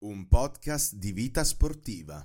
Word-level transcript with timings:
Un 0.00 0.28
podcast 0.28 0.94
di 0.94 1.10
vita 1.10 1.42
sportiva. 1.42 2.22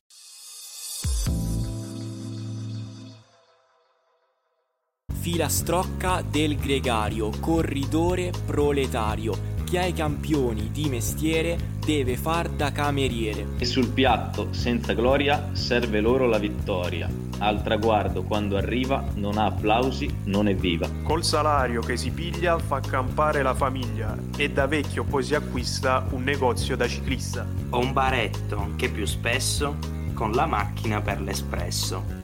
Filastrocca 5.11 6.21
del 6.21 6.55
gregario, 6.57 7.31
corridore 7.39 8.31
proletario. 8.45 9.52
Chi 9.73 9.79
ha 9.79 9.85
i 9.87 9.93
campioni 9.93 10.69
di 10.71 10.87
mestiere 10.87 11.57
deve 11.83 12.15
far 12.15 12.47
da 12.47 12.71
cameriere. 12.71 13.47
E 13.57 13.65
sul 13.65 13.87
piatto, 13.87 14.53
senza 14.53 14.93
gloria, 14.93 15.49
serve 15.53 15.99
loro 15.99 16.27
la 16.27 16.37
vittoria. 16.37 17.09
Al 17.39 17.63
traguardo, 17.63 18.21
quando 18.21 18.55
arriva, 18.55 19.03
non 19.15 19.39
ha 19.39 19.45
applausi, 19.45 20.07
non 20.25 20.47
è 20.47 20.53
viva. 20.53 20.87
Col 21.01 21.23
salario 21.23 21.81
che 21.81 21.97
si 21.97 22.11
piglia 22.11 22.59
fa 22.59 22.81
campare 22.81 23.41
la 23.41 23.55
famiglia 23.55 24.15
e 24.37 24.51
da 24.51 24.67
vecchio 24.67 25.05
poi 25.05 25.23
si 25.23 25.33
acquista 25.33 26.05
un 26.11 26.21
negozio 26.21 26.77
da 26.77 26.87
ciclista. 26.87 27.43
Ho 27.71 27.79
un 27.79 27.93
baretto 27.93 28.73
che 28.75 28.89
più 28.89 29.07
spesso 29.07 29.77
con 30.13 30.33
la 30.33 30.45
macchina 30.45 31.01
per 31.01 31.19
l'espresso. 31.19 32.22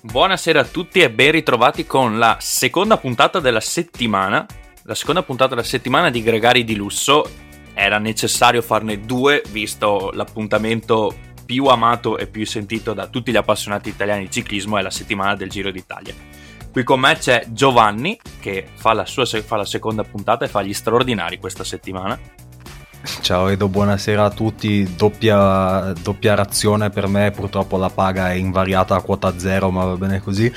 Buonasera 0.00 0.60
a 0.60 0.64
tutti 0.64 1.00
e 1.00 1.10
ben 1.10 1.32
ritrovati 1.32 1.84
con 1.84 2.20
la 2.20 2.36
seconda 2.38 2.98
puntata 2.98 3.40
della 3.40 3.58
settimana. 3.58 4.46
La 4.84 4.94
seconda 4.94 5.24
puntata 5.24 5.56
della 5.56 5.66
settimana 5.66 6.08
di 6.08 6.22
Gregari 6.22 6.62
di 6.62 6.76
Lusso. 6.76 7.28
Era 7.74 7.98
necessario 7.98 8.62
farne 8.62 9.00
due, 9.00 9.42
visto 9.50 10.12
l'appuntamento 10.14 11.12
più 11.44 11.64
amato 11.64 12.16
e 12.16 12.28
più 12.28 12.46
sentito 12.46 12.94
da 12.94 13.08
tutti 13.08 13.32
gli 13.32 13.36
appassionati 13.36 13.88
italiani 13.88 14.26
di 14.26 14.30
ciclismo 14.30 14.78
è 14.78 14.82
la 14.82 14.90
settimana 14.90 15.34
del 15.34 15.50
Giro 15.50 15.72
d'Italia. 15.72 16.14
Qui 16.70 16.84
con 16.84 17.00
me 17.00 17.16
c'è 17.16 17.46
Giovanni, 17.48 18.20
che 18.38 18.68
fa 18.74 18.92
la, 18.92 19.04
sua, 19.04 19.26
fa 19.26 19.56
la 19.56 19.64
seconda 19.64 20.04
puntata 20.04 20.44
e 20.44 20.48
fa 20.48 20.62
gli 20.62 20.74
straordinari 20.74 21.38
questa 21.38 21.64
settimana. 21.64 22.16
Ciao 23.20 23.48
Edo, 23.48 23.68
buonasera 23.68 24.24
a 24.24 24.30
tutti. 24.30 24.88
Doppia, 24.96 25.92
doppia, 26.02 26.34
razione 26.34 26.90
per 26.90 27.06
me, 27.06 27.30
purtroppo 27.30 27.76
la 27.76 27.90
paga 27.90 28.32
è 28.32 28.34
invariata 28.34 28.96
a 28.96 29.02
quota 29.02 29.38
zero, 29.38 29.70
ma 29.70 29.84
va 29.84 29.96
bene 29.96 30.20
così. 30.20 30.52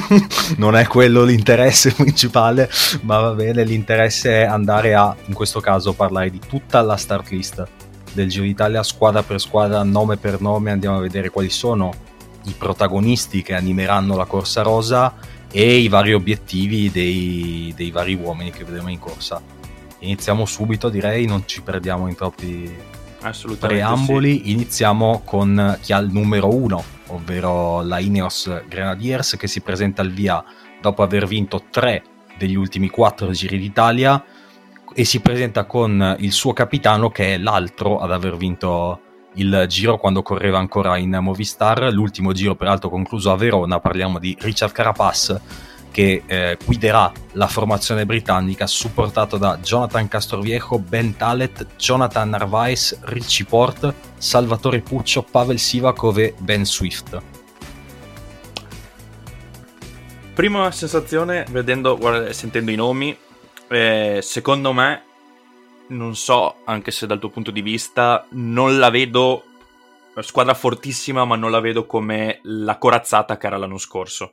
non 0.58 0.76
è 0.76 0.86
quello 0.86 1.24
l'interesse 1.24 1.92
principale, 1.96 2.68
ma 3.02 3.18
va 3.20 3.32
bene. 3.32 3.64
L'interesse 3.64 4.42
è 4.42 4.44
andare 4.44 4.94
a, 4.94 5.14
in 5.26 5.34
questo 5.34 5.60
caso, 5.60 5.94
parlare 5.94 6.30
di 6.30 6.40
tutta 6.46 6.82
la 6.82 6.96
start 6.96 7.30
list 7.30 7.66
del 8.12 8.28
Giro 8.28 8.44
d'Italia, 8.44 8.82
squadra 8.82 9.22
per 9.22 9.40
squadra, 9.40 9.82
nome 9.82 10.16
per 10.18 10.40
nome. 10.40 10.70
Andiamo 10.70 10.98
a 10.98 11.00
vedere 11.00 11.30
quali 11.30 11.50
sono 11.50 11.92
i 12.44 12.54
protagonisti 12.56 13.42
che 13.42 13.54
animeranno 13.54 14.14
la 14.14 14.24
corsa 14.24 14.62
rosa 14.62 15.14
e 15.50 15.76
i 15.76 15.88
vari 15.88 16.12
obiettivi 16.12 16.90
dei, 16.90 17.72
dei 17.74 17.90
vari 17.90 18.14
uomini 18.14 18.50
che 18.50 18.64
vedremo 18.64 18.90
in 18.90 18.98
corsa 18.98 19.56
iniziamo 20.00 20.44
subito, 20.44 20.88
direi, 20.88 21.26
non 21.26 21.42
ci 21.46 21.62
perdiamo 21.62 22.08
in 22.08 22.14
troppi 22.14 22.74
preamboli. 23.58 24.42
Sì. 24.44 24.50
Iniziamo 24.52 25.22
con 25.24 25.78
chi 25.80 25.92
ha 25.92 25.98
il 25.98 26.10
numero 26.10 26.54
uno, 26.54 26.82
ovvero 27.08 27.82
la 27.82 27.98
Ineos 27.98 28.62
Grenadiers, 28.68 29.36
che 29.36 29.46
si 29.46 29.60
presenta 29.60 30.02
al 30.02 30.10
via 30.10 30.42
dopo 30.80 31.02
aver 31.02 31.26
vinto 31.26 31.64
tre 31.70 32.02
degli 32.36 32.54
ultimi 32.54 32.88
quattro 32.88 33.30
giri 33.32 33.58
d'Italia 33.58 34.22
e 34.94 35.04
si 35.04 35.20
presenta 35.20 35.64
con 35.64 36.16
il 36.20 36.32
suo 36.32 36.52
capitano 36.52 37.10
che 37.10 37.34
è 37.34 37.38
l'altro 37.38 37.98
ad 37.98 38.12
aver 38.12 38.36
vinto 38.36 39.00
il 39.34 39.66
giro 39.68 39.98
quando 39.98 40.22
correva 40.22 40.58
ancora 40.58 40.96
in 40.96 41.16
Movistar, 41.20 41.92
l'ultimo 41.92 42.32
giro 42.32 42.54
peraltro 42.54 42.88
concluso 42.88 43.30
a 43.30 43.36
Verona, 43.36 43.78
parliamo 43.78 44.18
di 44.18 44.36
Richard 44.40 44.72
Carapaz 44.72 45.40
che 45.90 46.22
eh, 46.26 46.56
guiderà 46.64 47.12
la 47.32 47.46
formazione 47.46 48.06
britannica 48.06 48.66
supportato 48.66 49.36
da 49.36 49.58
Jonathan 49.58 50.08
Castroviejo, 50.08 50.78
Ben 50.78 51.16
Talet, 51.16 51.66
Jonathan 51.76 52.30
Narvaez, 52.30 52.98
Richie 53.02 53.44
Port, 53.44 53.94
Salvatore 54.16 54.80
Puccio, 54.80 55.22
Pavel 55.22 55.58
Sivakov 55.58 56.18
e 56.18 56.34
Ben 56.38 56.64
Swift. 56.64 57.20
Prima 60.34 60.70
sensazione, 60.70 61.44
vedendo, 61.50 61.96
guarda, 61.96 62.32
sentendo 62.32 62.70
i 62.70 62.76
nomi, 62.76 63.16
eh, 63.68 64.20
secondo 64.22 64.72
me, 64.72 65.02
non 65.88 66.14
so, 66.14 66.58
anche 66.64 66.90
se 66.90 67.06
dal 67.06 67.18
tuo 67.18 67.30
punto 67.30 67.50
di 67.50 67.60
vista, 67.60 68.24
non 68.30 68.78
la 68.78 68.90
vedo 68.90 69.42
squadra 70.22 70.54
fortissima, 70.54 71.24
ma 71.24 71.36
non 71.36 71.50
la 71.50 71.60
vedo 71.60 71.86
come 71.86 72.40
la 72.42 72.78
corazzata 72.78 73.36
che 73.36 73.46
era 73.46 73.56
l'anno 73.56 73.78
scorso. 73.78 74.32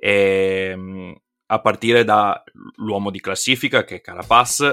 E, 0.00 0.70
ehm, 0.72 1.14
a 1.46 1.60
partire 1.60 2.04
dall'uomo 2.04 3.10
di 3.10 3.20
classifica 3.20 3.84
che 3.84 3.96
è 3.96 4.00
Carapaz, 4.00 4.72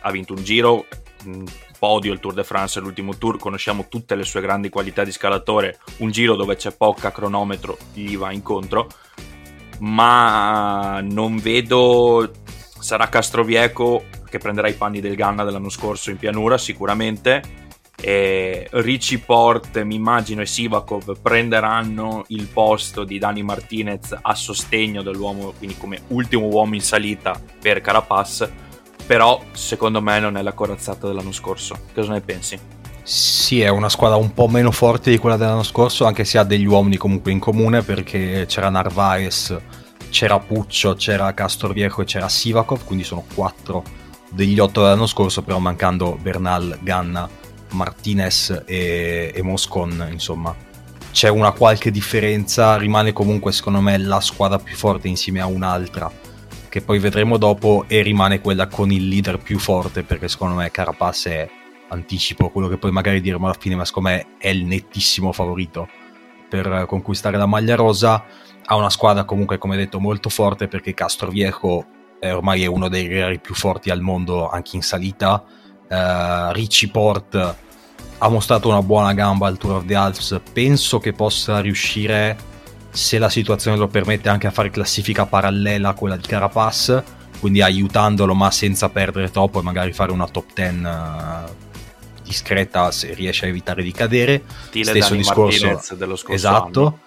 ha 0.00 0.10
vinto 0.10 0.32
un 0.32 0.42
giro, 0.42 0.86
podio 1.78 2.12
il 2.12 2.20
Tour 2.20 2.34
de 2.34 2.44
France 2.44 2.80
l'ultimo 2.80 3.16
tour, 3.16 3.38
conosciamo 3.38 3.86
tutte 3.88 4.14
le 4.14 4.24
sue 4.24 4.40
grandi 4.40 4.70
qualità 4.70 5.04
di 5.04 5.12
scalatore, 5.12 5.78
un 5.98 6.10
giro 6.10 6.36
dove 6.36 6.56
c'è 6.56 6.74
poca 6.74 7.12
cronometro 7.12 7.76
gli 7.92 8.16
va 8.16 8.32
incontro, 8.32 8.88
ma 9.80 11.00
non 11.02 11.36
vedo 11.36 12.30
sarà 12.80 13.08
Castrovieco 13.08 14.04
che 14.28 14.38
prenderà 14.38 14.68
i 14.68 14.74
panni 14.74 15.00
del 15.00 15.16
Ganna 15.16 15.44
dell'anno 15.44 15.68
scorso 15.68 16.10
in 16.10 16.16
pianura 16.16 16.56
sicuramente 16.56 17.68
e 18.00 18.66
Richie 18.70 19.18
Port, 19.18 19.80
mi 19.82 19.94
immagino, 19.94 20.40
e 20.40 20.46
Sivakov 20.46 21.18
prenderanno 21.20 22.24
il 22.28 22.46
posto 22.46 23.04
di 23.04 23.18
Dani 23.18 23.42
Martinez 23.42 24.16
a 24.20 24.34
sostegno 24.34 25.02
dell'uomo, 25.02 25.52
quindi 25.56 25.76
come 25.76 26.00
ultimo 26.08 26.46
uomo 26.46 26.74
in 26.74 26.80
salita 26.80 27.38
per 27.60 27.80
Carapaz, 27.80 28.48
però 29.06 29.42
secondo 29.52 30.00
me 30.00 30.18
non 30.20 30.36
è 30.36 30.42
la 30.42 30.52
corazzata 30.52 31.06
dell'anno 31.06 31.32
scorso. 31.32 31.76
Cosa 31.94 32.12
ne 32.12 32.20
pensi? 32.20 32.58
Sì, 33.02 33.60
è 33.60 33.68
una 33.68 33.88
squadra 33.88 34.16
un 34.16 34.32
po' 34.32 34.46
meno 34.46 34.70
forte 34.70 35.10
di 35.10 35.18
quella 35.18 35.36
dell'anno 35.36 35.62
scorso, 35.62 36.04
anche 36.04 36.24
se 36.24 36.38
ha 36.38 36.44
degli 36.44 36.66
uomini 36.66 36.96
comunque 36.96 37.32
in 37.32 37.38
comune, 37.38 37.82
perché 37.82 38.46
c'era 38.46 38.70
Narvaez, 38.70 39.58
c'era 40.10 40.38
Puccio, 40.38 40.94
c'era 40.94 41.34
Castorviejo 41.34 42.02
e 42.02 42.04
c'era 42.04 42.28
Sivakov, 42.28 42.84
quindi 42.84 43.04
sono 43.04 43.24
quattro 43.34 43.82
degli 44.30 44.58
otto 44.58 44.82
dell'anno 44.82 45.06
scorso, 45.06 45.42
però 45.42 45.58
mancando 45.58 46.16
Bernal, 46.20 46.78
Ganna 46.80 47.28
Martinez 47.72 48.62
e, 48.66 49.32
e 49.34 49.42
Moscon, 49.42 50.08
insomma, 50.10 50.54
c'è 51.12 51.28
una 51.28 51.52
qualche 51.52 51.90
differenza, 51.90 52.76
rimane 52.76 53.12
comunque 53.12 53.52
secondo 53.52 53.80
me 53.80 53.98
la 53.98 54.20
squadra 54.20 54.58
più 54.58 54.76
forte 54.76 55.08
insieme 55.08 55.40
a 55.40 55.46
un'altra 55.46 56.10
che 56.70 56.82
poi 56.82 57.00
vedremo 57.00 57.36
dopo 57.36 57.84
e 57.88 58.00
rimane 58.00 58.40
quella 58.40 58.68
con 58.68 58.92
il 58.92 59.08
leader 59.08 59.38
più 59.38 59.58
forte 59.58 60.04
perché 60.04 60.28
secondo 60.28 60.54
me 60.54 60.70
Carapaz 60.70 61.26
è 61.26 61.50
anticipo 61.88 62.50
quello 62.50 62.68
che 62.68 62.78
poi 62.78 62.92
magari 62.92 63.20
diremo 63.20 63.46
alla 63.46 63.56
fine 63.58 63.74
ma 63.74 63.84
secondo 63.84 64.10
me 64.10 64.26
è 64.38 64.48
il 64.48 64.64
nettissimo 64.64 65.32
favorito 65.32 65.88
per 66.48 66.84
conquistare 66.86 67.36
la 67.36 67.46
maglia 67.46 67.74
rosa. 67.74 68.24
Ha 68.64 68.76
una 68.76 68.88
squadra 68.88 69.24
comunque 69.24 69.58
come 69.58 69.76
detto 69.76 69.98
molto 69.98 70.28
forte 70.28 70.68
perché 70.68 70.94
Castroviejo 70.94 71.86
è 72.20 72.32
ormai 72.32 72.64
uno 72.66 72.88
dei 72.88 73.06
guerrieri 73.06 73.40
più 73.40 73.54
forti 73.54 73.90
al 73.90 74.00
mondo 74.00 74.48
anche 74.48 74.76
in 74.76 74.82
salita 74.82 75.42
uh, 75.90 76.52
Richie 76.52 76.88
Port 76.90 77.56
ha 78.22 78.28
mostrato 78.28 78.68
una 78.68 78.82
buona 78.82 79.12
gamba 79.12 79.46
al 79.46 79.58
Tour 79.58 79.76
of 79.76 79.84
the 79.84 79.94
Alps, 79.94 80.40
penso 80.52 80.98
che 80.98 81.12
possa 81.12 81.60
riuscire, 81.60 82.36
se 82.90 83.18
la 83.18 83.28
situazione 83.28 83.76
lo 83.76 83.88
permette, 83.88 84.28
anche 84.28 84.46
a 84.46 84.50
fare 84.50 84.70
classifica 84.70 85.26
parallela 85.26 85.90
a 85.90 85.94
quella 85.94 86.16
di 86.16 86.26
Carapaz 86.26 87.02
quindi 87.40 87.62
aiutandolo 87.62 88.34
ma 88.34 88.50
senza 88.50 88.90
perdere 88.90 89.30
troppo 89.30 89.60
e 89.60 89.62
magari 89.62 89.92
fare 89.92 90.12
una 90.12 90.28
top 90.28 90.52
10 90.54 90.76
uh, 90.84 90.88
discreta 92.22 92.92
se 92.92 93.14
riesce 93.14 93.46
a 93.46 93.48
evitare 93.48 93.82
di 93.82 93.92
cadere. 93.92 94.44
Stile 94.66 94.84
Stesso 94.84 95.08
Dani 95.08 95.18
discorso 95.18 95.64
Martinez 95.64 95.94
dello 95.94 96.16
scorso 96.16 96.34
esatto, 96.34 96.86
anno. 96.86 97.00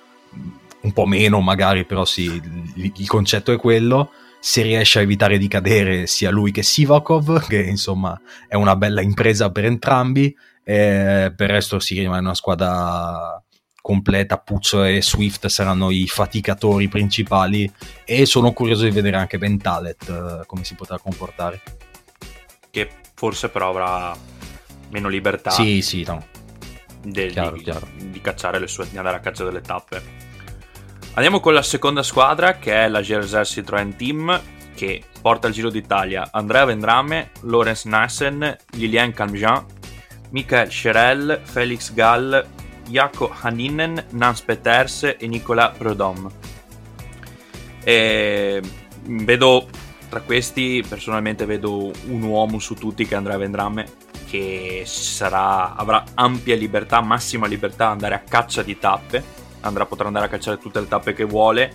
un 0.81 0.91
po' 0.91 1.05
meno 1.05 1.39
magari, 1.39 1.85
però 1.85 2.03
sì, 2.03 2.23
il, 2.23 2.91
il 2.95 3.07
concetto 3.07 3.51
è 3.53 3.57
quello. 3.57 4.11
Se 4.45 4.61
riesce 4.61 4.99
a 4.99 5.03
evitare 5.03 5.37
di 5.37 5.47
cadere 5.47 6.05
sia 6.05 6.29
lui 6.29 6.51
che 6.51 6.63
Sivakov, 6.63 7.47
che 7.47 7.61
insomma 7.61 8.19
è 8.45 8.55
una 8.55 8.75
bella 8.75 8.99
impresa 8.99 9.49
per 9.51 9.63
entrambi, 9.63 10.35
eh, 10.65 11.31
per 11.33 11.47
il 11.47 11.55
resto 11.55 11.79
si 11.79 11.97
rimane 11.97 12.19
una 12.19 12.35
squadra 12.35 13.41
completa, 13.81 14.37
Puccio 14.39 14.83
e 14.83 15.01
Swift 15.01 15.47
saranno 15.47 15.91
i 15.91 16.07
faticatori 16.07 16.89
principali 16.89 17.71
e 18.03 18.25
sono 18.25 18.51
curioso 18.51 18.83
di 18.83 18.91
vedere 18.91 19.15
anche 19.15 19.37
Bentalet 19.37 20.09
eh, 20.09 20.45
come 20.45 20.65
si 20.65 20.75
potrà 20.75 20.99
comportare. 20.99 21.61
Che 22.69 22.89
forse 23.15 23.47
però 23.47 23.69
avrà 23.69 24.13
meno 24.89 25.07
libertà 25.07 25.51
Sì, 25.51 25.81
sì, 25.81 26.03
no. 26.03 26.21
del- 27.01 27.31
Chiaro, 27.31 27.55
di, 27.55 27.63
chiaro. 27.63 27.87
di 27.95 28.19
cacciare 28.19 28.59
le 28.59 28.67
sue, 28.67 28.89
di 28.89 28.97
andare 28.97 29.15
a 29.15 29.19
caccia 29.21 29.45
delle 29.45 29.61
tappe. 29.61 30.31
Andiamo 31.15 31.39
con 31.39 31.53
la 31.53 31.61
seconda 31.61 32.01
squadra 32.01 32.57
che 32.57 32.73
è 32.73 32.87
la 32.87 33.01
Jersey 33.01 33.43
Citroën 33.43 33.95
Team 33.95 34.41
che 34.73 35.03
porta 35.21 35.45
al 35.45 35.53
Giro 35.53 35.69
d'Italia 35.69 36.29
Andrea 36.31 36.65
Vendrame, 36.65 37.29
Lorenz 37.41 37.85
Nassen, 37.85 38.57
Lilian 38.71 39.13
Calmjean, 39.13 39.63
Michael 40.31 40.71
Scherel, 40.71 41.39
Felix 41.43 41.93
Gall, 41.93 42.43
Jaco 42.87 43.31
Haninen, 43.41 44.03
Nans 44.09 44.41
Peters 44.41 45.15
e 45.19 45.27
Nicolas 45.27 45.77
Prudhomme. 45.77 46.31
E 47.83 48.59
vedo 49.03 49.67
tra 50.09 50.21
questi 50.21 50.83
personalmente 50.87 51.45
vedo 51.45 51.91
un 52.07 52.23
uomo 52.23 52.57
su 52.57 52.73
tutti 52.73 53.05
che 53.05 53.13
è 53.13 53.17
Andrea 53.17 53.37
Vendrame 53.37 53.85
che 54.27 54.81
sarà, 54.87 55.75
avrà 55.75 56.03
ampia 56.15 56.55
libertà, 56.55 57.01
massima 57.01 57.45
libertà 57.45 57.89
andare 57.89 58.15
a 58.15 58.23
caccia 58.27 58.63
di 58.63 58.79
tappe 58.79 59.41
andrà, 59.63 59.85
potrà 59.85 60.07
andare 60.07 60.25
a 60.25 60.29
cacciare 60.29 60.57
tutte 60.57 60.79
le 60.79 60.87
tappe 60.87 61.13
che 61.13 61.25
vuole. 61.25 61.73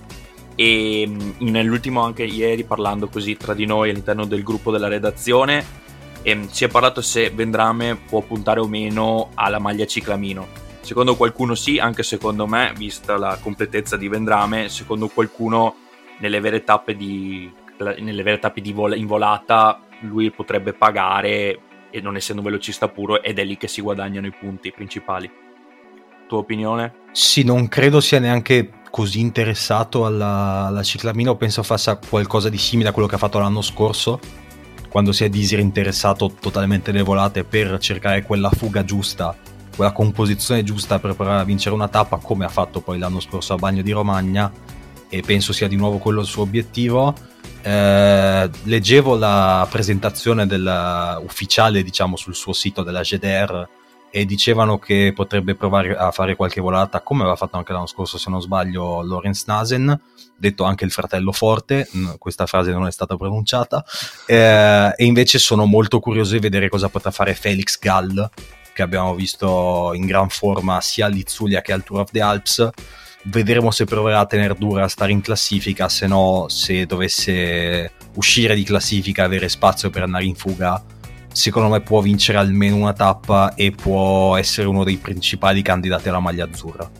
E 0.54 1.06
mh, 1.06 1.34
nell'ultimo 1.38 2.02
anche 2.02 2.24
ieri 2.24 2.64
parlando 2.64 3.08
così 3.08 3.36
tra 3.36 3.54
di 3.54 3.66
noi 3.66 3.90
all'interno 3.90 4.24
del 4.24 4.42
gruppo 4.42 4.70
della 4.70 4.88
redazione 4.88 5.86
ehm, 6.22 6.48
si 6.48 6.64
è 6.64 6.68
parlato 6.68 7.00
se 7.00 7.30
Vendrame 7.30 7.96
può 7.96 8.20
puntare 8.22 8.60
o 8.60 8.66
meno 8.66 9.30
alla 9.34 9.58
maglia 9.58 9.86
ciclamino. 9.86 10.66
Secondo 10.80 11.16
qualcuno 11.16 11.54
sì 11.54 11.78
anche 11.78 12.02
secondo 12.02 12.46
me 12.46 12.72
vista 12.76 13.16
la 13.16 13.38
completezza 13.40 13.96
di 13.96 14.08
Vendrame 14.08 14.68
secondo 14.68 15.08
qualcuno 15.08 15.74
nelle 16.18 16.40
vere 16.40 16.64
tappe 16.64 16.96
di, 16.96 17.50
nelle 17.98 18.22
vere 18.22 18.38
tappe 18.38 18.60
di 18.60 18.72
vol- 18.72 18.96
in 18.96 19.06
volata 19.06 19.80
lui 20.00 20.30
potrebbe 20.30 20.72
pagare 20.72 21.60
e 21.90 22.00
non 22.00 22.16
essendo 22.16 22.42
velocista 22.42 22.88
puro 22.88 23.22
ed 23.22 23.38
è 23.38 23.44
lì 23.44 23.56
che 23.56 23.68
si 23.68 23.82
guadagnano 23.82 24.26
i 24.26 24.32
punti 24.32 24.72
principali 24.72 25.30
tua 26.28 26.38
opinione? 26.38 27.06
Sì, 27.10 27.42
non 27.42 27.66
credo 27.66 28.00
sia 28.00 28.20
neanche 28.20 28.70
così 28.90 29.20
interessato 29.20 30.06
alla, 30.06 30.66
alla 30.66 30.82
ciclamino, 30.82 31.36
penso 31.36 31.62
faccia 31.62 31.96
qualcosa 31.96 32.48
di 32.48 32.58
simile 32.58 32.90
a 32.90 32.92
quello 32.92 33.08
che 33.08 33.16
ha 33.16 33.18
fatto 33.18 33.38
l'anno 33.38 33.62
scorso, 33.62 34.20
quando 34.88 35.12
si 35.12 35.24
è 35.24 35.28
disinteressato 35.28 36.32
totalmente 36.40 36.90
alle 36.90 37.02
volate 37.02 37.44
per 37.44 37.78
cercare 37.78 38.22
quella 38.22 38.50
fuga 38.50 38.84
giusta, 38.84 39.36
quella 39.74 39.92
composizione 39.92 40.62
giusta 40.62 40.98
per 40.98 41.14
provare 41.14 41.40
a 41.40 41.44
vincere 41.44 41.74
una 41.74 41.88
tappa, 41.88 42.18
come 42.18 42.44
ha 42.44 42.48
fatto 42.48 42.80
poi 42.80 42.98
l'anno 42.98 43.20
scorso 43.20 43.54
a 43.54 43.56
Bagno 43.56 43.82
di 43.82 43.90
Romagna, 43.90 44.50
e 45.08 45.22
penso 45.22 45.52
sia 45.52 45.68
di 45.68 45.76
nuovo 45.76 45.98
quello 45.98 46.20
il 46.20 46.26
suo 46.26 46.42
obiettivo. 46.42 47.14
Eh, 47.62 48.50
leggevo 48.62 49.16
la 49.16 49.66
presentazione 49.70 50.46
della- 50.46 51.20
ufficiale, 51.22 51.82
diciamo, 51.82 52.16
sul 52.16 52.34
suo 52.34 52.52
sito 52.52 52.82
della 52.82 53.00
GDR 53.00 53.68
e 54.10 54.24
dicevano 54.24 54.78
che 54.78 55.12
potrebbe 55.14 55.54
provare 55.54 55.96
a 55.96 56.10
fare 56.10 56.36
qualche 56.36 56.60
volata 56.60 57.00
come 57.00 57.20
aveva 57.20 57.36
fatto 57.36 57.56
anche 57.56 57.72
l'anno 57.72 57.86
scorso 57.86 58.18
se 58.18 58.30
non 58.30 58.40
sbaglio 58.40 59.02
Lorenz 59.02 59.44
Nasen 59.46 60.00
detto 60.36 60.64
anche 60.64 60.84
il 60.84 60.90
fratello 60.90 61.32
forte 61.32 61.88
questa 62.18 62.46
frase 62.46 62.72
non 62.72 62.86
è 62.86 62.92
stata 62.92 63.16
pronunciata 63.16 63.84
eh, 64.26 64.92
e 64.96 65.04
invece 65.04 65.38
sono 65.38 65.66
molto 65.66 66.00
curioso 66.00 66.32
di 66.32 66.40
vedere 66.40 66.68
cosa 66.68 66.88
potrà 66.88 67.10
fare 67.10 67.34
Felix 67.34 67.78
Gall 67.78 68.30
che 68.78 68.84
abbiamo 68.84 69.12
visto 69.16 69.90
in 69.92 70.06
gran 70.06 70.28
forma 70.28 70.80
sia 70.80 71.06
all'Izzulia 71.06 71.62
che 71.62 71.72
al 71.72 71.82
Tour 71.82 72.02
of 72.02 72.12
the 72.12 72.20
Alps. 72.20 72.68
Vedremo 73.24 73.72
se 73.72 73.84
proverà 73.86 74.20
a 74.20 74.26
tenere 74.26 74.54
dura 74.54 74.84
a 74.84 74.88
stare 74.88 75.10
in 75.10 75.20
classifica 75.20 75.88
se 75.88 76.06
no 76.06 76.46
se 76.48 76.86
dovesse 76.86 77.90
uscire 78.14 78.54
di 78.54 78.62
classifica 78.62 79.24
avere 79.24 79.48
spazio 79.48 79.90
per 79.90 80.04
andare 80.04 80.26
in 80.26 80.36
fuga 80.36 80.80
secondo 81.38 81.68
me 81.68 81.80
può 81.80 82.00
vincere 82.00 82.36
almeno 82.36 82.74
una 82.74 82.92
tappa 82.92 83.54
e 83.54 83.70
può 83.70 84.36
essere 84.36 84.66
uno 84.66 84.82
dei 84.82 84.96
principali 84.96 85.62
candidati 85.62 86.08
alla 86.08 86.18
maglia 86.18 86.44
azzurra. 86.44 86.90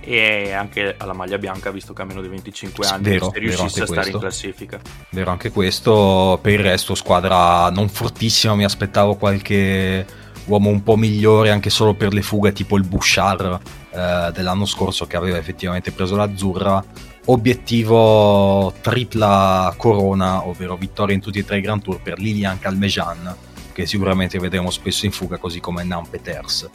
e 0.00 0.52
anche 0.52 0.94
alla 0.98 1.14
maglia 1.14 1.38
bianca 1.38 1.70
visto 1.70 1.94
che 1.94 2.02
ha 2.02 2.04
meno 2.04 2.20
di 2.20 2.28
25 2.28 2.86
anni 2.86 3.02
Vero, 3.04 3.30
se 3.32 3.38
riuscisse 3.38 3.82
a 3.82 3.86
stare 3.86 4.10
in 4.10 4.18
classifica 4.18 4.78
Vero 5.08 5.30
anche 5.30 5.50
questo, 5.50 6.38
per 6.42 6.52
il 6.52 6.58
resto 6.58 6.94
squadra 6.94 7.70
non 7.70 7.88
fortissima, 7.88 8.54
mi 8.54 8.64
aspettavo 8.64 9.16
qualche 9.16 10.06
uomo 10.44 10.68
un 10.68 10.82
po' 10.82 10.96
migliore 10.96 11.50
anche 11.50 11.70
solo 11.70 11.94
per 11.94 12.12
le 12.12 12.20
fughe 12.20 12.52
tipo 12.52 12.76
il 12.76 12.84
Bouchard 12.84 13.60
eh, 13.94 14.30
dell'anno 14.34 14.66
scorso 14.66 15.06
che 15.06 15.16
aveva 15.16 15.38
effettivamente 15.38 15.90
preso 15.90 16.16
l'azzurra. 16.16 16.84
Obiettivo 17.26 18.74
tripla 18.82 19.72
corona, 19.78 20.46
ovvero 20.46 20.76
vittoria 20.76 21.14
in 21.14 21.22
tutti 21.22 21.38
e 21.38 21.44
tre 21.46 21.56
i 21.56 21.60
Grand 21.62 21.80
Tour 21.80 22.02
per 22.02 22.18
Lilian 22.18 22.58
Calmejean, 22.58 23.34
che 23.74 23.84
sicuramente 23.84 24.38
vedremo 24.38 24.70
spesso 24.70 25.04
in 25.04 25.12
fuga, 25.12 25.36
così 25.36 25.60
come 25.60 25.84
Nan 25.84 26.08
Peters. 26.08 26.70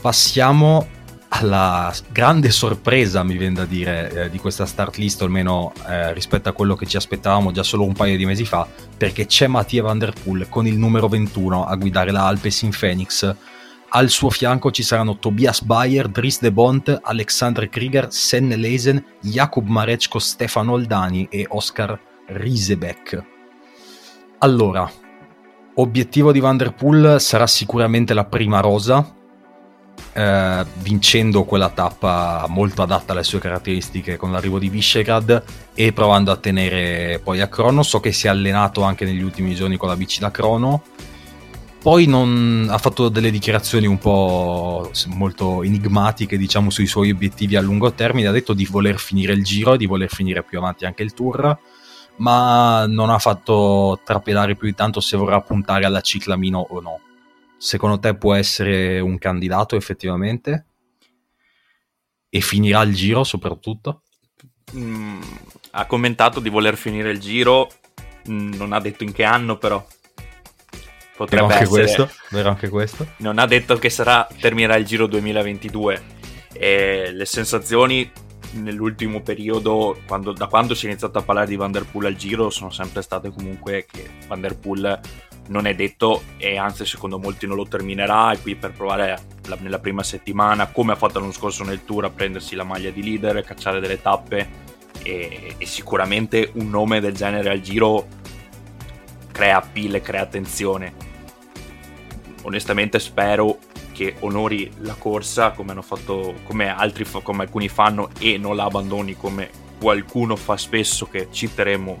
Passiamo 0.00 0.86
alla 1.34 1.94
grande 2.10 2.50
sorpresa, 2.50 3.22
mi 3.22 3.38
viene 3.38 3.54
da 3.54 3.64
dire, 3.64 4.10
eh, 4.24 4.30
di 4.30 4.38
questa 4.38 4.66
start 4.66 4.96
list, 4.96 5.22
almeno 5.22 5.72
eh, 5.88 6.12
rispetto 6.12 6.50
a 6.50 6.52
quello 6.52 6.74
che 6.74 6.84
ci 6.84 6.98
aspettavamo 6.98 7.52
già 7.52 7.62
solo 7.62 7.84
un 7.84 7.94
paio 7.94 8.18
di 8.18 8.26
mesi 8.26 8.44
fa, 8.44 8.66
perché 8.96 9.24
c'è 9.24 9.46
Mattia 9.46 9.82
Van 9.82 9.98
Der 9.98 10.12
Poel 10.12 10.48
con 10.50 10.66
il 10.66 10.76
numero 10.76 11.08
21 11.08 11.64
a 11.64 11.74
guidare 11.76 12.10
la 12.10 12.26
Alpes 12.26 12.62
in 12.62 12.72
Phoenix. 12.78 13.34
Al 13.94 14.08
suo 14.08 14.30
fianco 14.30 14.70
ci 14.70 14.82
saranno 14.82 15.18
Tobias 15.18 15.62
Bayer, 15.62 16.08
Dries 16.08 16.40
de 16.40 16.52
Bont, 16.52 17.00
Alexander 17.02 17.68
Krieger, 17.68 18.08
Senne 18.10 18.56
Leisen, 18.56 19.02
Jakub 19.20 19.66
Mareczko, 19.68 20.18
Stefan 20.18 20.68
Oldani 20.68 21.28
e 21.30 21.46
Oscar 21.48 21.98
Riesebeck. 22.26 23.22
Allora, 24.38 24.90
obiettivo 25.74 26.32
di 26.32 26.40
Van 26.40 26.56
Der 26.56 26.74
Poel 26.74 27.20
sarà 27.20 27.46
sicuramente 27.46 28.14
la 28.14 28.24
prima 28.24 28.60
rosa, 28.60 29.14
eh, 30.12 30.64
vincendo 30.80 31.44
quella 31.44 31.70
tappa 31.70 32.46
molto 32.48 32.82
adatta 32.82 33.12
alle 33.12 33.22
sue 33.22 33.38
caratteristiche 33.38 34.16
con 34.16 34.32
l'arrivo 34.32 34.58
di 34.58 34.68
Visegrad 34.68 35.42
e 35.74 35.92
provando 35.92 36.30
a 36.30 36.36
tenere 36.36 37.20
poi 37.22 37.40
a 37.40 37.48
crono. 37.48 37.82
So 37.82 38.00
che 38.00 38.12
si 38.12 38.26
è 38.26 38.30
allenato 38.30 38.82
anche 38.82 39.04
negli 39.04 39.22
ultimi 39.22 39.54
giorni 39.54 39.76
con 39.76 39.88
la 39.88 39.96
bici 39.96 40.20
da 40.20 40.30
crono. 40.30 40.82
Poi 41.82 42.06
non, 42.06 42.68
ha 42.70 42.78
fatto 42.78 43.08
delle 43.08 43.32
dichiarazioni 43.32 43.86
un 43.86 43.98
po' 43.98 44.88
molto 45.06 45.64
enigmatiche, 45.64 46.38
diciamo, 46.38 46.70
sui 46.70 46.86
suoi 46.86 47.10
obiettivi 47.10 47.56
a 47.56 47.60
lungo 47.60 47.92
termine. 47.92 48.28
Ha 48.28 48.32
detto 48.32 48.52
di 48.52 48.64
voler 48.66 49.00
finire 49.00 49.32
il 49.32 49.42
giro, 49.42 49.76
di 49.76 49.86
voler 49.86 50.08
finire 50.08 50.44
più 50.44 50.58
avanti 50.58 50.84
anche 50.84 51.02
il 51.02 51.12
tour, 51.12 51.58
ma 52.16 52.86
non 52.86 53.10
ha 53.10 53.18
fatto 53.18 54.00
trapelare 54.04 54.54
più 54.56 54.66
di 54.68 54.74
tanto 54.74 55.00
se 55.00 55.16
vorrà 55.16 55.40
puntare 55.40 55.84
alla 55.84 56.00
ciclamino 56.00 56.58
o 56.58 56.80
no. 56.80 57.00
Secondo 57.56 57.98
te 57.98 58.14
può 58.14 58.34
essere 58.34 59.00
un 59.00 59.18
candidato 59.18 59.76
effettivamente? 59.76 60.66
E 62.28 62.40
finirà 62.40 62.82
il 62.82 62.94
giro 62.94 63.24
soprattutto? 63.24 64.02
Mm, 64.74 65.20
ha 65.72 65.86
commentato 65.86 66.40
di 66.40 66.48
voler 66.48 66.76
finire 66.76 67.10
il 67.10 67.20
giro 67.20 67.68
mm, 68.28 68.54
non 68.54 68.72
ha 68.72 68.80
detto 68.80 69.04
in 69.04 69.12
che 69.12 69.24
anno 69.24 69.58
però 69.58 69.84
Vero 69.84 71.16
potrebbe 71.16 71.52
anche 71.52 71.64
essere 71.64 71.82
questo? 71.82 72.10
Vero 72.30 72.48
anche 72.48 72.68
questo? 72.70 73.06
non 73.18 73.38
ha 73.38 73.46
detto 73.46 73.76
che 73.76 73.90
sarà 73.90 74.26
terminerà 74.40 74.76
il 74.76 74.86
giro 74.86 75.06
2022 75.06 76.02
e 76.54 77.10
le 77.12 77.26
sensazioni 77.26 78.10
nell'ultimo 78.52 79.20
periodo 79.20 80.00
quando- 80.06 80.32
da 80.32 80.46
quando 80.46 80.74
si 80.74 80.86
è 80.86 80.88
iniziato 80.88 81.18
a 81.18 81.22
parlare 81.22 81.46
di 81.46 81.56
Van 81.56 81.72
Der 81.72 81.84
Poel 81.84 82.06
al 82.06 82.16
giro 82.16 82.50
sono 82.50 82.70
sempre 82.70 83.02
state 83.02 83.30
comunque 83.30 83.86
che 83.90 84.08
Van 84.26 84.40
Der 84.40 84.56
Poel 84.56 85.00
non 85.48 85.66
è 85.66 85.74
detto 85.74 86.22
e 86.36 86.56
anzi 86.56 86.86
secondo 86.86 87.18
molti 87.18 87.46
non 87.46 87.56
lo 87.56 87.66
terminerà. 87.66 88.32
E 88.32 88.40
qui 88.40 88.54
per 88.54 88.72
provare 88.72 89.18
la- 89.46 89.58
nella 89.60 89.78
prima 89.78 90.02
settimana 90.02 90.68
come 90.68 90.92
ha 90.92 90.96
fatto 90.96 91.18
l'anno 91.18 91.32
scorso 91.32 91.64
nel 91.64 91.84
tour 91.84 92.04
a 92.04 92.10
prendersi 92.10 92.54
la 92.54 92.64
maglia 92.64 92.90
di 92.90 93.02
leader 93.02 93.42
cacciare 93.42 93.80
delle 93.80 94.00
tappe 94.00 94.70
e, 95.02 95.54
e 95.58 95.66
sicuramente 95.66 96.50
un 96.54 96.70
nome 96.70 97.00
del 97.00 97.14
genere 97.14 97.50
al 97.50 97.60
giro 97.60 98.06
crea 99.32 99.56
appeal 99.56 100.00
crea 100.00 100.22
attenzione 100.22 100.92
onestamente 102.42 102.98
spero 102.98 103.58
che 103.92 104.16
onori 104.20 104.70
la 104.78 104.94
corsa 104.94 105.50
come 105.50 105.72
hanno 105.72 105.82
fatto 105.82 106.34
come 106.44 106.68
altri 106.68 107.06
come 107.22 107.44
alcuni 107.44 107.68
fanno 107.68 108.10
e 108.18 108.38
non 108.38 108.56
la 108.56 108.64
abbandoni 108.64 109.16
come 109.16 109.50
qualcuno 109.78 110.36
fa 110.36 110.56
spesso 110.56 111.06
che 111.06 111.28
citeremo 111.30 111.98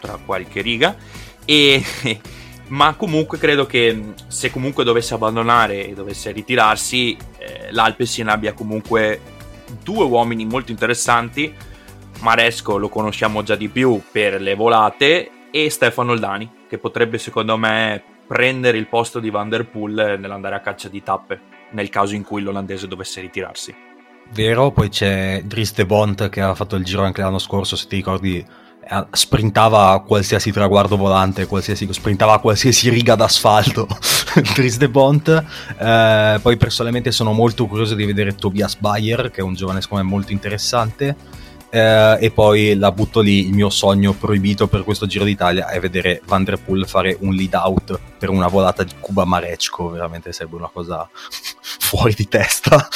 tra 0.00 0.18
qualche 0.24 0.60
riga. 0.60 0.96
E, 1.44 1.82
ma 2.68 2.94
comunque 2.94 3.38
credo 3.38 3.66
che 3.66 4.14
se 4.26 4.50
comunque 4.50 4.84
dovesse 4.84 5.14
abbandonare 5.14 5.86
e 5.86 5.94
dovesse 5.94 6.32
ritirarsi, 6.32 7.16
eh, 7.38 7.68
l'Alpecin 7.70 8.28
abbia 8.28 8.52
comunque 8.52 9.20
due 9.82 10.04
uomini 10.04 10.44
molto 10.44 10.72
interessanti. 10.72 11.54
Maresco 12.20 12.76
lo 12.76 12.88
conosciamo 12.88 13.42
già 13.42 13.54
di 13.54 13.68
più 13.68 14.02
per 14.10 14.40
le 14.40 14.54
volate 14.54 15.30
e 15.50 15.70
Stefano 15.70 16.12
Oldani, 16.12 16.50
che 16.68 16.78
potrebbe 16.78 17.18
secondo 17.18 17.56
me 17.56 18.02
prendere 18.30 18.78
il 18.78 18.86
posto 18.86 19.18
di 19.18 19.28
Van 19.28 19.48
Der 19.48 19.66
Poel 19.66 20.16
nell'andare 20.20 20.54
a 20.54 20.60
caccia 20.60 20.88
di 20.88 21.02
tappe, 21.02 21.40
nel 21.72 21.88
caso 21.88 22.14
in 22.14 22.22
cui 22.22 22.42
l'olandese 22.42 22.86
dovesse 22.86 23.20
ritirarsi. 23.20 23.74
Vero, 24.32 24.70
poi 24.70 24.88
c'è 24.88 25.42
Dries 25.44 25.74
de 25.74 25.84
Bont 25.84 26.28
che 26.28 26.40
ha 26.40 26.54
fatto 26.54 26.76
il 26.76 26.84
giro 26.84 27.02
anche 27.02 27.22
l'anno 27.22 27.40
scorso, 27.40 27.74
se 27.74 27.88
ti 27.88 27.96
ricordi, 27.96 28.36
eh, 28.36 29.06
sprintava 29.10 30.00
qualsiasi 30.06 30.52
traguardo 30.52 30.96
volante, 30.96 31.46
qualsiasi, 31.46 31.92
sprintava 31.92 32.38
qualsiasi 32.38 32.88
riga 32.88 33.16
d'asfalto. 33.16 33.88
Dries 34.54 34.76
de 34.76 34.88
Bont. 34.88 35.44
Eh, 35.76 36.38
poi 36.40 36.56
personalmente 36.56 37.10
sono 37.10 37.32
molto 37.32 37.66
curioso 37.66 37.96
di 37.96 38.04
vedere 38.04 38.36
Tobias 38.36 38.76
Bayer, 38.76 39.32
che 39.32 39.40
è 39.40 39.42
un 39.42 39.54
giovane 39.54 39.80
secondo 39.80 40.04
me 40.04 40.10
molto 40.10 40.30
interessante. 40.30 41.16
Eh, 41.70 42.16
e 42.20 42.30
poi 42.32 42.74
la 42.76 42.90
butto 42.90 43.20
lì, 43.20 43.46
il 43.46 43.52
mio 43.52 43.70
sogno 43.70 44.12
proibito 44.12 44.66
per 44.66 44.82
questo 44.82 45.06
Giro 45.06 45.24
d'Italia 45.24 45.68
è 45.68 45.78
vedere 45.78 46.20
Van 46.26 46.42
Der 46.42 46.60
Poel 46.60 46.86
fare 46.86 47.16
un 47.20 47.32
lead 47.32 47.54
out 47.54 47.98
per 48.18 48.28
una 48.28 48.48
volata 48.48 48.82
di 48.82 48.92
Cuba 48.98 49.24
Marecco, 49.24 49.88
veramente 49.88 50.32
sarebbe 50.32 50.56
una 50.56 50.70
cosa 50.72 51.08
fuori 51.78 52.14
di 52.14 52.26
testa. 52.26 52.88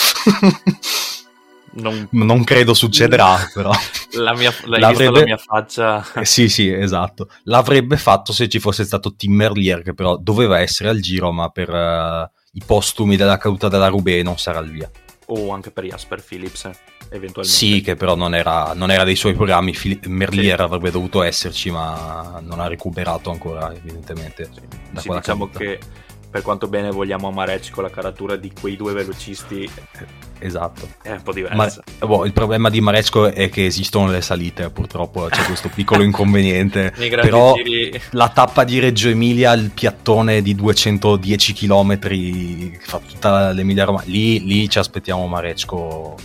Non, 1.74 2.08
non 2.12 2.42
credo 2.42 2.74
succederà, 2.74 3.48
però. 3.52 3.70
La 4.14 4.34
mia, 4.34 4.50
visto 4.50 5.10
la 5.10 5.22
mia 5.22 5.36
faccia? 5.36 6.04
Eh, 6.14 6.24
sì, 6.24 6.48
sì, 6.48 6.68
esatto. 6.68 7.28
L'avrebbe 7.44 7.96
fatto 7.96 8.32
se 8.32 8.48
ci 8.48 8.58
fosse 8.58 8.84
stato 8.84 9.14
Tim 9.14 9.34
Merlier, 9.34 9.82
che 9.82 9.94
però 9.94 10.16
doveva 10.16 10.58
essere 10.58 10.88
al 10.88 11.00
giro, 11.00 11.30
ma 11.30 11.48
per 11.48 11.70
uh, 11.70 12.28
i 12.52 12.62
postumi 12.64 13.16
della 13.16 13.38
caduta 13.38 13.68
della 13.68 13.88
Rubé 13.88 14.22
non 14.22 14.36
sarà 14.36 14.58
il 14.58 14.70
via. 14.70 14.90
O 15.26 15.52
anche 15.52 15.70
per 15.70 15.84
Jasper 15.84 16.22
Phillips, 16.22 16.70
eventualmente. 17.10 17.44
Sì, 17.44 17.80
che 17.80 17.94
però 17.94 18.14
non 18.14 18.34
era, 18.34 18.72
non 18.74 18.90
era 18.90 19.04
dei 19.04 19.16
suoi 19.16 19.34
programmi. 19.34 19.74
Fili- 19.74 20.00
Merlier 20.06 20.56
sì. 20.56 20.62
avrebbe 20.62 20.90
dovuto 20.90 21.22
esserci, 21.22 21.70
ma 21.70 22.40
non 22.42 22.60
ha 22.60 22.66
recuperato 22.66 23.30
ancora, 23.30 23.72
evidentemente. 23.74 24.48
Sì, 24.52 24.60
sì 25.00 25.08
diciamo 25.08 25.48
caduta. 25.48 25.58
che 25.58 25.80
per 26.34 26.42
quanto 26.42 26.66
bene 26.66 26.90
vogliamo 26.90 27.28
amareci 27.28 27.70
con 27.70 27.84
la 27.84 27.90
caratura 27.90 28.34
di 28.34 28.50
quei 28.50 28.74
due 28.74 28.92
velocisti 28.92 29.70
esatto. 30.40 30.88
è 31.00 31.12
un 31.12 31.22
po' 31.22 31.32
diversa 31.32 31.80
Ma, 32.00 32.06
boh, 32.08 32.24
il 32.24 32.32
problema 32.32 32.70
di 32.70 32.80
Maresco 32.80 33.26
è 33.26 33.48
che 33.48 33.66
esistono 33.66 34.10
le 34.10 34.20
salite 34.20 34.68
purtroppo 34.70 35.28
c'è 35.30 35.44
questo 35.44 35.68
piccolo 35.72 36.02
inconveniente. 36.02 36.92
Però 36.96 37.54
giri... 37.54 38.00
la 38.10 38.30
tappa 38.30 38.64
di 38.64 38.80
Reggio 38.80 39.10
Emilia 39.10 39.52
il 39.52 39.70
piattone 39.70 40.42
di 40.42 40.56
210 40.56 41.52
km 41.52 41.98
che 42.00 42.80
fa 42.80 42.98
tutta 42.98 43.52
l'Emilia 43.52 43.84
Romagna. 43.84 44.10
Lì, 44.10 44.44
lì 44.44 44.68
ci 44.68 44.80
aspettiamo 44.80 45.24
Maresco 45.28 46.16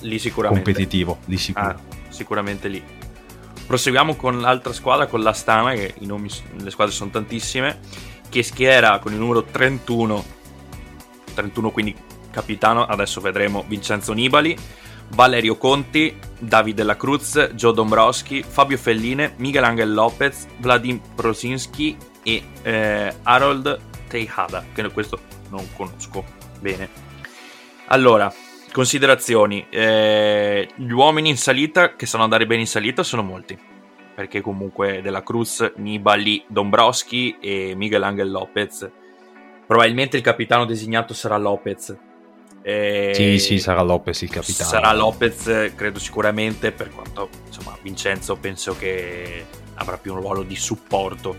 lì 0.00 0.18
sicuramente. 0.18 0.62
competitivo 0.62 1.20
lì 1.24 1.38
sicuro. 1.38 1.68
Ah, 1.68 1.76
sicuramente 2.10 2.68
lì. 2.68 2.82
Proseguiamo 3.66 4.14
con 4.14 4.42
l'altra 4.42 4.74
squadra 4.74 5.06
con 5.06 5.22
l'Astana 5.22 5.72
che 5.72 5.94
i 6.00 6.04
nomi, 6.04 6.28
le 6.58 6.70
squadre 6.70 6.92
sono 6.92 7.08
tantissime 7.08 8.10
che 8.32 8.42
schiera 8.42 8.98
con 8.98 9.12
il 9.12 9.18
numero 9.18 9.44
31, 9.44 10.24
31 11.34 11.70
quindi 11.70 11.94
capitano, 12.30 12.86
adesso 12.86 13.20
vedremo 13.20 13.62
Vincenzo 13.68 14.14
Nibali, 14.14 14.56
Valerio 15.08 15.58
Conti, 15.58 16.16
Davide 16.38 16.76
Della 16.76 16.96
Cruz, 16.96 17.50
Joe 17.52 17.74
Dombrowski, 17.74 18.42
Fabio 18.42 18.78
Felline, 18.78 19.34
Miguel 19.36 19.64
Angel 19.64 19.92
Lopez, 19.92 20.46
Vladim 20.56 20.98
Prosinski 21.14 21.94
e 22.22 22.42
eh, 22.62 23.14
Harold 23.22 23.78
Tejada, 24.08 24.64
che 24.72 24.90
questo 24.90 25.18
non 25.50 25.66
conosco 25.76 26.24
bene. 26.58 26.88
Allora, 27.88 28.32
considerazioni. 28.72 29.66
Eh, 29.68 30.70
gli 30.74 30.90
uomini 30.90 31.28
in 31.28 31.36
salita 31.36 31.96
che 31.96 32.06
sanno 32.06 32.24
andare 32.24 32.46
bene 32.46 32.62
in 32.62 32.66
salita 32.66 33.02
sono 33.02 33.22
molti 33.22 33.71
perché 34.14 34.40
comunque 34.40 35.00
della 35.02 35.22
Cruz, 35.22 35.72
Nibali, 35.76 36.44
Dombrowski 36.46 37.36
e 37.40 37.74
Miguel 37.74 38.02
Angel 38.02 38.30
Lopez. 38.30 38.90
Probabilmente 39.66 40.16
il 40.16 40.22
capitano 40.22 40.64
designato 40.64 41.14
sarà 41.14 41.36
Lopez. 41.36 41.96
E 42.62 43.12
sì, 43.14 43.38
sì, 43.38 43.58
sarà 43.58 43.82
Lopez 43.82 44.22
il 44.22 44.30
capitano. 44.30 44.68
Sarà 44.68 44.92
Lopez, 44.92 45.72
credo 45.74 45.98
sicuramente, 45.98 46.72
per 46.72 46.90
quanto 46.90 47.28
insomma 47.46 47.76
Vincenzo 47.82 48.36
penso 48.36 48.76
che 48.76 49.44
avrà 49.74 49.98
più 49.98 50.12
un 50.14 50.20
ruolo 50.20 50.42
di 50.42 50.56
supporto. 50.56 51.36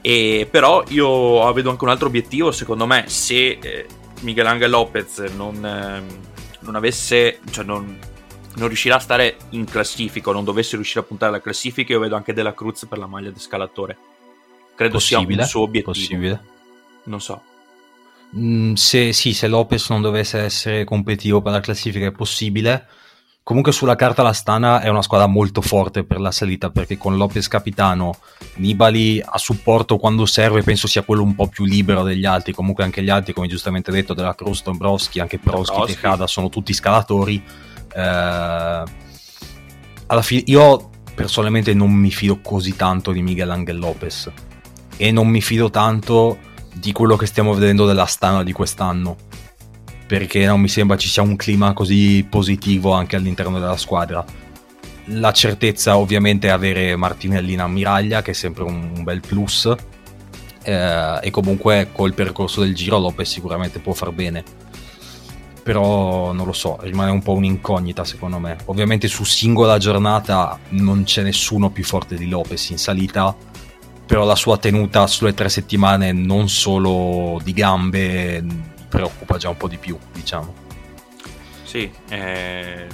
E 0.00 0.46
però 0.50 0.84
io 0.88 1.52
vedo 1.52 1.70
anche 1.70 1.84
un 1.84 1.90
altro 1.90 2.06
obiettivo, 2.06 2.52
secondo 2.52 2.86
me, 2.86 3.04
se 3.08 3.58
eh, 3.60 3.86
Miguel 4.20 4.46
Angel 4.46 4.70
Lopez 4.70 5.18
non, 5.34 5.64
eh, 5.64 6.02
non 6.60 6.74
avesse, 6.76 7.40
cioè 7.50 7.64
non, 7.64 7.98
non 8.58 8.68
riuscirà 8.68 8.96
a 8.96 9.00
stare 9.00 9.36
in 9.50 9.64
classifica 9.64 10.30
o 10.30 10.32
non 10.32 10.44
dovesse 10.44 10.76
riuscire 10.76 11.00
a 11.00 11.04
puntare 11.04 11.32
alla 11.32 11.40
classifica, 11.40 11.92
io 11.92 12.00
vedo 12.00 12.16
anche 12.16 12.32
della 12.32 12.54
Cruz 12.54 12.86
per 12.86 12.98
la 12.98 13.06
maglia 13.06 13.30
di 13.30 13.38
scalatore. 13.38 13.96
Credo 14.74 14.94
possibile, 14.94 15.34
sia 15.34 15.42
un 15.42 15.48
suo 15.48 15.62
obiettivo. 15.62 15.92
Possibile. 15.92 16.44
Non 17.04 17.20
so. 17.20 17.42
Mm, 18.36 18.74
se, 18.74 19.12
sì, 19.12 19.32
se 19.32 19.48
Lopez 19.48 19.88
non 19.88 20.02
dovesse 20.02 20.38
essere 20.38 20.84
competitivo 20.84 21.40
per 21.40 21.52
la 21.52 21.60
classifica 21.60 22.06
è 22.06 22.12
possibile. 22.12 22.86
Comunque 23.42 23.72
sulla 23.72 23.96
carta 23.96 24.22
la 24.22 24.34
Stana 24.34 24.82
è 24.82 24.88
una 24.88 25.00
squadra 25.00 25.26
molto 25.26 25.62
forte 25.62 26.04
per 26.04 26.20
la 26.20 26.30
salita 26.30 26.68
perché 26.68 26.98
con 26.98 27.16
Lopez 27.16 27.48
capitano, 27.48 28.18
Nibali 28.56 29.22
a 29.24 29.38
supporto 29.38 29.96
quando 29.96 30.26
serve 30.26 30.62
penso 30.62 30.86
sia 30.86 31.00
quello 31.00 31.22
un 31.22 31.34
po' 31.34 31.48
più 31.48 31.64
libero 31.64 32.02
degli 32.02 32.26
altri, 32.26 32.52
comunque 32.52 32.84
anche 32.84 33.02
gli 33.02 33.08
altri 33.08 33.32
come 33.32 33.46
giustamente 33.46 33.90
detto 33.90 34.12
della 34.12 34.34
Cruz, 34.34 34.62
Dombrowski, 34.62 35.20
anche 35.20 35.38
Prosky, 35.38 35.86
Tecada 35.86 36.26
sono 36.26 36.50
tutti 36.50 36.74
scalatori 36.74 37.42
alla 37.94 38.84
fine 40.22 40.42
io 40.46 40.90
personalmente 41.18 41.74
non 41.74 41.90
mi 41.90 42.12
fido 42.12 42.38
così 42.40 42.76
tanto 42.76 43.10
di 43.10 43.22
Miguel 43.22 43.50
Angel 43.50 43.76
Lopez. 43.76 44.30
E 44.96 45.10
non 45.10 45.26
mi 45.26 45.40
fido 45.40 45.68
tanto 45.68 46.38
di 46.72 46.92
quello 46.92 47.16
che 47.16 47.26
stiamo 47.26 47.54
vedendo 47.54 47.86
della 47.86 48.06
Stana 48.06 48.44
di 48.44 48.52
quest'anno. 48.52 49.16
Perché 50.06 50.46
non 50.46 50.60
mi 50.60 50.68
sembra 50.68 50.96
ci 50.96 51.08
sia 51.08 51.22
un 51.22 51.34
clima 51.34 51.72
così 51.72 52.24
positivo 52.28 52.92
anche 52.92 53.16
all'interno 53.16 53.58
della 53.58 53.76
squadra. 53.76 54.24
La 55.06 55.32
certezza 55.32 55.96
ovviamente 55.96 56.46
è 56.46 56.50
avere 56.50 56.94
Martinelli 56.94 57.54
in 57.54 57.60
ammiraglia 57.60 58.22
che 58.22 58.30
è 58.30 58.34
sempre 58.34 58.62
un, 58.62 58.92
un 58.96 59.02
bel 59.02 59.20
plus. 59.20 59.74
Eh, 60.62 61.18
e 61.20 61.30
comunque 61.30 61.88
col 61.92 62.14
percorso 62.14 62.60
del 62.60 62.76
giro 62.76 62.98
Lopez 62.98 63.28
sicuramente 63.28 63.80
può 63.80 63.92
far 63.92 64.12
bene 64.12 64.44
però 65.68 66.32
non 66.32 66.46
lo 66.46 66.54
so, 66.54 66.78
rimane 66.80 67.10
un 67.10 67.20
po' 67.20 67.34
un'incognita 67.34 68.02
secondo 68.02 68.38
me. 68.38 68.56
Ovviamente 68.64 69.06
su 69.06 69.24
singola 69.24 69.76
giornata 69.76 70.58
non 70.70 71.04
c'è 71.04 71.22
nessuno 71.22 71.68
più 71.68 71.84
forte 71.84 72.16
di 72.16 72.26
Lopez 72.26 72.70
in 72.70 72.78
salita, 72.78 73.36
però 74.06 74.24
la 74.24 74.34
sua 74.34 74.56
tenuta 74.56 75.06
sulle 75.06 75.34
tre 75.34 75.50
settimane 75.50 76.12
non 76.12 76.48
solo 76.48 77.38
di 77.44 77.52
gambe 77.52 78.42
preoccupa 78.88 79.36
già 79.36 79.50
un 79.50 79.58
po' 79.58 79.68
di 79.68 79.76
più, 79.76 79.98
diciamo. 80.10 80.54
Sì, 81.64 81.92
eh, 82.08 82.86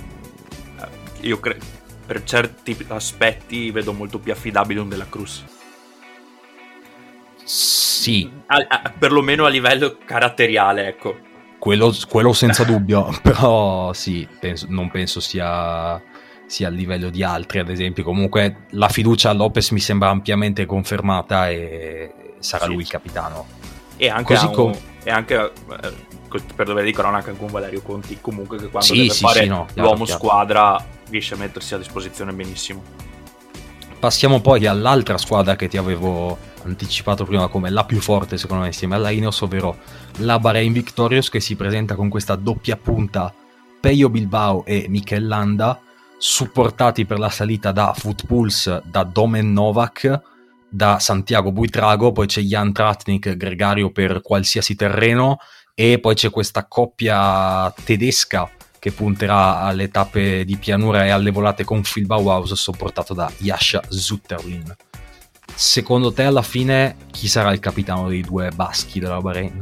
io 1.20 1.38
cre- 1.38 1.60
per 2.04 2.24
certi 2.24 2.76
aspetti 2.88 3.70
vedo 3.70 3.92
molto 3.92 4.18
più 4.18 4.32
affidabile 4.32 4.80
un 4.80 4.88
della 4.88 5.06
Cruz. 5.08 5.44
Sì. 7.44 8.28
A, 8.46 8.66
a, 8.66 8.92
perlomeno 8.98 9.44
a 9.44 9.48
livello 9.48 9.96
caratteriale, 10.04 10.88
ecco 10.88 11.23
quello, 11.64 11.96
quello 12.10 12.34
senza 12.34 12.62
dubbio, 12.64 13.08
però 13.22 13.94
sì, 13.94 14.28
penso, 14.38 14.66
non 14.68 14.90
penso 14.90 15.18
sia, 15.18 15.98
sia 16.44 16.68
a 16.68 16.70
livello 16.70 17.08
di 17.08 17.22
altri, 17.22 17.58
ad 17.60 17.70
esempio. 17.70 18.04
Comunque 18.04 18.66
la 18.72 18.90
fiducia 18.90 19.30
a 19.30 19.32
Lopez 19.32 19.70
mi 19.70 19.80
sembra 19.80 20.10
ampiamente 20.10 20.66
confermata 20.66 21.48
e 21.48 22.34
sarà 22.38 22.66
sì. 22.66 22.70
lui 22.70 22.82
il 22.82 22.88
capitano. 22.88 23.46
E 23.96 24.10
anche, 24.10 24.34
Così 24.34 24.44
un, 24.44 24.52
com- 24.52 24.78
e 25.04 25.10
anche 25.10 25.36
eh, 25.36 25.92
per 26.54 26.66
dovere 26.66 26.84
di 26.84 26.92
cronaca 26.92 27.32
con 27.32 27.50
Valerio 27.50 27.80
Conti, 27.80 28.18
comunque 28.20 28.58
che 28.58 28.68
quando 28.68 28.92
sì, 28.92 29.00
deve 29.00 29.14
sì, 29.14 29.24
fare 29.24 29.42
sì, 29.44 29.48
no, 29.48 29.66
chiaro, 29.72 29.88
l'uomo 29.88 30.04
chiaro. 30.04 30.20
squadra 30.20 30.86
riesce 31.08 31.32
a 31.32 31.38
mettersi 31.38 31.72
a 31.72 31.78
disposizione 31.78 32.34
benissimo. 32.34 32.82
Passiamo 34.04 34.42
poi 34.42 34.66
all'altra 34.66 35.16
squadra 35.16 35.56
che 35.56 35.66
ti 35.66 35.78
avevo 35.78 36.36
anticipato 36.64 37.24
prima 37.24 37.48
come 37.48 37.70
la 37.70 37.86
più 37.86 38.02
forte 38.02 38.36
secondo 38.36 38.64
me 38.64 38.68
insieme 38.68 38.96
alla 38.96 39.08
Ineos, 39.08 39.40
ovvero 39.40 39.78
la 40.18 40.38
Bahrain 40.38 40.74
Victorious 40.74 41.30
che 41.30 41.40
si 41.40 41.56
presenta 41.56 41.94
con 41.94 42.10
questa 42.10 42.36
doppia 42.36 42.76
punta 42.76 43.32
Peio 43.80 44.10
Bilbao 44.10 44.66
e 44.66 44.84
Mikel 44.90 45.26
Landa, 45.26 45.80
supportati 46.18 47.06
per 47.06 47.18
la 47.18 47.30
salita 47.30 47.72
da 47.72 47.94
Footpulse, 47.96 48.82
da 48.84 49.04
Domen 49.04 49.50
Novak, 49.54 50.20
da 50.68 50.98
Santiago 50.98 51.50
Buitrago, 51.50 52.12
poi 52.12 52.26
c'è 52.26 52.42
Jan 52.42 52.74
Tratnik, 52.74 53.34
gregario 53.36 53.90
per 53.90 54.20
qualsiasi 54.20 54.74
terreno 54.74 55.38
e 55.72 55.98
poi 55.98 56.14
c'è 56.14 56.28
questa 56.28 56.66
coppia 56.66 57.72
tedesca 57.82 58.50
che 58.84 58.92
punterà 58.92 59.60
alle 59.60 59.88
tappe 59.88 60.44
di 60.44 60.58
pianura 60.58 61.06
e 61.06 61.08
alle 61.08 61.30
volate 61.30 61.64
con 61.64 61.80
Phil 61.80 62.04
Bauhaus 62.04 62.52
sopportato 62.52 63.14
da 63.14 63.32
Yasha 63.38 63.80
Zutterlin. 63.88 64.76
Secondo 65.54 66.12
te 66.12 66.24
alla 66.24 66.42
fine 66.42 66.96
chi 67.10 67.26
sarà 67.26 67.50
il 67.54 67.60
capitano 67.60 68.08
dei 68.08 68.20
due 68.20 68.50
baschi 68.54 69.00
della 69.00 69.22
Bahrain? 69.22 69.58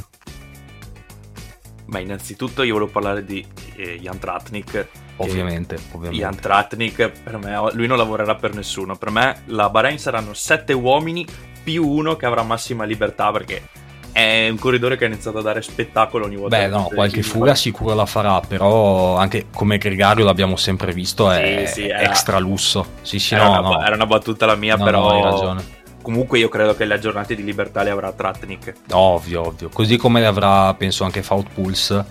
Beh, 1.85 2.01
innanzitutto 2.01 2.65
io 2.65 2.73
volevo 2.73 2.91
parlare 2.91 3.25
di 3.25 3.47
eh, 3.77 4.01
Jan 4.01 4.19
Tratnik. 4.19 4.89
Ovviamente, 5.19 5.77
ovviamente. 5.93 6.25
Jan 6.25 6.41
Tratnik, 6.41 7.11
per 7.23 7.39
me, 7.39 7.73
lui 7.75 7.87
non 7.87 7.99
lavorerà 7.99 8.35
per 8.35 8.57
nessuno. 8.57 8.97
Per 8.97 9.11
me 9.11 9.43
la 9.45 9.71
Bahrain 9.71 10.01
saranno 10.01 10.35
sette 10.35 10.73
uomini 10.73 11.25
più 11.63 11.87
uno 11.87 12.17
che 12.17 12.27
avrà 12.27 12.43
massima 12.43 12.83
libertà 12.83 13.31
perché 13.31 13.69
è 14.13 14.49
un 14.51 14.59
corridore 14.59 14.97
che 14.97 15.05
ha 15.05 15.09
iniziato 15.09 15.39
a 15.39 15.43
dare 15.43 15.63
spettacolo 15.63 16.27
ogni 16.27 16.37
volta. 16.37 16.57
Beh, 16.59 16.69
no, 16.69 16.91
qualche 16.93 17.23
fuga 17.23 17.55
sicuro 17.55 17.95
la 17.95 18.07
farà, 18.07 18.41
però 18.41 19.17
anche 19.17 19.47
come 19.51 19.79
gregario 19.79 20.25
l'abbiamo 20.25 20.57
sempre 20.57 20.93
visto, 20.93 21.31
è, 21.31 21.65
Sì, 21.67 21.73
sì, 21.83 21.89
era- 21.89 22.03
extra 22.03 22.39
lusso. 22.39 22.87
Sì, 23.03 23.19
sì, 23.19 23.35
era, 23.35 23.45
no, 23.45 23.51
una, 23.51 23.61
no. 23.61 23.85
era 23.85 23.95
una 23.95 24.07
battuta 24.07 24.47
la 24.47 24.55
mia, 24.55 24.77
No, 24.77 24.85
però 24.85 25.01
no, 25.01 25.09
hai 25.11 25.23
ragione. 25.23 25.65
comunque 26.03 26.39
io 26.39 26.49
credo 26.49 26.75
che 26.77 26.85
le 26.85 26.99
giornate 26.99 27.35
di 27.35 27.43
libertà 27.45 27.83
le 27.83 27.91
avrà 27.91 28.13
Tratnik. 28.13 28.73
Ovvio, 28.91 29.47
ovvio. 29.47 29.69
Così 29.71 29.97
come 29.97 30.21
le 30.21 30.27
avrà, 30.27 30.75
penso, 30.75 31.05
anche 31.05 31.23
Faut 31.23 31.47
Pulse, 31.53 32.05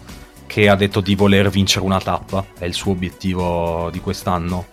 che 0.48 0.68
ha 0.70 0.76
detto 0.76 1.02
di 1.02 1.14
voler 1.16 1.50
vincere 1.50 1.86
una 1.86 2.00
tappa. 2.00 2.44
È 2.58 2.66
il 2.66 2.74
suo 2.74 2.92
obiettivo 2.94 3.90
di 3.92 4.00
quest'anno. 4.00 4.66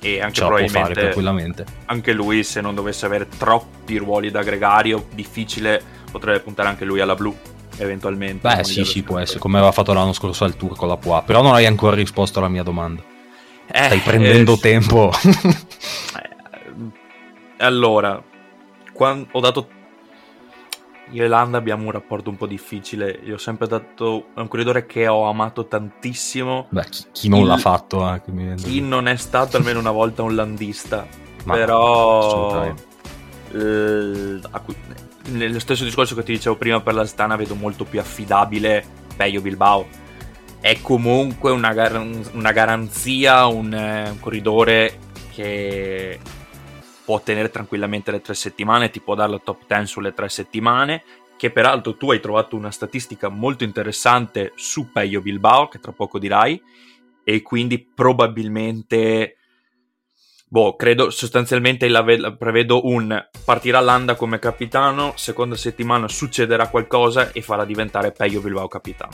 E 0.00 0.20
anche 0.20 0.40
fare 0.42 0.48
probabilmente 0.56 1.00
tranquillamente. 1.00 1.64
anche 1.86 2.12
lui, 2.12 2.44
se 2.44 2.60
non 2.60 2.74
dovesse 2.74 3.06
avere 3.06 3.26
troppi 3.38 3.96
ruoli 3.96 4.30
da 4.30 4.42
gregario, 4.42 5.06
difficile, 5.14 5.82
potrebbe 6.14 6.40
puntare 6.40 6.68
anche 6.68 6.84
lui 6.84 7.00
alla 7.00 7.16
blu, 7.16 7.36
eventualmente. 7.78 8.46
Beh, 8.48 8.62
sì, 8.62 8.84
sì, 8.84 9.02
può 9.02 9.18
essere. 9.18 9.40
Come 9.40 9.56
aveva 9.58 9.72
fatto 9.72 9.92
l'anno 9.92 10.12
scorso 10.12 10.44
al 10.44 10.56
Tour 10.56 10.76
con 10.76 10.86
la 10.86 10.96
Pua. 10.96 11.22
Però 11.22 11.42
non 11.42 11.54
hai 11.54 11.66
ancora 11.66 11.96
risposto 11.96 12.38
alla 12.38 12.48
mia 12.48 12.62
domanda. 12.62 13.02
Eh, 13.66 13.84
Stai 13.84 13.98
prendendo 13.98 14.52
eh, 14.54 14.58
tempo. 14.58 15.10
Allora, 17.58 18.22
quan- 18.92 19.26
ho 19.32 19.40
dato. 19.40 19.68
Io 21.10 21.22
e 21.22 21.28
Landa 21.28 21.58
abbiamo 21.58 21.84
un 21.84 21.90
rapporto 21.90 22.30
un 22.30 22.36
po' 22.36 22.46
difficile. 22.46 23.18
Io 23.24 23.34
ho 23.34 23.38
sempre 23.38 23.66
dato. 23.66 24.26
È 24.34 24.40
un 24.40 24.48
corridore 24.48 24.86
che 24.86 25.06
ho 25.06 25.24
amato 25.28 25.66
tantissimo. 25.66 26.66
Beh, 26.70 26.84
chi, 26.88 27.04
chi 27.12 27.28
non 27.28 27.40
Il- 27.40 27.46
l'ha 27.46 27.56
fatto? 27.56 28.12
eh, 28.12 28.22
che 28.22 28.30
mi 28.32 28.42
viene 28.44 28.56
da 28.56 28.62
Chi 28.62 28.80
non 28.80 29.06
è 29.08 29.16
stato 29.16 29.56
almeno 29.56 29.78
una 29.78 29.90
volta 29.92 30.22
un 30.22 30.34
landista. 30.34 31.06
Ma 31.44 31.54
però. 31.54 32.74
eh, 33.52 34.40
a 34.50 34.60
cui- 34.60 34.76
nello 35.26 35.58
stesso 35.58 35.84
discorso 35.84 36.14
che 36.14 36.22
ti 36.22 36.32
dicevo 36.32 36.56
prima 36.56 36.80
per 36.80 36.94
la 36.94 37.06
Stana, 37.06 37.36
vedo 37.36 37.54
molto 37.54 37.84
più 37.84 38.00
affidabile 38.00 38.84
Peio 39.16 39.40
Bilbao. 39.40 39.86
È 40.60 40.80
comunque 40.80 41.50
una, 41.50 41.72
gar- 41.72 42.30
una 42.32 42.52
garanzia, 42.52 43.46
un, 43.46 43.72
eh, 43.72 44.10
un 44.10 44.20
corridore 44.20 44.98
che 45.32 46.18
può 47.04 47.20
tenere 47.20 47.50
tranquillamente 47.50 48.10
le 48.10 48.22
tre 48.22 48.34
settimane, 48.34 48.90
ti 48.90 49.00
può 49.00 49.14
dare 49.14 49.32
la 49.32 49.40
top 49.42 49.66
10 49.66 49.86
sulle 49.86 50.14
tre 50.14 50.28
settimane, 50.28 51.02
che 51.36 51.50
peraltro 51.50 51.96
tu 51.96 52.10
hai 52.10 52.20
trovato 52.20 52.56
una 52.56 52.70
statistica 52.70 53.28
molto 53.28 53.64
interessante 53.64 54.52
su 54.54 54.90
Peio 54.90 55.20
Bilbao, 55.20 55.68
che 55.68 55.80
tra 55.80 55.92
poco 55.92 56.18
dirai, 56.18 56.60
e 57.22 57.42
quindi 57.42 57.78
probabilmente, 57.78 59.36
boh, 60.54 60.76
credo 60.76 61.10
sostanzialmente 61.10 61.88
la 61.88 62.02
ve- 62.02 62.16
la 62.16 62.30
prevedo 62.30 62.86
un 62.86 63.20
partirà 63.44 63.80
Landa 63.80 64.14
come 64.14 64.38
capitano, 64.38 65.14
seconda 65.16 65.56
settimana 65.56 66.06
succederà 66.06 66.68
qualcosa 66.68 67.32
e 67.32 67.42
farà 67.42 67.64
diventare 67.64 68.12
Peio 68.12 68.40
Bilbao 68.40 68.68
capitano. 68.68 69.10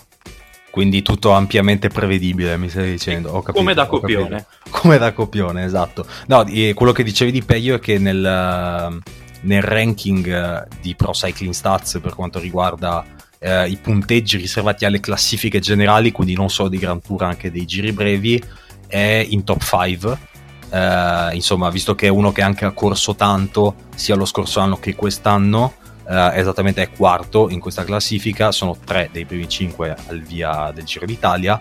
Quindi 0.70 1.00
tutto 1.00 1.30
ampiamente 1.30 1.88
prevedibile, 1.88 2.58
mi 2.58 2.68
stai 2.68 2.90
dicendo. 2.90 3.30
Capito, 3.30 3.52
Come 3.52 3.72
da 3.72 3.86
copione. 3.86 4.44
Come 4.68 4.98
da 4.98 5.14
copione, 5.14 5.64
esatto. 5.64 6.04
No, 6.26 6.44
quello 6.74 6.92
che 6.92 7.02
dicevi 7.02 7.32
di 7.32 7.42
Peio 7.42 7.76
è 7.76 7.80
che 7.80 7.98
nel, 7.98 9.00
nel 9.40 9.62
ranking 9.62 10.26
eh, 10.26 10.66
di 10.82 10.94
Pro 10.94 11.12
Cycling 11.12 11.54
Stats 11.54 12.00
per 12.02 12.14
quanto 12.14 12.38
riguarda 12.38 13.02
eh, 13.38 13.66
i 13.66 13.76
punteggi 13.76 14.36
riservati 14.36 14.84
alle 14.84 15.00
classifiche 15.00 15.58
generali, 15.58 16.12
quindi 16.12 16.34
non 16.34 16.50
solo 16.50 16.68
di 16.68 16.76
Gran 16.76 17.00
Tour, 17.00 17.22
anche 17.22 17.50
dei 17.50 17.64
giri 17.64 17.92
brevi, 17.92 18.40
è 18.86 19.26
in 19.26 19.42
top 19.42 19.62
5. 19.62 20.28
Eh, 20.70 21.30
insomma, 21.32 21.68
visto 21.70 21.94
che 21.94 22.06
è 22.06 22.10
uno 22.10 22.32
che 22.32 22.42
anche 22.42 22.64
ha 22.64 22.72
corso 22.72 23.14
tanto, 23.14 23.74
sia 23.94 24.14
lo 24.14 24.24
scorso 24.24 24.60
anno 24.60 24.76
che 24.76 24.94
quest'anno, 24.94 25.74
eh, 26.08 26.30
esattamente 26.34 26.82
è 26.82 26.90
quarto 26.90 27.48
in 27.50 27.60
questa 27.60 27.84
classifica, 27.84 28.52
sono 28.52 28.76
tre 28.84 29.08
dei 29.12 29.24
primi 29.24 29.48
cinque 29.48 29.94
al 30.08 30.20
via 30.20 30.70
del 30.74 30.84
Giro 30.84 31.06
d'Italia. 31.06 31.60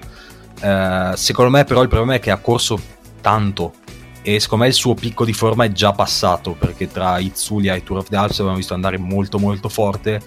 Eh, 0.61 1.11
secondo 1.15 1.51
me, 1.51 1.63
però, 1.63 1.81
il 1.81 1.87
problema 1.87 2.15
è 2.15 2.19
che 2.19 2.31
ha 2.31 2.37
corso 2.37 2.79
tanto 3.21 3.73
e 4.21 4.39
secondo 4.39 4.65
me 4.65 4.69
il 4.69 4.75
suo 4.75 4.93
picco 4.93 5.23
di 5.23 5.33
forma 5.33 5.63
è 5.63 5.71
già 5.71 5.93
passato 5.93 6.51
perché 6.51 6.91
tra 6.91 7.17
Itzulia 7.19 7.73
e 7.73 7.83
Tour 7.83 7.99
of 7.99 8.09
the 8.09 8.17
Alps 8.17 8.39
abbiamo 8.39 8.57
visto 8.57 8.73
andare 8.73 8.97
molto, 8.97 9.39
molto 9.39 9.69
forte. 9.69 10.21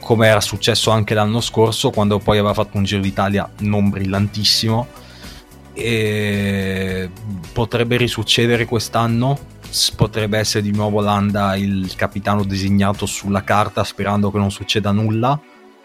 Come 0.00 0.26
era 0.26 0.40
successo 0.40 0.90
anche 0.90 1.14
l'anno 1.14 1.40
scorso, 1.40 1.90
quando 1.90 2.18
poi 2.18 2.38
aveva 2.38 2.54
fatto 2.54 2.76
un 2.76 2.84
Giro 2.84 3.00
d'Italia 3.00 3.48
non 3.60 3.90
brillantissimo. 3.90 4.86
E 5.74 7.10
potrebbe 7.52 7.96
risuccedere 7.96 8.64
quest'anno. 8.64 9.38
Potrebbe 9.96 10.38
essere 10.38 10.62
di 10.62 10.70
nuovo 10.70 11.00
Landa 11.00 11.56
il 11.56 11.94
capitano 11.96 12.44
designato 12.44 13.06
sulla 13.06 13.42
carta, 13.42 13.82
sperando 13.82 14.30
che 14.30 14.38
non 14.38 14.50
succeda 14.50 14.92
nulla. 14.92 15.40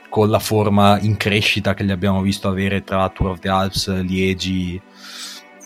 Con 0.09 0.29
la 0.29 0.39
forma 0.39 0.99
in 0.99 1.17
crescita 1.17 1.73
che 1.73 1.83
gli 1.83 1.91
abbiamo 1.91 2.21
visto 2.21 2.47
avere 2.47 2.83
tra 2.83 3.09
Tour 3.09 3.31
of 3.31 3.39
the 3.39 3.49
Alps, 3.49 4.01
Liegi, 4.01 4.79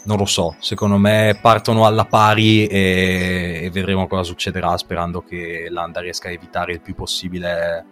non 0.06 0.18
lo 0.18 0.26
so. 0.26 0.56
Secondo 0.60 0.98
me 0.98 1.38
partono 1.42 1.86
alla 1.86 2.06
pari 2.06 2.66
e, 2.68 3.62
e 3.64 3.70
vedremo 3.72 4.08
cosa 4.08 4.24
succederà. 4.24 4.78
Sperando 4.78 5.22
che 5.22 5.68
Landa 5.70 6.02
riesca 6.02 6.30
a 6.30 6.32
evitare 6.32 6.74
il 6.74 6.82
più 6.82 6.94
possibile 6.96 7.86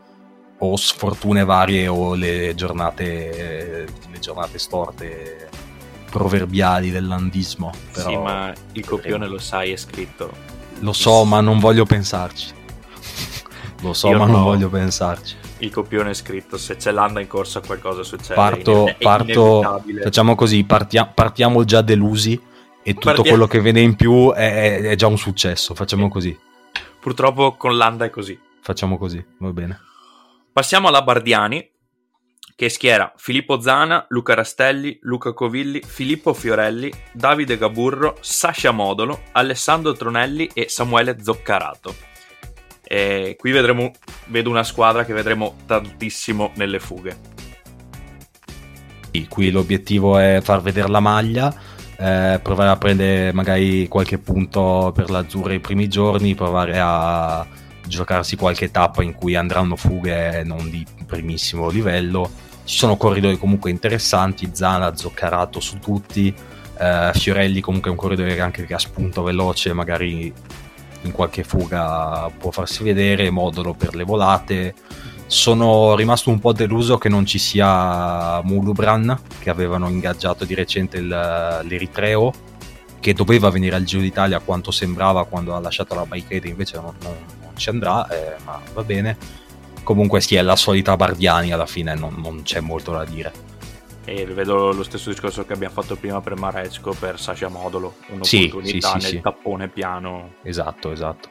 o 0.60 0.76
sfortune 0.76 1.44
varie 1.44 1.88
o 1.88 2.14
le 2.14 2.54
giornate, 2.56 3.88
le 4.12 4.20
giornate 4.20 4.60
storte 4.60 5.50
proverbiali 6.12 6.92
del 6.92 7.08
landismo. 7.08 7.72
Però 7.94 8.10
sì, 8.10 8.18
ma 8.18 8.54
il 8.74 8.86
copione 8.86 9.28
lo 9.28 9.40
sai, 9.40 9.72
è 9.72 9.76
scritto. 9.78 10.32
Lo 10.80 10.94
so, 10.94 11.24
ma 11.24 11.42
non 11.42 11.58
voglio 11.60 11.86
pensarci. 11.86 12.54
Lo 13.82 13.94
so, 13.94 14.10
Io 14.10 14.18
ma 14.20 14.26
no. 14.26 14.32
non 14.34 14.44
voglio 14.44 14.70
pensarci. 14.70 15.36
Il 15.60 15.72
copione 15.72 16.12
è 16.12 16.14
scritto, 16.14 16.58
se 16.58 16.76
c'è 16.76 16.92
Landa 16.92 17.20
in 17.20 17.28
corsa 17.28 17.62
qualcosa 17.62 18.04
succede. 18.04 18.34
Parto, 18.36 18.88
è, 18.88 18.96
parto 19.00 19.82
facciamo 20.04 20.36
così, 20.36 20.64
partia- 20.64 21.06
partiamo 21.06 21.64
già 21.66 21.82
delusi 21.82 22.40
e 22.84 22.94
tutto 22.94 23.14
Partia- 23.14 23.30
quello 23.32 23.48
che 23.48 23.60
viene 23.62 23.80
in 23.82 23.96
più 23.96 24.32
è, 24.34 24.38
è- 24.54 24.82
è 24.90 24.96
già 24.96 25.08
un 25.08 25.18
successo. 25.18 25.74
Facciamo 25.76 26.10
così, 26.10 26.38
Purtroppo 27.00 27.56
con 27.58 27.78
Landa 27.78 28.06
è 28.06 28.10
così. 28.10 28.38
facciamo 28.62 28.98
così, 28.98 29.24
va 29.38 29.52
bene. 29.52 29.80
Passiamo 30.52 30.88
alla 30.88 31.02
Bardiani, 31.04 31.68
che 32.62 32.70
schiera 32.70 33.12
Filippo 33.16 33.60
Zana, 33.60 34.06
Luca 34.10 34.36
Rastelli, 34.36 35.00
Luca 35.02 35.34
Covilli, 35.34 35.82
Filippo 35.84 36.32
Fiorelli, 36.32 36.94
Davide 37.12 37.58
Gaburro, 37.58 38.18
Sasha 38.20 38.70
Modolo, 38.70 39.24
Alessandro 39.32 39.94
Tronelli 39.94 40.48
e 40.54 40.70
Samuele 40.70 41.18
Zoccarato. 41.24 41.96
E 42.84 43.36
qui 43.40 43.50
vedremo, 43.50 43.92
vedo 44.28 44.52
una 44.52 44.64
squadra 44.64 45.06
che 45.06 45.14
vedremo 45.14 45.56
tantissimo 45.66 46.52
nelle 46.54 46.78
fughe. 46.78 47.18
Qui 49.28 49.50
l'obiettivo 49.50 50.20
è 50.20 50.40
far 50.44 50.62
vedere 50.62 50.88
la 50.88 51.00
maglia, 51.00 51.52
eh, 51.98 52.40
provare 52.44 52.70
a 52.70 52.78
prendere 52.78 53.34
magari 53.34 53.88
qualche 53.88 54.20
punto 54.20 54.92
per 54.94 55.10
l'Azzurra 55.10 55.54
i 55.54 55.60
primi 55.60 55.88
giorni, 55.88 56.36
provare 56.36 56.78
a 56.80 57.44
giocarsi 57.88 58.36
qualche 58.36 58.70
tappa 58.70 59.02
in 59.02 59.16
cui 59.16 59.34
andranno 59.34 59.76
fughe 59.76 60.44
non 60.44 60.70
di 60.70 60.86
primissimo 61.08 61.68
livello. 61.68 62.50
Ci 62.64 62.78
sono 62.78 62.96
corridori 62.96 63.38
comunque 63.38 63.70
interessanti, 63.70 64.50
Zana, 64.54 64.96
Zoccarato 64.96 65.60
su 65.60 65.80
tutti, 65.80 66.34
eh, 66.80 67.12
Fiorelli 67.14 67.60
comunque 67.60 67.90
è 67.90 67.94
un 67.94 68.00
corridore 68.00 68.40
anche 68.40 68.66
che 68.66 68.74
ha 68.74 68.80
spunto 68.80 69.24
veloce, 69.24 69.74
magari 69.74 70.34
in 71.04 71.12
qualche 71.12 71.44
fuga 71.44 72.30
può 72.38 72.52
farsi 72.52 72.84
vedere, 72.84 73.30
Modolo 73.30 73.74
per 73.74 73.96
le 73.96 74.04
volate. 74.04 74.76
Sono 75.26 75.96
rimasto 75.96 76.30
un 76.30 76.40
po' 76.40 76.54
deluso 76.54 76.98
che 76.98 77.10
non 77.10 77.26
ci 77.26 77.40
sia 77.40 78.42
Mulubran, 78.44 79.20
che 79.40 79.50
avevano 79.50 79.90
ingaggiato 79.90 80.46
di 80.46 80.54
recente 80.54 80.98
il- 80.98 81.08
l'Eritreo, 81.64 82.32
che 83.00 83.14
doveva 83.14 83.50
venire 83.50 83.76
al 83.76 83.84
Giro 83.84 84.02
d'Italia 84.02 84.40
quanto 84.40 84.72
sembrava 84.72 85.26
quando 85.26 85.56
ha 85.56 85.60
lasciato 85.60 85.96
la 85.96 86.06
Bike 86.06 86.42
invece 86.48 86.76
non, 86.76 86.94
non- 87.02 87.16
non 87.42 87.52
ci 87.56 87.70
andrà, 87.70 88.08
eh, 88.08 88.36
ma 88.46 88.60
va 88.74 88.84
bene. 88.84 89.18
Comunque 89.84 90.22
sì, 90.22 90.36
è 90.36 90.42
la 90.42 90.56
solita 90.56 90.96
Bardiani 90.96 91.52
alla 91.52 91.66
fine, 91.66 91.96
non, 91.96 92.16
non 92.18 92.44
c'è 92.44 92.60
molto 92.60 92.92
da 92.92 93.04
dire. 93.06 93.32
E 94.06 94.26
vedo 94.26 94.72
lo 94.72 94.84
stesso 94.84 95.10
discorso 95.10 95.46
che 95.46 95.54
abbiamo 95.54 95.74
fatto 95.74 95.96
prima 95.96 96.22
per 96.22 96.36
Maresco, 96.36 96.96
per 96.98 97.20
Sasha 97.20 97.48
Modolo, 97.50 97.96
Sì, 98.22 98.44
un'opportunità 98.44 98.88
sì, 98.94 99.00
sì, 99.00 99.06
nel 99.06 99.16
sì. 99.16 99.22
tappone 99.22 99.68
piano. 99.68 100.34
Esatto, 100.44 100.92
esatto. 100.92 101.30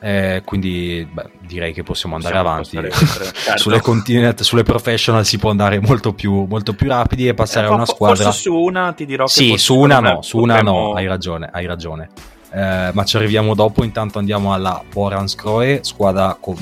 Eh, 0.00 0.42
quindi 0.44 1.08
beh, 1.10 1.30
direi 1.40 1.72
che 1.72 1.82
possiamo 1.82 2.16
andare 2.16 2.34
Possiamo 2.42 2.86
avanti. 2.88 2.94
certo. 3.34 3.58
sulle 3.58 3.80
continent, 3.80 4.42
sulle 4.42 4.62
professional 4.62 5.24
si 5.24 5.38
può 5.38 5.48
andare 5.50 5.80
molto 5.80 6.12
più, 6.12 6.44
molto 6.44 6.74
più 6.74 6.88
rapidi 6.88 7.26
e 7.28 7.32
passare 7.34 7.66
Eh, 7.66 7.70
a 7.70 7.74
una 7.74 7.86
squadra. 7.86 8.24
Forse 8.24 8.40
su 8.40 8.54
una 8.54 8.92
ti 8.92 9.06
dirò 9.06 9.24
che 9.24 9.30
Sì, 9.30 9.56
su 9.56 9.76
una 9.78 10.00
no, 10.00 10.20
su 10.20 10.36
una 10.38 10.60
no, 10.60 10.72
potremmo- 10.72 10.94
hai 10.94 11.06
ragione, 11.06 11.48
hai 11.50 11.64
ragione. 11.64 12.10
Eh, 12.52 12.90
ma 12.92 13.04
ci 13.04 13.16
arriviamo 13.16 13.54
dopo, 13.54 13.82
intanto 13.82 14.18
andiamo 14.18 14.52
alla 14.52 14.82
Boranskroe, 14.92 15.78
squadra 15.82 16.36
con 16.38 16.54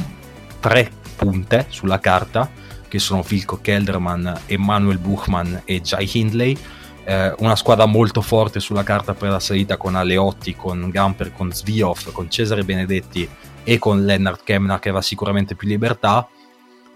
tre 0.62 0.88
punte 1.16 1.66
sulla 1.70 1.98
carta, 1.98 2.48
che 2.87 3.01
sono 3.01 3.22
Vilko 3.22 3.59
Kelderman, 3.61 4.42
Emanuel 4.46 4.98
Buchmann 4.98 5.57
e 5.64 5.81
Jai 5.81 6.09
Hindley. 6.12 6.57
Eh, 7.05 7.35
una 7.38 7.57
squadra 7.57 7.85
molto 7.87 8.20
forte 8.20 8.61
sulla 8.61 8.85
carta 8.85 9.12
per 9.12 9.31
la 9.31 9.40
salita 9.40 9.77
con 9.77 9.96
Aleotti, 9.96 10.55
con 10.55 10.88
Gamper, 10.88 11.33
con 11.33 11.51
Zviov, 11.51 12.12
con 12.12 12.31
Cesare 12.31 12.62
Benedetti 12.62 13.29
e 13.64 13.79
con 13.79 14.05
Lennart 14.05 14.44
Kemna 14.44 14.79
che 14.79 14.88
aveva 14.88 15.03
sicuramente 15.03 15.57
più 15.57 15.66
libertà. 15.66 16.29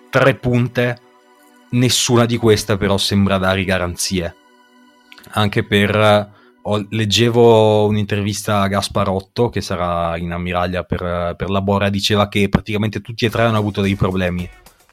Tre 0.09 0.35
punte, 0.37 1.01
nessuna 1.71 2.25
di 2.25 2.37
queste 2.37 2.77
però 2.77 2.97
sembra 2.99 3.39
dare 3.39 3.65
garanzie. 3.65 4.37
Anche 5.31 5.65
per 5.65 6.35
ho- 6.69 6.87
leggevo 6.91 7.87
un'intervista 7.87 8.61
a 8.61 8.69
Gasparotto 8.69 9.49
che 9.49 9.61
sarà 9.61 10.17
in 10.17 10.33
ammiraglia 10.33 10.83
per, 10.83 11.35
per 11.37 11.49
la 11.49 11.61
Bora 11.61 11.89
diceva 11.89 12.29
che 12.29 12.49
praticamente 12.49 13.01
tutti 13.01 13.25
e 13.25 13.31
tre 13.31 13.43
hanno 13.43 13.57
avuto 13.59 13.81
dei 13.81 13.95
problemi 13.95 14.49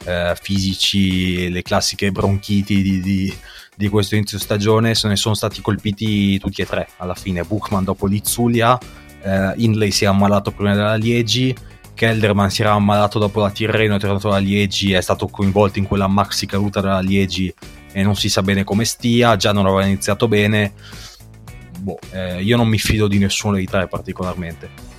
eh, 0.06 0.38
fisici 0.40 1.50
le 1.50 1.62
classiche 1.62 2.12
bronchiti 2.12 2.82
di, 2.82 3.00
di- 3.02 3.38
di 3.76 3.90
questo 3.90 4.14
inizio 4.14 4.38
stagione 4.38 4.94
se 4.94 5.08
ne 5.08 5.16
sono 5.16 5.34
stati 5.34 5.60
colpiti 5.60 6.38
tutti 6.38 6.62
e 6.62 6.66
tre 6.66 6.88
alla 6.98 7.16
fine. 7.16 7.44
Buchmann 7.44 7.84
dopo 7.84 8.06
l'Izzulia 8.06 8.78
eh, 9.24 9.54
Hindley 9.56 9.90
si 9.90 10.04
è 10.04 10.08
ammalato 10.08 10.52
prima 10.52 10.76
della 10.76 10.96
Liegi 10.96 11.56
Kelderman 11.96 12.52
si 12.52 12.62
era 12.62 12.74
ammalato 12.74 13.18
dopo 13.18 13.40
la 13.40 13.50
Tirreno 13.50 13.96
è 13.96 14.00
tornato 14.00 14.28
alla 14.28 14.38
Liegi 14.38 14.94
è 14.94 15.02
stato 15.02 15.28
coinvolto 15.28 15.80
in 15.80 15.88
quella 15.88 16.08
maxi 16.08 16.46
caduta 16.46 16.82
dalla 16.82 17.00
Liegi 17.00 17.54
e 17.92 18.04
non 18.04 18.16
si 18.16 18.30
sa 18.30 18.42
bene 18.42 18.64
come 18.64 18.86
stia 18.86 19.36
già 19.38 19.52
non 19.52 19.66
aveva 19.66 19.86
iniziato 19.86 20.28
bene 20.28 20.74
boh, 21.84 22.00
eh, 22.12 22.42
io 22.42 22.58
non 22.58 22.68
mi 22.68 22.80
fido 22.80 23.08
di 23.08 23.20
nessuno 23.20 23.56
dei 23.56 23.66
tre 23.66 23.88
particolarmente. 23.88 24.92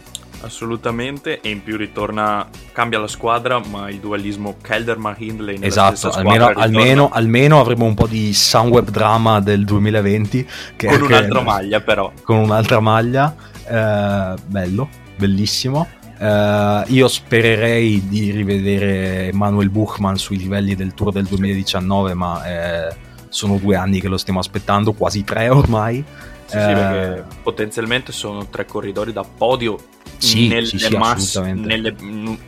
Assolutamente, 0.43 1.41
e 1.41 1.49
in 1.49 1.63
più 1.63 1.79
ritorna, 1.79 2.47
cambia 2.73 2.99
la 2.99 3.07
squadra, 3.07 3.59
ma 3.67 3.89
il 3.89 3.99
dualismo 3.99 4.57
Kelderman-Hindley 4.61 5.55
nella 5.55 5.67
Esatto, 5.67 6.11
almeno, 6.11 6.47
almeno, 6.55 7.09
almeno 7.11 7.61
avremo 7.61 7.87
un 7.87 7.95
po' 7.95 8.07
di 8.07 8.35
Sunweb 8.35 8.91
drama 8.91 9.41
del 9.41 9.65
2020. 9.65 10.47
Che 10.77 10.87
con 10.87 10.99
che- 10.99 11.05
un'altra 11.15 11.41
maglia 11.41 11.81
però. 11.81 12.13
Con 12.23 12.37
un'altra 12.37 12.81
maglia, 12.81 13.35
eh, 13.67 14.35
bello, 14.47 14.89
bellissimo. 15.17 15.89
Eh, 16.19 16.83
io 16.89 17.09
spererei 17.09 18.07
di 18.07 18.31
rivedere 18.31 19.31
Manuel 19.33 19.71
Buchmann 19.71 20.17
sui 20.17 20.37
livelli 20.37 20.75
del 20.75 20.93
Tour 20.93 21.11
del 21.11 21.25
2019, 21.25 22.13
ma 22.13 22.45
eh, 22.45 22.95
sono 23.31 23.57
due 23.57 23.77
anni 23.77 23.99
che 23.99 24.09
lo 24.09 24.19
stiamo 24.19 24.41
aspettando, 24.41 24.93
quasi 24.93 25.25
tre 25.25 25.49
ormai. 25.49 26.05
Sì, 26.47 26.59
sì, 26.61 26.71
Eh, 26.71 26.75
perché 26.75 27.25
potenzialmente 27.43 28.13
sono 28.13 28.47
tre 28.49 28.67
corridori 28.67 29.13
da 29.13 29.23
podio 29.25 29.79
Sì, 30.19 30.49
nelle 30.49 30.67
sì, 30.67 30.79
sì, 30.79 30.97
mass- 30.97 31.39
nelle- 31.39 31.95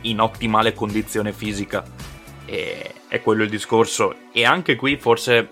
in 0.01 0.19
ottimale 0.19 0.73
condizione 0.73 1.33
fisica. 1.33 1.83
E, 2.45 2.93
è 3.07 3.21
quello 3.21 3.43
il 3.43 3.49
discorso. 3.49 4.15
E 4.31 4.45
anche 4.45 4.75
qui 4.75 4.97
forse 4.97 5.49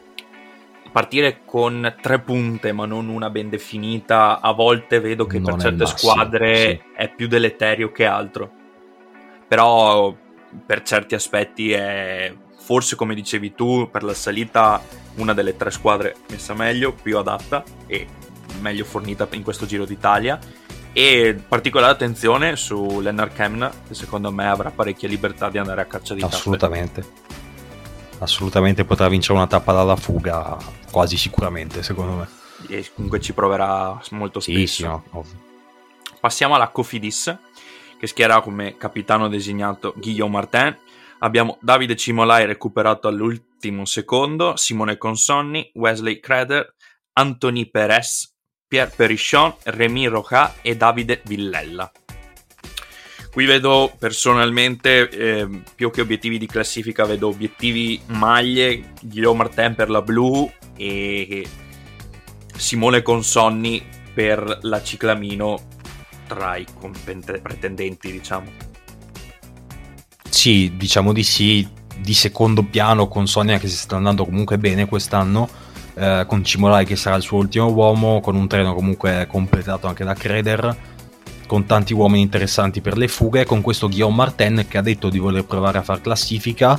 partire 0.92 1.42
con 1.46 1.96
tre 2.02 2.20
punte 2.20 2.72
ma 2.72 2.86
non 2.86 3.10
una 3.10 3.30
ben 3.30 3.50
definita, 3.50 4.40
a 4.40 4.54
volte 4.54 5.00
vedo 5.02 5.26
che 5.26 5.40
Non 5.40 5.52
per 5.52 5.62
certe 5.62 5.84
massimo, 5.84 6.12
squadre 6.14 6.56
sì. 6.56 6.82
è 6.96 7.10
più 7.10 7.28
deleterio 7.28 7.92
che 7.92 8.06
altro. 8.06 8.50
Però 9.48 10.16
per 10.66 10.84
certi 10.84 11.16
aspetti 11.16 11.72
è 11.72 12.34
forse 12.58 12.96
come 12.96 13.14
dicevi 13.14 13.54
tu, 13.54 13.90
per 13.92 14.04
la 14.04 14.14
salita 14.14 14.82
una 15.16 15.34
delle 15.34 15.56
tre 15.56 15.70
squadre 15.70 16.16
messa 16.30 16.54
meglio, 16.54 16.94
più 16.94 17.18
adatta 17.18 17.64
e 17.88 18.08
meglio 18.60 18.86
fornita 18.86 19.28
in 19.32 19.44
questo 19.44 19.66
Giro 19.66 19.86
d'Italia. 19.86 20.40
E 20.94 21.38
particolare 21.48 21.92
attenzione 21.92 22.56
su 22.56 23.02
Lennart 23.02 23.34
Kemna, 23.36 23.72
che 23.88 23.94
secondo 23.94 24.32
me 24.32 24.48
avrà 24.48 24.72
parecchia 24.72 25.10
libertà 25.10 25.50
di 25.50 25.58
andare 25.58 25.82
a 25.82 25.86
caccia 25.86 26.14
di 26.14 26.22
tappe. 26.22 26.36
Assolutamente. 26.36 27.06
Assolutamente 28.20 28.86
potrà 28.86 29.10
vincere 29.10 29.34
una 29.34 29.48
tappa 29.48 29.74
dalla 29.74 29.98
fuga, 29.98 30.58
quasi 30.90 31.18
sicuramente, 31.18 31.84
secondo 31.84 32.14
me. 32.14 32.28
E 32.70 32.90
comunque 32.94 33.20
ci 33.20 33.34
proverà 33.34 34.02
molto 34.12 34.40
Sì, 34.40 34.54
spesso. 34.54 34.74
sì, 34.74 34.84
no, 34.84 35.04
ovvio. 35.12 35.44
Passiamo 36.22 36.56
alla 36.56 36.70
Cofidis, 36.70 37.38
che 38.00 38.08
schiera 38.08 38.40
come 38.42 38.78
capitano 38.78 39.28
designato 39.28 39.94
Guillaume 39.98 40.34
Martin. 40.34 40.78
Abbiamo 41.20 41.58
Davide 41.62 41.96
Cimolai 41.96 42.46
recuperato 42.46 43.10
all'ultimo 43.10 43.84
secondo, 43.86 44.56
Simone 44.56 44.98
Consonni, 44.98 45.72
Wesley 45.74 46.20
Creder, 46.20 46.74
Anthony 47.14 47.70
Perez, 47.70 48.35
Pierre 48.68 48.92
Perichon, 48.96 49.56
Remy 49.64 50.08
Roca 50.08 50.56
e 50.62 50.76
Davide 50.76 51.22
Villella. 51.26 51.92
Qui 53.32 53.46
vedo 53.46 53.94
personalmente 54.00 55.10
eh, 55.10 55.62
più 55.76 55.92
che 55.92 56.02
obiettivi 56.02 56.38
di 56.38 56.48
classifica, 56.48 57.04
vedo 57.06 57.28
obiettivi 57.28 58.00
maglie, 58.06 58.94
Guillaume 59.02 59.40
Martin 59.40 59.76
per 59.76 59.90
la 59.90 60.02
blu 60.02 60.50
e 60.78 61.46
Simone 62.56 63.02
Consonni 63.02 63.86
per 64.14 64.60
la 64.62 64.82
ciclamino 64.82 65.68
tra 66.28 66.56
i 66.56 66.66
pretendenti, 67.42 68.12
diciamo. 68.12 68.50
Sì, 70.30 70.72
diciamo 70.76 71.12
di 71.12 71.24
sì, 71.24 71.68
di 71.98 72.14
secondo 72.14 72.64
piano 72.64 73.08
con 73.08 73.28
Sonia 73.28 73.60
che 73.60 73.68
si 73.68 73.76
sta 73.76 73.98
andando 73.98 74.24
comunque 74.24 74.58
bene 74.58 74.86
quest'anno, 74.86 75.50
eh, 75.96 76.26
con 76.28 76.44
Cimolai 76.44 76.86
che 76.86 76.96
sarà 76.96 77.16
il 77.16 77.22
suo 77.22 77.38
ultimo 77.38 77.72
uomo, 77.72 78.20
con 78.20 78.36
un 78.36 78.48
treno 78.48 78.74
comunque 78.74 79.28
completato 79.30 79.88
anche 79.88 80.04
da 80.04 80.14
Creder, 80.14 80.76
con 81.48 81.66
tanti 81.66 81.94
uomini 81.94 82.22
interessanti 82.22 82.82
per 82.82 82.98
le 82.98 83.08
fughe, 83.08 83.46
con 83.46 83.62
questo 83.62 83.88
Guillaume 83.88 84.16
Martin 84.16 84.66
che 84.68 84.78
ha 84.78 84.82
detto 84.82 85.10
di 85.10 85.20
voler 85.20 85.46
provare 85.46 85.78
a 85.78 85.84
far 85.84 86.02
classifica, 86.02 86.78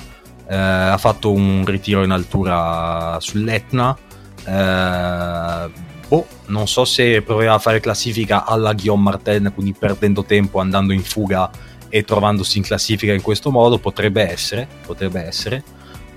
eh, 0.49 0.55
ha 0.55 0.99
fatto 0.99 1.33
un 1.33 1.65
ritiro 1.65 2.05
in 2.05 2.11
altura 2.11 3.17
sull'Etna, 3.19 3.97
eh, 4.45 5.71
boh, 6.09 6.27
non 6.47 6.69
so 6.69 6.85
se 6.85 7.23
proverà 7.23 7.55
a 7.55 7.59
fare 7.59 7.81
classifica 7.81 8.45
alla 8.45 8.75
Guillaume 8.75 9.03
Martin, 9.03 9.53
quindi 9.55 9.73
perdendo 9.73 10.25
tempo 10.25 10.61
andando 10.61 10.93
in 10.93 11.03
fuga 11.03 11.51
e 11.89 12.05
trovandosi 12.05 12.59
in 12.59 12.65
classifica 12.65 13.13
in 13.13 13.23
questo 13.23 13.51
modo 13.51 13.79
potrebbe 13.79 14.29
essere 14.29 14.67
potrebbe 14.85 15.25
essere. 15.25 15.63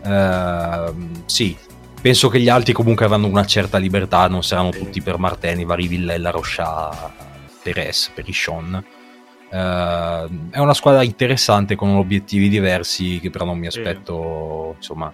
Ehm, 0.03 1.23
sì 1.25 1.55
penso 2.01 2.29
che 2.29 2.39
gli 2.39 2.49
altri 2.49 2.73
comunque 2.73 3.05
avranno 3.05 3.27
una 3.27 3.45
certa 3.45 3.77
libertà 3.77 4.27
non 4.27 4.43
saranno 4.43 4.69
tutti 4.69 5.01
per 5.01 5.17
Marteni 5.17 5.65
vari 5.65 5.87
Villella 5.87 6.29
Rocha 6.29 7.11
Perez 7.61 8.11
Perichon 8.13 8.83
Ehm, 9.51 10.51
è 10.51 10.59
una 10.59 10.73
squadra 10.73 11.03
interessante 11.03 11.75
con 11.75 11.95
obiettivi 11.95 12.49
diversi 12.49 13.19
che 13.19 13.29
però 13.29 13.45
non 13.45 13.57
mi 13.57 13.67
aspetto 13.67 14.75
insomma 14.77 15.11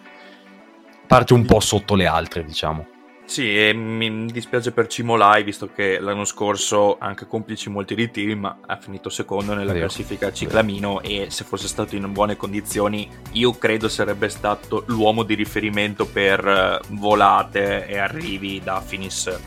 parte 1.07 1.33
un 1.33 1.45
po' 1.45 1.59
sotto 1.61 1.95
le 1.95 2.05
altre 2.05 2.43
diciamo 2.43 2.85
Sì, 3.25 3.57
e 3.57 3.73
mi 3.73 4.27
dispiace 4.27 4.71
per 4.71 4.87
Cimolai, 4.87 5.43
visto 5.43 5.69
che 5.73 5.99
l'anno 5.99 6.25
scorso, 6.25 6.97
anche 6.99 7.25
complici 7.25 7.69
molti 7.69 7.95
ritiri, 7.95 8.35
ma 8.35 8.59
ha 8.65 8.77
finito 8.77 9.09
secondo 9.09 9.53
nella 9.53 9.73
Vero. 9.73 9.85
classifica 9.85 10.31
ciclamino 10.31 11.01
e 11.01 11.27
se 11.29 11.43
fosse 11.43 11.67
stato 11.67 11.95
in 11.95 12.11
buone 12.13 12.37
condizioni, 12.37 13.09
io 13.31 13.51
credo 13.53 13.89
sarebbe 13.89 14.29
stato 14.29 14.83
l'uomo 14.87 15.23
di 15.23 15.33
riferimento 15.33 16.05
per 16.05 16.47
eh, 16.47 16.79
volate 16.89 17.87
e 17.87 17.97
arrivi 17.97 18.61
da 18.63 18.79
Finis. 18.79 19.39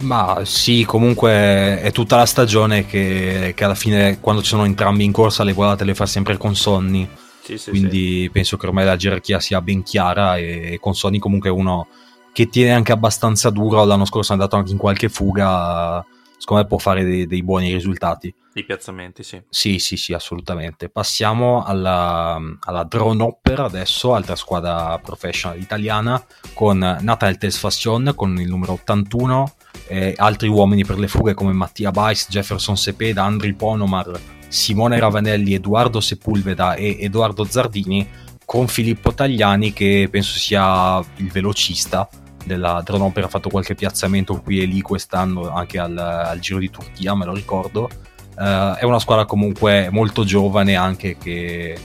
Ma 0.00 0.42
sì, 0.44 0.84
comunque 0.84 1.80
è 1.80 1.90
tutta 1.90 2.16
la 2.16 2.26
stagione 2.26 2.84
che, 2.84 3.54
che 3.56 3.64
alla 3.64 3.74
fine, 3.74 4.20
quando 4.20 4.42
ci 4.42 4.48
sono 4.48 4.66
entrambi 4.66 5.04
in 5.04 5.12
corsa, 5.12 5.42
le 5.42 5.52
volate 5.54 5.84
le 5.84 5.94
fa 5.94 6.04
sempre 6.04 6.36
con 6.36 6.54
Sonny. 6.54 7.08
Sì, 7.42 7.56
sì, 7.56 7.70
Quindi 7.70 8.28
penso 8.32 8.56
che 8.56 8.66
ormai 8.66 8.84
la 8.84 8.96
gerarchia 8.96 9.40
sia 9.40 9.60
ben 9.62 9.82
chiara 9.82 10.36
e 10.36 10.78
con 10.80 10.94
Sonny 10.94 11.18
comunque 11.18 11.50
uno 11.50 11.86
che 12.34 12.48
tiene 12.48 12.72
anche 12.72 12.90
abbastanza 12.90 13.48
duro. 13.48 13.84
L'anno 13.84 14.04
scorso 14.04 14.32
è 14.32 14.34
andato 14.34 14.56
anche 14.56 14.72
in 14.72 14.76
qualche 14.76 15.08
fuga. 15.08 16.04
Secondo 16.36 16.62
me 16.62 16.68
può 16.68 16.78
fare 16.78 17.04
dei, 17.04 17.26
dei 17.28 17.44
buoni 17.44 17.72
risultati. 17.72 18.34
I 18.54 18.64
piazzamenti, 18.64 19.22
sì. 19.22 19.40
Sì, 19.48 19.78
sì, 19.78 19.96
sì, 19.96 20.12
assolutamente. 20.12 20.88
Passiamo 20.88 21.62
alla, 21.62 22.38
alla 22.60 22.82
Drone 22.82 23.22
Hopper 23.22 23.60
adesso, 23.60 24.14
altra 24.14 24.34
squadra 24.34 24.98
professional 24.98 25.60
italiana, 25.60 26.22
con 26.52 26.78
Nathaniel 26.78 27.38
Tesfassion 27.38 28.12
con 28.16 28.36
il 28.38 28.48
numero 28.48 28.72
81, 28.72 29.54
e 29.86 30.14
altri 30.16 30.48
uomini 30.48 30.84
per 30.84 30.98
le 30.98 31.06
fughe 31.06 31.34
come 31.34 31.52
Mattia 31.52 31.92
Weiss, 31.94 32.28
Jefferson 32.28 32.76
Sepeda, 32.76 33.22
Andri 33.22 33.54
Ponomar, 33.54 34.10
Simone 34.48 34.98
Ravanelli, 34.98 35.54
Edoardo 35.54 36.00
Sepulveda 36.00 36.74
e 36.74 36.96
Edoardo 37.00 37.44
Zardini, 37.44 38.08
con 38.44 38.66
Filippo 38.66 39.14
Tagliani 39.14 39.72
che 39.72 40.08
penso 40.10 40.36
sia 40.36 40.98
il 41.16 41.30
velocista 41.30 42.08
della 42.44 42.82
Drone 42.84 43.04
Hopper, 43.04 43.24
ha 43.24 43.28
fatto 43.28 43.48
qualche 43.48 43.74
piazzamento 43.74 44.40
qui 44.40 44.60
e 44.60 44.66
lì 44.66 44.80
quest'anno 44.80 45.50
anche 45.50 45.78
al, 45.78 45.96
al 45.96 46.38
Giro 46.38 46.58
di 46.58 46.70
Turchia, 46.70 47.14
me 47.14 47.24
lo 47.24 47.34
ricordo 47.34 47.88
Uh, 48.36 48.74
è 48.74 48.82
una 48.82 48.98
squadra 48.98 49.26
comunque 49.26 49.90
molto 49.90 50.24
giovane 50.24 50.74
anche 50.74 51.16
che 51.16 51.78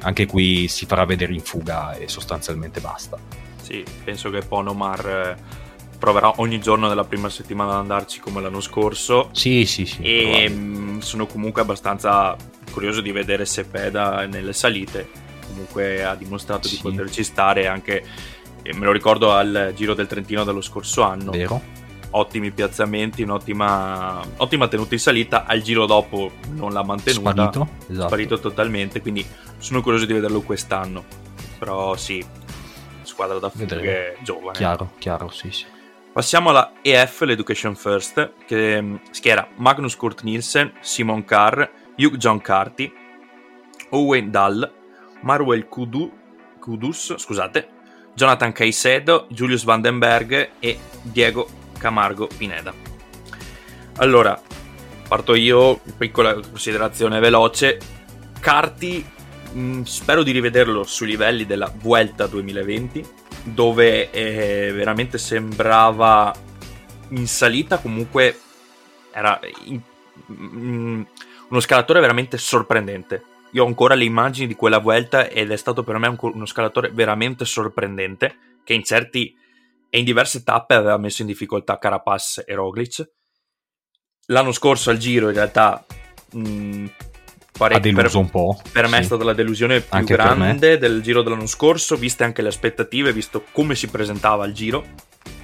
anche 0.00 0.26
qui 0.26 0.68
si 0.68 0.84
farà 0.84 1.06
vedere 1.06 1.32
in 1.32 1.40
fuga 1.40 1.94
e 1.94 2.08
sostanzialmente 2.08 2.80
basta. 2.80 3.16
Sì, 3.62 3.82
penso 4.04 4.28
che 4.28 4.40
Ponomar 4.40 5.08
eh, 5.08 5.36
proverà 5.98 6.40
ogni 6.40 6.60
giorno 6.60 6.88
della 6.88 7.04
prima 7.04 7.30
settimana 7.30 7.72
ad 7.72 7.78
andarci 7.78 8.20
come 8.20 8.42
l'anno 8.42 8.60
scorso. 8.60 9.30
Sì, 9.32 9.64
sì, 9.64 9.86
sì. 9.86 10.02
E 10.02 10.46
mh, 10.46 10.98
sono 10.98 11.24
comunque 11.24 11.62
abbastanza 11.62 12.36
curioso 12.70 13.00
di 13.00 13.10
vedere 13.10 13.46
Sepeda 13.46 14.26
nelle 14.26 14.52
salite. 14.52 15.08
Comunque 15.46 16.04
ha 16.04 16.14
dimostrato 16.14 16.68
sì. 16.68 16.76
di 16.76 16.82
poterci 16.82 17.24
stare 17.24 17.66
anche, 17.66 18.04
me 18.72 18.84
lo 18.86 18.92
ricordo, 18.92 19.32
al 19.32 19.72
Giro 19.74 19.94
del 19.94 20.06
Trentino 20.06 20.44
dello 20.44 20.62
scorso 20.62 21.02
anno. 21.02 21.30
Vero 21.30 21.82
ottimi 22.16 22.50
piazzamenti, 22.50 23.22
un'ottima 23.22 24.20
ottima 24.36 24.68
tenuta 24.68 24.94
in 24.94 25.00
salita. 25.00 25.44
Al 25.46 25.62
giro 25.62 25.86
dopo 25.86 26.32
non 26.50 26.72
l'ha 26.72 26.82
mantenuta, 26.82 27.30
sparito, 27.30 27.68
esatto. 27.88 28.06
sparito 28.06 28.38
totalmente. 28.38 29.00
Quindi 29.00 29.26
sono 29.58 29.82
curioso 29.82 30.06
di 30.06 30.12
vederlo 30.12 30.40
quest'anno. 30.40 31.04
Però 31.58 31.96
sì, 31.96 32.24
squadra 33.02 33.38
da 33.38 33.50
fughe 33.50 34.16
giovane. 34.22 34.56
Chiaro, 34.56 34.92
chiaro, 34.98 35.28
sì, 35.30 35.50
sì. 35.50 35.64
Passiamo 36.12 36.50
alla 36.50 36.74
EF, 36.80 37.22
l'Education 37.22 37.74
First, 37.74 38.34
che 38.46 38.80
mm, 38.80 38.96
schiera 39.10 39.48
Magnus 39.56 39.96
Kurt 39.96 40.22
Nielsen, 40.22 40.72
Simon 40.80 41.24
Carr, 41.24 41.68
Hugh 41.96 42.16
John 42.16 42.40
Carty, 42.40 42.92
Owen 43.90 44.30
Dahl, 44.30 44.72
Marwell 45.22 45.66
Kudu, 45.66 46.12
Kudus, 46.60 47.16
scusate, 47.16 47.68
Jonathan 48.14 48.52
Caicedo, 48.52 49.26
Julius 49.28 49.64
Vandenberg 49.64 50.50
e 50.58 50.78
Diego 51.02 51.48
Camargo 51.78 52.26
Pineda. 52.26 52.72
Allora, 53.96 54.40
parto 55.06 55.34
io, 55.34 55.80
piccola 55.96 56.34
considerazione 56.34 57.20
veloce. 57.20 57.78
Carti, 58.40 59.04
mh, 59.52 59.60
mm, 59.60 59.82
spero 59.82 60.22
di 60.22 60.32
rivederlo 60.32 60.84
sui 60.84 61.08
livelli 61.08 61.46
della 61.46 61.72
Vuelta 61.74 62.26
2020, 62.26 63.06
dove 63.44 64.10
eh, 64.10 64.72
veramente 64.72 65.18
sembrava 65.18 66.34
in 67.10 67.26
salita, 67.26 67.78
comunque 67.78 68.38
era 69.12 69.38
in, 69.64 69.80
mh, 70.26 70.34
mm, 70.34 71.02
uno 71.48 71.60
scalatore 71.60 72.00
veramente 72.00 72.38
sorprendente. 72.38 73.22
Io 73.54 73.62
ho 73.62 73.66
ancora 73.66 73.94
le 73.94 74.04
immagini 74.04 74.48
di 74.48 74.54
quella 74.54 74.78
Vuelta 74.78 75.28
ed 75.28 75.52
è 75.52 75.56
stato 75.56 75.84
per 75.84 75.96
me 75.98 76.08
un, 76.08 76.16
uno 76.20 76.46
scalatore 76.46 76.90
veramente 76.90 77.44
sorprendente, 77.44 78.36
che 78.64 78.74
in 78.74 78.82
certi 78.82 79.32
e 79.88 79.98
in 80.00 80.04
diverse 80.04 80.42
tappe 80.42 80.74
aveva 80.74 80.96
messo 80.96 81.22
in 81.22 81.28
difficoltà 81.28 81.78
Carapaz 81.78 82.42
e 82.44 82.52
Roglic. 82.54 83.08
L'anno 84.26 84.50
scorso 84.50 84.90
al 84.90 84.96
Giro 84.98 85.28
in 85.28 85.34
realtà 85.34 85.86
mh, 86.32 86.86
pare, 87.56 87.74
ha 87.76 87.78
deluso 87.78 88.02
per, 88.02 88.16
un 88.16 88.30
po'. 88.30 88.60
Per 88.72 88.88
me 88.88 88.96
sì. 88.96 89.02
è 89.02 89.04
stata 89.04 89.22
la 89.22 89.34
delusione 89.34 89.80
più 89.80 89.88
anche 89.90 90.14
grande 90.14 90.76
del 90.76 91.00
Giro 91.00 91.22
dell'anno 91.22 91.46
scorso, 91.46 91.94
viste 91.94 92.24
anche 92.24 92.42
le 92.42 92.48
aspettative, 92.48 93.12
visto 93.12 93.44
come 93.52 93.76
si 93.76 93.86
presentava 93.86 94.42
al 94.42 94.50
Giro. 94.50 94.84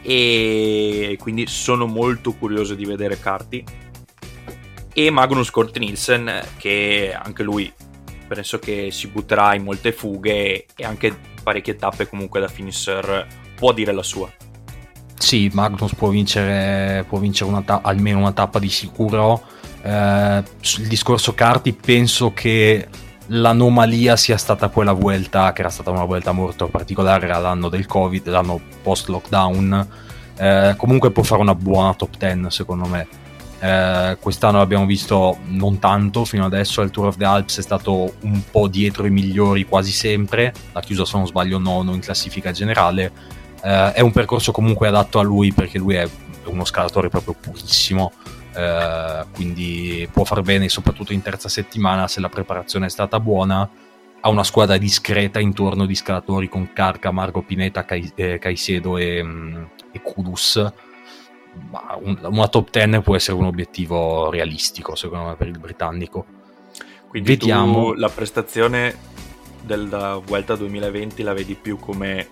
E 0.03 1.17
quindi 1.21 1.47
sono 1.47 1.87
molto 1.87 2.33
curioso 2.33 2.75
di 2.75 2.85
vedere 2.85 3.21
Carti. 3.21 3.65
E 4.93 5.11
Magnus 5.11 5.51
Kort 5.51 5.79
Nielsen, 5.79 6.43
che 6.57 7.17
anche 7.17 7.45
lui 7.45 7.73
penso 8.35 8.61
che 8.61 8.91
si 8.93 9.09
butterà 9.09 9.57
in 9.57 9.65
molte 9.65 9.91
fughe 9.91 10.67
e 10.77 10.85
anche 10.85 11.13
parecchie 11.43 11.75
tappe 11.75 12.09
comunque 12.09 12.39
da 12.39 12.47
finisher 12.47 13.27
può 13.57 13.73
dire 13.73 13.93
la 13.93 14.05
sua. 14.05 14.31
Sì, 15.19 15.51
Magnus 15.53 15.95
può 15.97 16.09
vincere, 16.09 17.05
può 17.09 17.19
vincere 17.19 17.51
una 17.51 17.63
ta- 17.63 17.81
almeno 17.83 18.19
una 18.19 18.33
tappa 18.33 18.61
di 18.61 18.71
sicuro. 18.71 19.43
Eh, 19.83 20.43
sul 20.61 20.87
discorso 20.87 21.35
Carti 21.35 21.73
penso 21.73 22.33
che 22.33 22.87
l'anomalia 23.27 24.17
sia 24.17 24.37
stata 24.37 24.69
quella 24.69 24.93
Vuelta, 24.93 25.53
che 25.53 25.63
era 25.63 25.71
stata 25.71 25.91
una 25.91 26.05
Vuelta 26.05 26.31
molto 26.31 26.69
particolare, 26.69 27.27
era 27.27 27.39
l'anno 27.39 27.69
del 27.69 27.87
Covid, 27.87 28.29
l'anno 28.29 28.61
post-lockdown. 28.83 29.89
Eh, 30.37 30.75
comunque 30.77 31.11
può 31.11 31.25
fare 31.25 31.41
una 31.43 31.55
buona 31.57 31.95
top 31.95 32.17
10 32.17 32.47
secondo 32.49 32.87
me. 32.87 33.07
Eh, 33.61 34.17
quest'anno 34.19 34.59
l'abbiamo 34.59 34.87
visto 34.87 35.39
non 35.47 35.79
tanto 35.79 36.25
fino 36.25 36.45
adesso. 36.45 36.81
Il 36.83 36.91
Tour 36.91 37.09
of 37.09 37.17
the 37.17 37.25
Alps 37.25 37.59
è 37.59 37.63
stato 37.63 38.15
un 38.23 38.43
po' 38.51 38.69
dietro 38.69 39.07
i 39.07 39.11
migliori 39.11 39.65
quasi 39.65 39.93
sempre. 39.93 40.53
L'ha 40.73 40.81
chiuso, 40.81 41.05
se 41.05 41.17
non 41.17 41.27
sbaglio, 41.27 41.59
nono 41.59 41.95
in 41.95 42.01
classifica 42.01 42.51
generale 42.51 43.39
eh, 43.63 43.93
è 43.93 44.01
un 44.01 44.13
percorso 44.13 44.53
comunque 44.53 44.89
adatto 44.89 45.19
a 45.19 45.23
lui 45.23 45.53
perché 45.53 45.79
lui 45.79 45.95
è 45.95 46.09
uno 46.47 46.65
scalatore 46.65 47.09
proprio 47.09 47.35
purissimo. 47.39 48.13
Eh, 48.55 49.25
quindi 49.33 50.09
può 50.13 50.25
far 50.25 50.43
bene 50.43 50.69
soprattutto 50.69 51.13
in 51.13 51.23
terza 51.23 51.49
settimana 51.49 52.09
se 52.09 52.19
la 52.19 52.29
preparazione 52.29 52.87
è 52.87 52.89
stata 52.89 53.21
buona 53.21 53.71
ha 54.23 54.29
una 54.29 54.43
squadra 54.43 54.77
discreta 54.77 55.39
intorno 55.39 55.87
di 55.87 55.95
scalatori 55.95 56.49
con 56.49 56.73
Carca, 56.73 57.11
Marco 57.11 57.43
Pineta, 57.43 57.87
eh, 57.87 58.39
Caicedo 58.39 58.99
e, 58.99 59.23
mm, 59.23 59.63
e 59.93 60.03
Kudus 60.03 60.73
un, 62.03 62.19
una 62.23 62.49
top 62.49 62.71
10 62.71 63.01
può 63.01 63.17
essere 63.17 63.37
un 63.37 63.45
obiettivo 63.45 64.31
realistico 64.31 64.95
secondo 64.95 65.27
me 65.27 65.37
per 65.37 65.49
il 65.49 65.59
britannico 65.59 66.25
quindi 67.11 67.31
Vediamo. 67.31 67.93
la 67.95 68.09
prestazione 68.09 68.95
della 69.63 70.21
Vuelta 70.25 70.55
2020 70.55 71.23
la 71.25 71.33
vedi 71.33 71.57
più 71.57 71.77
come 71.77 72.29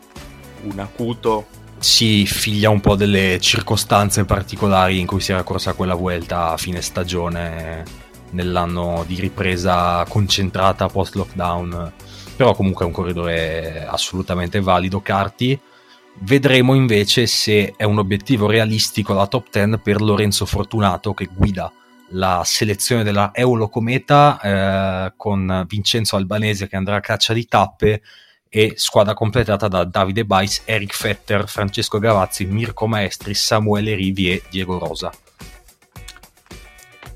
un 0.62 0.78
acuto. 0.78 1.46
Si 1.78 2.24
figlia 2.26 2.70
un 2.70 2.80
po' 2.80 2.94
delle 2.94 3.38
circostanze 3.40 4.24
particolari 4.24 5.00
in 5.00 5.06
cui 5.06 5.20
si 5.20 5.32
era 5.32 5.42
corsa 5.42 5.72
quella 5.72 5.94
vuelta 5.94 6.50
a 6.50 6.56
fine 6.56 6.80
stagione 6.80 7.82
nell'anno 8.30 9.04
di 9.04 9.18
ripresa 9.18 10.04
concentrata 10.08 10.86
post 10.86 11.16
lockdown. 11.16 11.92
Però 12.36 12.54
comunque 12.54 12.84
è 12.84 12.86
un 12.88 12.94
corridore 12.94 13.84
assolutamente 13.84 14.60
valido. 14.60 15.00
Carti. 15.00 15.58
Vedremo 16.20 16.74
invece 16.74 17.26
se 17.26 17.74
è 17.76 17.84
un 17.84 17.98
obiettivo 17.98 18.46
realistico 18.46 19.14
la 19.14 19.26
top 19.26 19.48
10 19.50 19.78
per 19.78 20.00
Lorenzo 20.00 20.46
Fortunato 20.46 21.14
che 21.14 21.28
guida 21.32 21.72
la 22.10 22.42
selezione 22.44 23.02
della 23.02 23.30
Eulocometa 23.32 24.40
eh, 24.40 25.12
con 25.16 25.64
Vincenzo 25.68 26.16
Albanese 26.16 26.68
che 26.68 26.76
andrà 26.76 26.96
a 26.96 27.00
caccia 27.00 27.32
di 27.32 27.46
tappe 27.46 28.02
e 28.48 28.72
squadra 28.76 29.14
completata 29.14 29.68
da 29.68 29.84
Davide 29.84 30.24
Bais, 30.24 30.62
Eric 30.64 30.94
Fetter, 30.94 31.48
Francesco 31.48 31.98
Gavazzi, 31.98 32.46
Mirko 32.46 32.86
Maestri, 32.86 33.34
Samuele 33.34 33.94
Rivi 33.94 34.32
e 34.32 34.42
Diego 34.50 34.78
Rosa. 34.78 35.12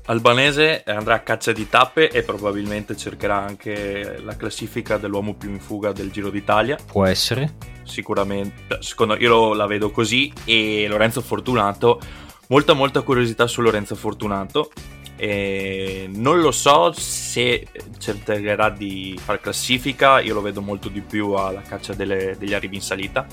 Albanese 0.05 0.83
andrà 0.85 1.15
a 1.15 1.19
caccia 1.21 1.53
di 1.53 1.69
tappe 1.69 2.09
e 2.09 2.23
probabilmente 2.23 2.97
cercherà 2.97 3.41
anche 3.41 4.19
la 4.21 4.35
classifica 4.35 4.97
dell'uomo 4.97 5.33
più 5.33 5.49
in 5.49 5.61
fuga 5.61 5.93
del 5.93 6.11
Giro 6.11 6.29
d'Italia. 6.29 6.77
Può 6.85 7.05
essere. 7.05 7.53
Sicuramente, 7.83 8.79
secondo 8.81 9.15
io 9.15 9.53
la 9.53 9.65
vedo 9.65 9.91
così 9.91 10.31
e 10.43 10.87
Lorenzo 10.89 11.21
Fortunato, 11.21 12.01
molta 12.47 12.73
molta 12.73 13.01
curiosità 13.01 13.47
su 13.47 13.61
Lorenzo 13.61 13.95
Fortunato 13.95 14.71
e 15.15 16.09
non 16.13 16.41
lo 16.41 16.51
so 16.51 16.91
se 16.91 17.67
cercherà 17.97 18.69
di 18.69 19.17
fare 19.23 19.39
classifica, 19.39 20.19
io 20.19 20.33
lo 20.33 20.41
vedo 20.41 20.59
molto 20.59 20.89
di 20.89 20.99
più 20.99 21.31
alla 21.31 21.61
caccia 21.61 21.93
delle, 21.93 22.35
degli 22.37 22.53
arrivi 22.53 22.75
in 22.75 22.81
salita, 22.81 23.25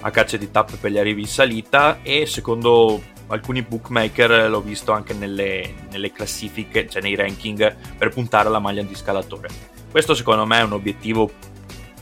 a 0.00 0.10
caccia 0.10 0.36
di 0.36 0.50
tappe 0.50 0.76
per 0.76 0.90
gli 0.90 0.98
arrivi 0.98 1.22
in 1.22 1.28
salita 1.28 2.00
e 2.02 2.26
secondo 2.26 3.00
alcuni 3.28 3.62
bookmaker 3.62 4.48
l'ho 4.48 4.60
visto 4.60 4.92
anche 4.92 5.14
nelle, 5.14 5.74
nelle 5.90 6.12
classifiche, 6.12 6.88
cioè 6.88 7.02
nei 7.02 7.14
ranking 7.14 7.76
per 7.96 8.10
puntare 8.10 8.48
alla 8.48 8.58
maglia 8.58 8.82
di 8.82 8.94
scalatore. 8.94 9.48
Questo 9.90 10.14
secondo 10.14 10.44
me 10.46 10.58
è 10.58 10.62
un 10.62 10.72
obiettivo 10.72 11.30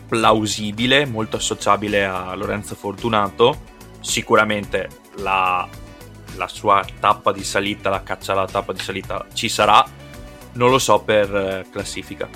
plausibile, 0.09 1.07
molto 1.07 1.37
associabile 1.37 2.05
a 2.05 2.35
Lorenzo 2.35 2.75
Fortunato. 2.75 3.71
Sicuramente 4.01 4.89
la 5.17 5.69
la 6.37 6.49
sua 6.49 6.85
tappa 7.01 7.33
di 7.33 7.45
salita, 7.45 7.91
la 7.91 8.03
caccia 8.03 8.33
alla 8.33 8.47
tappa 8.47 8.73
di 8.73 8.81
salita 8.81 9.27
ci 9.33 9.49
sarà, 9.49 9.85
non 10.53 10.71
lo 10.71 10.79
so 10.79 11.01
per 11.01 11.35
eh, 11.35 11.67
classifica. 11.71 12.29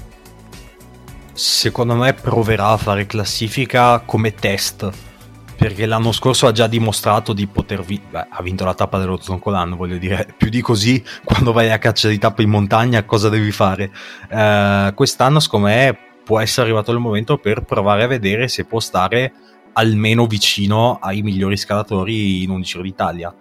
Secondo 1.32 1.94
me 1.94 2.14
proverà 2.14 2.68
a 2.68 2.76
fare 2.76 3.06
classifica 3.06 4.00
come 4.00 4.34
test, 4.34 4.88
perché 5.56 5.86
l'anno 5.86 6.12
scorso 6.12 6.46
ha 6.46 6.52
già 6.52 6.66
dimostrato 6.66 7.32
di 7.32 7.46
poter 7.46 7.82
vincere, 7.82 8.28
ha 8.30 8.42
vinto 8.42 8.64
la 8.64 8.74
tappa 8.74 8.98
dello 8.98 9.18
Zoncolan, 9.20 9.76
voglio 9.76 9.96
dire, 9.96 10.28
più 10.36 10.48
di 10.48 10.60
così, 10.60 11.02
quando 11.24 11.52
vai 11.52 11.70
a 11.70 11.78
caccia 11.78 12.08
di 12.08 12.18
tappe 12.18 12.42
in 12.42 12.50
montagna 12.50 13.04
cosa 13.04 13.28
devi 13.28 13.50
fare? 13.50 13.90
Uh, 14.30 14.94
quest'anno 14.94 15.40
secondo 15.40 15.68
me 15.68 15.98
può 16.24 16.40
essere 16.40 16.66
arrivato 16.66 16.92
il 16.92 16.98
momento 16.98 17.38
per 17.38 17.62
provare 17.62 18.02
a 18.02 18.06
vedere 18.06 18.48
se 18.48 18.64
può 18.64 18.80
stare 18.80 19.32
almeno 19.74 20.26
vicino 20.26 20.98
ai 21.00 21.22
migliori 21.22 21.56
scalatori 21.56 22.42
in 22.42 22.50
un 22.50 22.62
Giro 22.62 22.82
d'Italia 22.82 23.34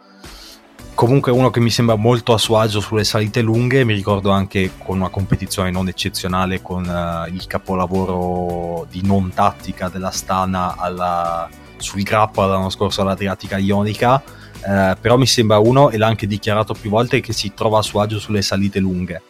comunque 0.96 1.32
uno 1.32 1.50
che 1.50 1.60
mi 1.60 1.70
sembra 1.70 1.96
molto 1.96 2.34
a 2.34 2.38
suo 2.38 2.58
agio 2.58 2.80
sulle 2.80 3.04
salite 3.04 3.42
lunghe, 3.42 3.84
mi 3.84 3.94
ricordo 3.94 4.32
anche 4.32 4.72
con 4.78 4.98
una 4.98 5.10
competizione 5.10 5.70
non 5.70 5.90
eccezionale 5.90 6.62
con 6.62 6.86
uh, 6.86 7.32
il 7.32 7.46
capolavoro 7.48 8.88
di 8.90 9.02
non 9.04 9.32
tattica 9.34 9.90
della 9.90 10.10
Stana 10.10 10.76
alla, 10.78 11.50
sul 11.78 12.04
grappa 12.04 12.46
l'anno 12.46 12.70
scorso 12.70 13.02
all'Adriatica 13.02 13.58
Ionica, 13.58 14.22
Eh, 14.68 14.96
però 15.00 15.16
mi 15.16 15.28
sembra 15.28 15.60
uno, 15.60 15.92
e 15.92 15.98
l'ha 15.98 16.08
anche 16.08 16.26
dichiarato 16.26 16.74
più 16.74 16.90
volte, 16.90 17.22
che 17.22 17.34
si 17.34 17.54
trova 17.54 17.80
a 17.80 17.82
suo 17.84 18.02
agio 18.02 18.18
sulle 18.18 18.42
salite 18.42 18.80
lunghe, 18.80 19.22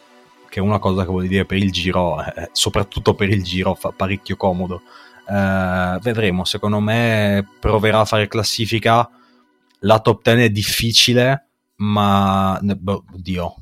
che 0.48 0.60
è 0.60 0.62
una 0.62 0.78
cosa 0.78 1.02
che 1.02 1.08
vuol 1.08 1.26
dire 1.26 1.44
per 1.44 1.58
il 1.58 1.70
giro, 1.70 2.22
eh, 2.24 2.48
soprattutto 2.52 3.12
per 3.14 3.28
il 3.28 3.42
giro 3.42 3.74
fa 3.74 3.92
parecchio 3.94 4.36
comodo. 4.36 4.80
Eh, 5.28 5.98
vedremo, 6.00 6.44
secondo 6.46 6.80
me 6.80 7.46
proverà 7.60 8.00
a 8.00 8.04
fare 8.06 8.28
classifica, 8.28 9.10
la 9.80 9.98
top 10.00 10.22
10 10.22 10.42
è 10.44 10.48
difficile, 10.50 11.48
ma 11.76 12.58
boh, 12.62 13.04
oddio, 13.12 13.54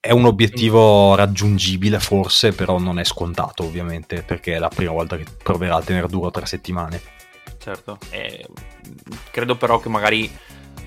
è 0.00 0.10
un 0.10 0.24
obiettivo 0.24 1.14
raggiungibile 1.14 2.00
forse, 2.00 2.52
però 2.52 2.78
non 2.80 2.98
è 2.98 3.04
scontato 3.04 3.62
ovviamente, 3.62 4.22
perché 4.22 4.54
è 4.54 4.58
la 4.58 4.68
prima 4.68 4.90
volta 4.90 5.16
che 5.16 5.26
proverà 5.40 5.76
a 5.76 5.82
tenere 5.82 6.08
duro 6.08 6.32
tre 6.32 6.46
settimane. 6.46 7.16
Certo, 7.56 7.98
eh, 8.10 8.46
credo 9.30 9.56
però 9.56 9.78
che 9.78 9.88
magari 9.88 10.30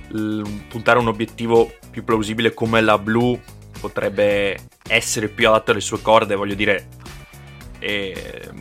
l- 0.10 0.41
puntare 0.67 1.00
a 1.00 1.02
un 1.02 1.08
obiettivo 1.08 1.74
più 1.89 2.04
plausibile 2.04 2.54
come 2.54 2.82
la 2.82 2.97
blu 2.97 3.39
potrebbe 3.80 4.58
essere 4.88 5.28
più 5.28 5.47
adatto 5.47 5.71
alle 5.71 5.82
sue 5.82 6.02
corde, 6.02 6.36
voglio 6.36 6.56
dire, 6.56 6.88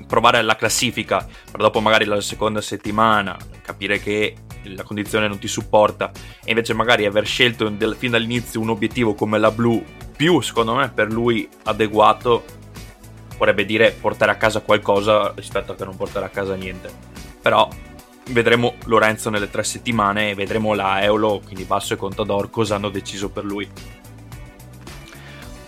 provare 0.06 0.40
la 0.42 0.56
classifica, 0.56 1.26
ma 1.52 1.58
dopo 1.58 1.80
magari 1.80 2.06
la 2.06 2.20
seconda 2.20 2.60
settimana 2.60 3.36
capire 3.62 3.98
che 4.00 4.34
la 4.64 4.82
condizione 4.82 5.28
non 5.28 5.38
ti 5.38 5.48
supporta. 5.48 6.10
E 6.44 6.50
invece 6.50 6.72
magari 6.72 7.04
aver 7.04 7.26
scelto 7.26 7.68
del, 7.68 7.96
fin 7.96 8.12
dall'inizio 8.12 8.60
un 8.60 8.70
obiettivo 8.70 9.14
come 9.14 9.38
la 9.38 9.50
blu 9.50 9.84
più 10.16 10.40
secondo 10.40 10.74
me 10.74 10.90
per 10.90 11.10
lui 11.10 11.48
adeguato 11.64 12.44
vorrebbe 13.38 13.64
dire 13.64 13.90
portare 13.92 14.32
a 14.32 14.36
casa 14.36 14.60
qualcosa 14.60 15.32
rispetto 15.34 15.72
a 15.72 15.74
che 15.74 15.84
non 15.84 15.96
portare 15.96 16.26
a 16.26 16.28
casa 16.28 16.54
niente. 16.54 16.90
Però 17.40 17.68
vedremo 18.32 18.74
Lorenzo 18.84 19.30
nelle 19.30 19.50
tre 19.50 19.64
settimane 19.64 20.30
e 20.30 20.34
vedremo 20.34 20.74
la 20.74 21.02
Eolo 21.02 21.40
quindi 21.44 21.64
Basso 21.64 21.94
e 21.94 21.96
Contador 21.96 22.50
cosa 22.50 22.76
hanno 22.76 22.88
deciso 22.90 23.30
per 23.30 23.44
lui. 23.44 23.68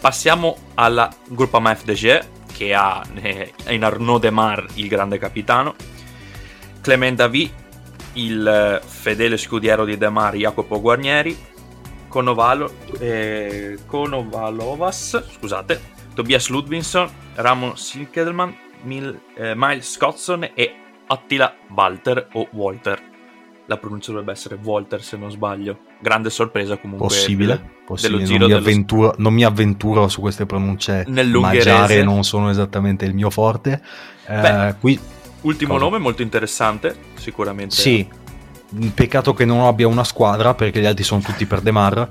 Passiamo 0.00 0.56
alla 0.74 1.08
Groupama 1.28 1.74
FDG 1.74 2.24
che 2.52 2.74
ha 2.74 3.02
eh, 3.14 3.52
in 3.68 3.84
Arnaud 3.84 4.20
Demar 4.20 4.66
il 4.74 4.88
grande 4.88 5.18
capitano. 5.18 5.74
Clement 6.80 7.16
David 7.16 7.50
il 8.14 8.80
fedele 8.84 9.36
scudiero 9.36 9.84
di 9.84 9.96
Demar 9.96 10.34
Jacopo 10.34 10.80
Guarnieri, 10.80 11.36
Conovalo, 12.08 12.70
eh, 12.98 13.78
Konovalovas, 13.86 15.30
scusate, 15.30 15.80
Tobias 16.14 16.48
Ludvinson, 16.48 17.08
Ramon 17.36 17.76
Sinkelman, 17.76 18.54
Mil, 18.82 19.18
eh, 19.34 19.54
Miles 19.56 19.92
Scottson 19.92 20.50
e 20.54 20.81
Attila 21.12 21.54
Walter 21.74 22.28
o 22.32 22.48
Walter. 22.52 23.10
La 23.66 23.76
pronuncia 23.76 24.10
dovrebbe 24.10 24.32
essere 24.32 24.58
Walter 24.62 25.02
se 25.02 25.16
non 25.16 25.30
sbaglio. 25.30 25.78
Grande 26.00 26.30
sorpresa 26.30 26.76
comunque. 26.78 27.06
Possibile, 27.06 27.56
del, 27.56 27.70
possibile. 27.86 28.18
Dello 28.18 28.28
non, 28.28 28.32
giro 28.32 28.46
mi 28.46 28.52
dello... 28.52 28.60
avventuro, 28.60 29.14
non 29.18 29.34
mi 29.34 29.44
avventuro 29.44 30.08
su 30.08 30.20
queste 30.20 30.46
pronunce 30.46 31.04
magiare, 31.06 32.02
non 32.02 32.24
sono 32.24 32.50
esattamente 32.50 33.04
il 33.04 33.14
mio 33.14 33.30
forte. 33.30 33.80
Beh, 34.26 34.68
eh, 34.68 34.74
qui 34.80 34.98
Ultimo 35.42 35.74
Cosa? 35.74 35.84
nome 35.84 35.98
molto 35.98 36.22
interessante, 36.22 36.94
sicuramente. 37.14 37.74
Sì, 37.74 38.08
peccato 38.94 39.34
che 39.34 39.44
non 39.44 39.66
abbia 39.66 39.88
una 39.88 40.04
squadra 40.04 40.54
perché 40.54 40.80
gli 40.80 40.86
altri 40.86 41.02
sono 41.02 41.20
tutti 41.20 41.46
per 41.46 41.60
Demar, 41.60 42.08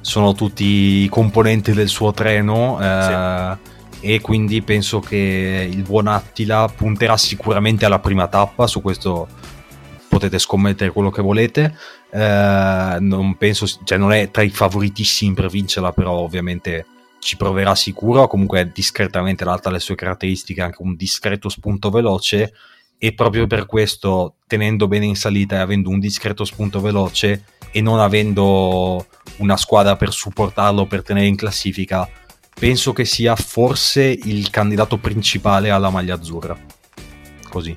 sono 0.00 0.34
tutti 0.34 0.64
i 0.64 1.08
componenti 1.08 1.72
del 1.72 1.88
suo 1.88 2.12
treno 2.12 2.78
eh, 2.80 3.56
e 4.04 4.20
quindi 4.20 4.62
penso 4.62 4.98
che 4.98 5.68
il 5.70 5.82
buon 5.82 6.08
Attila 6.08 6.66
punterà 6.66 7.16
sicuramente 7.16 7.84
alla 7.84 8.00
prima 8.00 8.26
tappa, 8.26 8.66
su 8.66 8.82
questo 8.82 9.28
potete 10.08 10.40
scommettere 10.40 10.90
quello 10.90 11.10
che 11.10 11.22
volete. 11.22 11.76
Eh, 12.10 12.96
non 12.98 13.36
penso, 13.38 13.64
cioè 13.84 13.96
non 13.98 14.12
è 14.12 14.32
tra 14.32 14.42
i 14.42 14.50
favoritissimi 14.50 15.34
per 15.34 15.48
vincerla, 15.48 15.92
però 15.92 16.14
ovviamente 16.14 16.84
ci 17.20 17.36
proverà 17.36 17.76
sicuro, 17.76 18.26
comunque 18.26 18.72
discretamente 18.74 19.44
l'alta 19.44 19.68
alle 19.68 19.78
sue 19.78 19.94
caratteristiche, 19.94 20.62
anche 20.62 20.82
un 20.82 20.96
discreto 20.96 21.48
spunto 21.48 21.88
veloce 21.88 22.52
e 22.98 23.14
proprio 23.14 23.46
per 23.46 23.66
questo 23.66 24.34
tenendo 24.48 24.88
bene 24.88 25.06
in 25.06 25.16
salita 25.16 25.56
e 25.56 25.60
avendo 25.60 25.90
un 25.90 26.00
discreto 26.00 26.44
spunto 26.44 26.80
veloce 26.80 27.44
e 27.70 27.80
non 27.80 28.00
avendo 28.00 29.06
una 29.38 29.56
squadra 29.56 29.96
per 29.96 30.12
supportarlo 30.12 30.86
per 30.86 31.02
tenere 31.02 31.26
in 31.26 31.36
classifica 31.36 32.08
penso 32.54 32.92
che 32.92 33.04
sia 33.04 33.34
forse 33.36 34.04
il 34.04 34.50
candidato 34.50 34.98
principale 34.98 35.70
alla 35.70 35.90
maglia 35.90 36.14
azzurra 36.14 36.56
così 37.48 37.76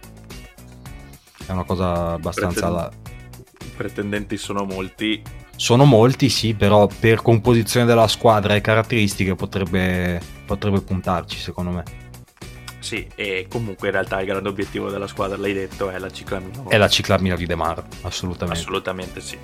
è 1.46 1.52
una 1.52 1.64
cosa 1.64 2.14
abbastanza 2.14 2.70
Pretend- 2.70 3.76
pretendenti 3.76 4.38
sono 4.38 4.64
molti 4.64 5.22
sono 5.56 5.86
molti 5.86 6.30
sì 6.30 6.54
però 6.54 6.88
per 6.88 7.22
composizione 7.22 7.86
della 7.86 8.08
squadra 8.08 8.56
e 8.56 8.62
caratteristiche 8.62 9.36
potrebbe, 9.36 10.20
potrebbe 10.46 10.82
puntarci 10.82 11.38
secondo 11.38 11.72
me 11.72 12.04
sì, 12.86 13.08
e 13.16 13.48
comunque 13.50 13.88
in 13.88 13.94
realtà 13.96 14.20
il 14.20 14.28
grande 14.28 14.48
obiettivo 14.48 14.92
della 14.92 15.08
squadra, 15.08 15.38
l'hai 15.38 15.54
detto, 15.54 15.90
è 15.90 15.98
la 15.98 16.12
ciclamina. 16.12 16.66
È 16.68 16.78
la 16.78 16.88
ciclamina 16.88 17.36
di 17.36 17.48
De 17.48 17.56
Mar, 17.56 17.84
assolutamente. 18.04 18.62
Assolutamente 18.62 19.22
sì. 19.22 19.36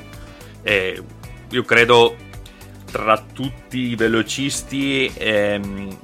E 0.61 1.03
io 1.49 1.63
credo 1.63 2.15
tra 2.91 3.17
tutti 3.34 3.80
i 3.80 3.95
velocisti 3.95 5.12
ehm, 5.17 5.97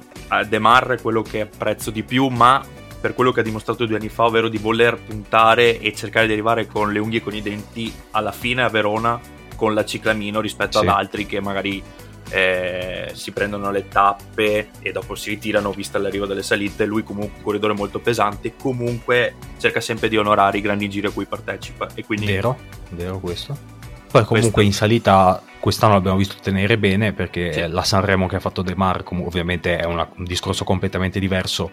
De 0.46 0.58
Mar 0.58 0.88
è 0.88 1.00
quello 1.00 1.22
che 1.22 1.42
apprezzo 1.42 1.90
di 1.90 2.02
più, 2.02 2.28
ma 2.28 2.62
per 3.00 3.14
quello 3.14 3.30
che 3.30 3.40
ha 3.40 3.42
dimostrato 3.44 3.86
due 3.86 3.96
anni 3.96 4.08
fa, 4.08 4.24
ovvero 4.24 4.48
di 4.48 4.58
voler 4.58 4.98
puntare 4.98 5.78
e 5.78 5.94
cercare 5.94 6.26
di 6.26 6.32
arrivare 6.32 6.66
con 6.66 6.92
le 6.92 6.98
unghie 6.98 7.20
e 7.20 7.22
con 7.22 7.34
i 7.34 7.42
denti 7.42 7.92
alla 8.12 8.32
fine 8.32 8.62
a 8.62 8.68
Verona 8.68 9.20
con 9.54 9.74
la 9.74 9.84
ciclamino 9.84 10.40
rispetto 10.40 10.78
Sì. 10.80 10.86
ad 10.86 10.94
altri 10.94 11.26
che 11.26 11.40
magari 11.40 11.82
eh, 12.30 13.10
si 13.14 13.32
prendono 13.32 13.70
le 13.70 13.88
tappe 13.88 14.68
e 14.80 14.92
dopo 14.92 15.14
si 15.14 15.30
ritirano 15.30 15.72
vista 15.72 15.98
l'arrivo 15.98 16.26
delle 16.26 16.42
salite. 16.42 16.84
Lui 16.84 17.02
comunque 17.02 17.38
un 17.38 17.42
corridore 17.42 17.72
molto 17.74 18.00
pesante, 18.00 18.54
comunque 18.56 19.34
cerca 19.58 19.80
sempre 19.80 20.08
di 20.08 20.16
onorare 20.16 20.58
i 20.58 20.60
grandi 20.60 20.88
giri 20.90 21.06
a 21.06 21.10
cui 21.10 21.24
partecipa 21.24 21.88
e 21.94 22.04
quindi 22.04 22.26
Vero, 22.26 22.58
vero 22.90 23.18
questo. 23.18 23.77
Poi 24.10 24.24
comunque 24.24 24.50
Questo- 24.52 24.60
in 24.62 24.72
salita 24.72 25.42
quest'anno 25.60 25.94
l'abbiamo 25.94 26.16
visto 26.16 26.36
tenere 26.40 26.78
bene 26.78 27.12
perché 27.12 27.52
Sì. 27.52 27.66
la 27.68 27.82
Sanremo 27.82 28.26
che 28.26 28.36
ha 28.36 28.40
fatto 28.40 28.62
De 28.62 28.74
Mar 28.74 29.02
com- 29.02 29.22
ovviamente 29.22 29.76
è 29.78 29.84
una- 29.84 30.08
un 30.16 30.24
discorso 30.24 30.64
completamente 30.64 31.18
diverso, 31.20 31.70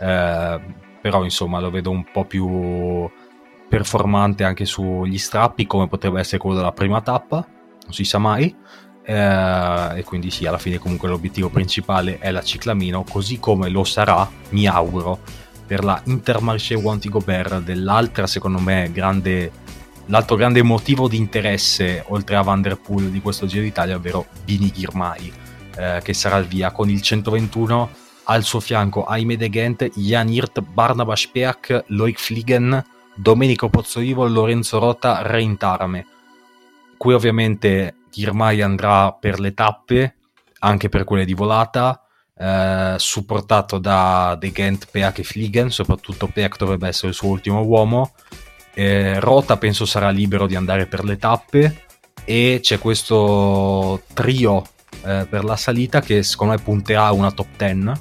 eh, 0.00 0.60
però 1.00 1.22
insomma 1.22 1.60
lo 1.60 1.70
vedo 1.70 1.90
un 1.90 2.04
po' 2.10 2.24
più 2.24 3.08
performante 3.68 4.44
anche 4.44 4.64
sugli 4.64 5.18
strappi 5.18 5.66
come 5.66 5.88
potrebbe 5.88 6.20
essere 6.20 6.38
quello 6.38 6.56
della 6.56 6.72
prima 6.72 7.00
tappa, 7.00 7.46
non 7.84 7.92
si 7.92 8.04
sa 8.04 8.18
mai. 8.18 8.54
eh, 9.08 9.98
e 9.98 10.02
quindi 10.02 10.32
sì, 10.32 10.46
alla 10.46 10.58
fine 10.58 10.78
comunque 10.78 11.08
l'obiettivo 11.08 11.48
principale 11.48 12.18
è 12.18 12.32
la 12.32 12.42
ciclamino, 12.42 13.04
così 13.08 13.38
come 13.38 13.68
lo 13.68 13.84
sarà, 13.84 14.28
mi 14.48 14.66
auguro, 14.66 15.20
per 15.64 15.84
la 15.84 16.00
Intermarché 16.06 16.74
Wanty 16.74 17.08
Gobert 17.08 17.60
dell'altra 17.60 18.26
secondo 18.26 18.58
me 18.58 18.90
grande 18.92 19.52
l'altro 20.06 20.36
grande 20.36 20.62
motivo 20.62 21.08
di 21.08 21.16
interesse 21.16 22.04
oltre 22.08 22.36
a 22.36 22.42
Van 22.42 22.60
Der 22.62 22.76
Poel 22.76 23.10
di 23.10 23.20
questo 23.20 23.46
Giro 23.46 23.62
d'Italia 23.62 23.96
ovvero 23.96 24.26
Bini 24.44 24.70
Girmay 24.70 25.32
eh, 25.76 26.00
che 26.02 26.14
sarà 26.14 26.36
al 26.36 26.46
via 26.46 26.70
con 26.70 26.88
il 26.88 27.00
121 27.00 27.90
al 28.24 28.42
suo 28.42 28.60
fianco 28.60 29.04
Aime 29.04 29.36
De 29.36 29.48
Gent, 29.48 29.88
Jan 29.94 30.28
Hirt, 30.28 30.60
Barnabas 30.60 31.28
Peak, 31.28 31.84
Loic 31.88 32.18
Fliegen, 32.18 32.84
Domenico 33.14 33.68
Pozzovivo, 33.68 34.26
Lorenzo 34.26 34.80
Rota, 34.80 35.22
Rein 35.22 35.56
Tarame. 35.56 36.06
Qui 36.96 37.14
ovviamente 37.14 37.94
Girmay 38.10 38.62
andrà 38.62 39.12
per 39.12 39.38
le 39.38 39.54
tappe 39.54 40.16
anche 40.58 40.88
per 40.88 41.04
quelle 41.04 41.24
di 41.24 41.34
volata 41.34 42.00
eh, 42.36 42.94
supportato 42.96 43.78
da 43.78 44.36
De 44.38 44.50
Gent, 44.50 44.88
Peak 44.90 45.18
e 45.18 45.22
Fliegen 45.22 45.70
soprattutto 45.70 46.26
Peak 46.26 46.56
dovrebbe 46.56 46.88
essere 46.88 47.08
il 47.08 47.14
suo 47.14 47.28
ultimo 47.28 47.62
uomo 47.62 48.12
eh, 48.78 49.18
Rota 49.20 49.56
penso 49.56 49.86
sarà 49.86 50.10
libero 50.10 50.46
di 50.46 50.54
andare 50.54 50.84
per 50.84 51.02
le 51.02 51.16
tappe 51.16 51.84
e 52.26 52.58
c'è 52.60 52.78
questo 52.78 54.02
trio 54.12 54.62
eh, 55.02 55.26
per 55.28 55.44
la 55.44 55.56
salita 55.56 56.00
che 56.00 56.22
secondo 56.22 56.52
me 56.52 56.60
punterà 56.62 57.06
a 57.06 57.12
una 57.12 57.30
top 57.30 57.56
10 57.56 57.92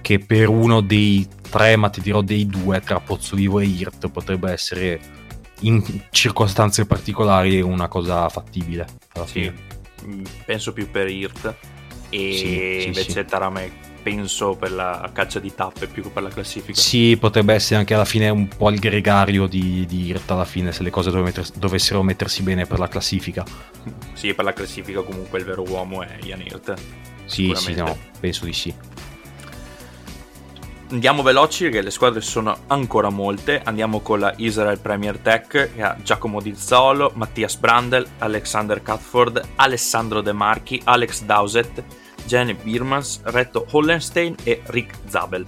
che 0.00 0.18
per 0.18 0.48
uno 0.48 0.80
dei 0.80 1.28
tre 1.48 1.76
ma 1.76 1.90
ti 1.90 2.00
dirò 2.00 2.22
dei 2.22 2.46
due 2.46 2.80
tra 2.80 2.98
Pozzovivo 2.98 3.60
e 3.60 3.66
Hirt 3.66 4.08
potrebbe 4.08 4.50
essere 4.50 5.00
in 5.60 5.80
circostanze 6.10 6.84
particolari 6.84 7.60
una 7.60 7.86
cosa 7.86 8.28
fattibile 8.28 8.86
Sì, 9.26 9.52
mm, 10.04 10.24
penso 10.44 10.72
più 10.72 10.90
per 10.90 11.08
Hirt 11.08 11.54
e 12.08 12.32
Sì, 12.32 12.80
sì, 12.80 12.86
invece 12.86 13.12
sì. 13.12 13.24
Tarame 13.24 13.87
penso 14.08 14.54
per 14.54 14.72
la 14.72 15.10
caccia 15.12 15.38
di 15.38 15.54
tappe 15.54 15.86
più 15.86 16.02
che 16.02 16.08
per 16.08 16.22
la 16.22 16.30
classifica. 16.30 16.80
Sì, 16.80 17.18
potrebbe 17.20 17.52
essere 17.52 17.78
anche 17.78 17.92
alla 17.92 18.06
fine 18.06 18.30
un 18.30 18.48
po' 18.48 18.70
il 18.70 18.78
gregario 18.78 19.46
di, 19.46 19.84
di 19.86 20.06
Hirt 20.06 20.30
alla 20.30 20.46
fine 20.46 20.72
se 20.72 20.82
le 20.82 20.88
cose 20.88 21.10
dovessero 21.56 22.02
mettersi 22.02 22.42
bene 22.42 22.64
per 22.64 22.78
la 22.78 22.88
classifica. 22.88 23.44
Sì, 24.14 24.32
per 24.32 24.46
la 24.46 24.54
classifica 24.54 25.02
comunque 25.02 25.38
il 25.38 25.44
vero 25.44 25.62
uomo 25.68 26.02
è 26.02 26.16
Jan 26.22 26.40
Hirt. 26.40 26.74
Sì, 27.26 27.52
sì, 27.54 27.74
no, 27.74 27.96
penso 28.18 28.46
di 28.46 28.52
sì. 28.54 28.74
Andiamo 30.90 31.22
veloci 31.22 31.68
che 31.68 31.82
le 31.82 31.90
squadre 31.90 32.22
sono 32.22 32.60
ancora 32.68 33.10
molte. 33.10 33.60
Andiamo 33.62 34.00
con 34.00 34.20
la 34.20 34.32
Israel 34.38 34.78
Premier 34.78 35.18
Tech 35.18 35.74
che 35.74 35.82
ha 35.82 35.98
Giacomo 36.02 36.40
Dizzolo, 36.40 37.12
Mattias 37.14 37.56
Brandel, 37.56 38.06
Alexander 38.20 38.82
Catford, 38.82 39.48
Alessandro 39.56 40.22
De 40.22 40.32
Marchi, 40.32 40.80
Alex 40.84 41.24
Dowsett, 41.24 41.82
Jenny 42.24 42.54
Birmans, 42.54 43.20
Retto 43.24 43.66
Hollenstein 43.70 44.34
e 44.42 44.62
Rick 44.66 44.94
Zabel. 45.06 45.44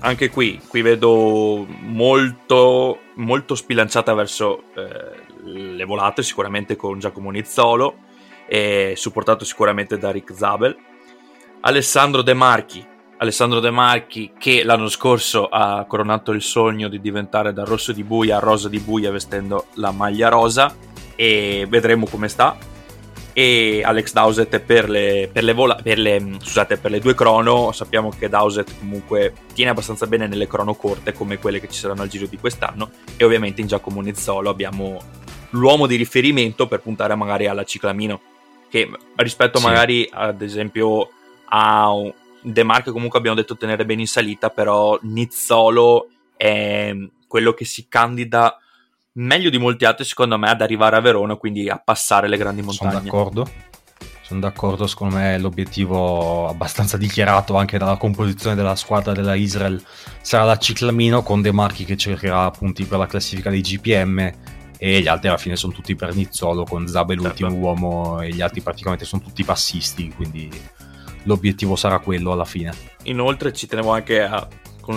Anche 0.00 0.28
qui, 0.28 0.60
qui 0.68 0.82
vedo 0.82 1.66
molto, 1.66 2.98
molto 3.14 3.54
spilanciata 3.54 4.12
verso 4.12 4.64
eh, 4.74 5.22
le 5.44 5.84
volate, 5.84 6.22
sicuramente 6.22 6.76
con 6.76 6.98
Giacomo 6.98 7.30
Nizzolo, 7.30 7.96
e 8.46 8.94
supportato 8.96 9.44
sicuramente 9.44 9.96
da 9.96 10.10
Rick 10.10 10.34
Zabel. 10.34 10.76
Alessandro 11.60 12.20
De 12.20 12.34
Marchi, 12.34 12.86
Alessandro 13.16 13.60
De 13.60 13.70
Marchi 13.70 14.32
che 14.36 14.64
l'anno 14.64 14.88
scorso 14.88 15.48
ha 15.48 15.84
coronato 15.86 16.32
il 16.32 16.42
sogno 16.42 16.88
di 16.88 17.00
diventare 17.00 17.54
da 17.54 17.64
rosso 17.64 17.92
di 17.92 18.04
buia 18.04 18.36
a 18.36 18.40
rosa 18.40 18.68
di 18.68 18.80
buia 18.80 19.10
vestendo 19.10 19.66
la 19.74 19.90
maglia 19.92 20.28
rosa 20.28 20.74
e 21.16 21.64
vedremo 21.66 22.06
come 22.06 22.28
sta 22.28 22.54
e 23.36 23.82
Alex 23.84 24.12
Dowsett 24.12 24.60
per 24.60 24.88
le, 24.88 25.28
per, 25.30 25.42
le 25.42 25.52
vola, 25.52 25.74
per, 25.74 25.98
le, 25.98 26.36
scusate, 26.40 26.76
per 26.76 26.92
le 26.92 27.00
due 27.00 27.14
crono 27.16 27.72
sappiamo 27.72 28.10
che 28.16 28.28
Dowsett 28.28 28.78
comunque 28.78 29.32
tiene 29.52 29.72
abbastanza 29.72 30.06
bene 30.06 30.28
nelle 30.28 30.46
crono 30.46 30.74
corte 30.74 31.12
come 31.12 31.38
quelle 31.38 31.58
che 31.58 31.68
ci 31.68 31.80
saranno 31.80 32.02
al 32.02 32.08
giro 32.08 32.26
di 32.26 32.38
quest'anno 32.38 32.90
e 33.16 33.24
ovviamente 33.24 33.60
in 33.60 33.66
Giacomo 33.66 34.00
Nezzolo 34.00 34.50
abbiamo 34.50 35.02
l'uomo 35.50 35.86
di 35.86 35.96
riferimento 35.96 36.68
per 36.68 36.80
puntare 36.80 37.16
magari 37.16 37.48
alla 37.48 37.64
ciclamino 37.64 38.20
che 38.68 38.88
rispetto 39.16 39.58
sì. 39.58 39.64
magari 39.64 40.08
ad 40.12 40.40
esempio 40.40 41.10
a 41.46 41.92
De 42.40 42.62
Marco 42.62 42.92
comunque 42.92 43.18
abbiamo 43.18 43.36
detto 43.36 43.56
tenere 43.56 43.84
bene 43.84 44.02
in 44.02 44.06
salita 44.06 44.48
però 44.48 44.96
Nizzolo 45.02 46.08
è 46.36 46.94
quello 47.26 47.52
che 47.52 47.64
si 47.64 47.86
candida 47.88 48.60
meglio 49.14 49.50
di 49.50 49.58
molti 49.58 49.84
altri 49.84 50.04
secondo 50.04 50.38
me 50.38 50.48
ad 50.48 50.60
arrivare 50.60 50.96
a 50.96 51.00
Verona, 51.00 51.36
quindi 51.36 51.68
a 51.68 51.80
passare 51.82 52.28
le 52.28 52.36
grandi 52.36 52.62
montagne. 52.62 52.92
Sono 52.92 53.02
d'accordo. 53.02 53.50
Sono 54.22 54.40
d'accordo, 54.40 54.86
secondo 54.86 55.16
me 55.16 55.38
l'obiettivo 55.38 56.48
abbastanza 56.48 56.96
dichiarato 56.96 57.56
anche 57.56 57.76
dalla 57.76 57.96
composizione 57.96 58.56
della 58.56 58.74
squadra 58.74 59.12
della 59.12 59.34
Israel 59.34 59.82
sarà 60.22 60.44
la 60.44 60.56
Ciclamino 60.56 61.22
con 61.22 61.42
De 61.42 61.52
Marchi 61.52 61.84
che 61.84 61.96
cercherà 61.98 62.50
punti 62.50 62.86
per 62.86 62.98
la 62.98 63.06
classifica 63.06 63.50
dei 63.50 63.60
GPM 63.60 64.32
e 64.78 65.00
gli 65.00 65.08
altri 65.08 65.28
alla 65.28 65.36
fine 65.36 65.56
sono 65.56 65.74
tutti 65.74 65.94
per 65.94 66.14
Nizzolo 66.14 66.64
con 66.64 66.88
Zabe 66.88 67.14
l'ultimo 67.14 67.50
certo. 67.50 67.64
uomo 67.64 68.20
e 68.22 68.30
gli 68.30 68.40
altri 68.40 68.62
praticamente 68.62 69.04
sono 69.04 69.20
tutti 69.22 69.44
passisti, 69.44 70.08
quindi 70.08 70.50
l'obiettivo 71.24 71.76
sarà 71.76 71.98
quello 71.98 72.32
alla 72.32 72.46
fine. 72.46 72.72
Inoltre 73.04 73.52
ci 73.52 73.66
tenevo 73.66 73.92
anche 73.92 74.22
a 74.22 74.48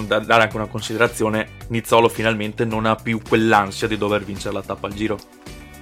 dare 0.06 0.44
anche 0.44 0.56
una 0.56 0.68
considerazione, 0.68 1.50
Nizzolo 1.68 2.10
finalmente 2.10 2.66
non 2.66 2.86
ha 2.86 2.96
più 2.96 3.22
quell'ansia 3.22 3.88
di 3.88 3.98
dover 3.98 4.24
vincere 4.24 4.54
la 4.54 4.62
tappa 4.62 4.88
al 4.88 4.94
giro. 4.94 5.18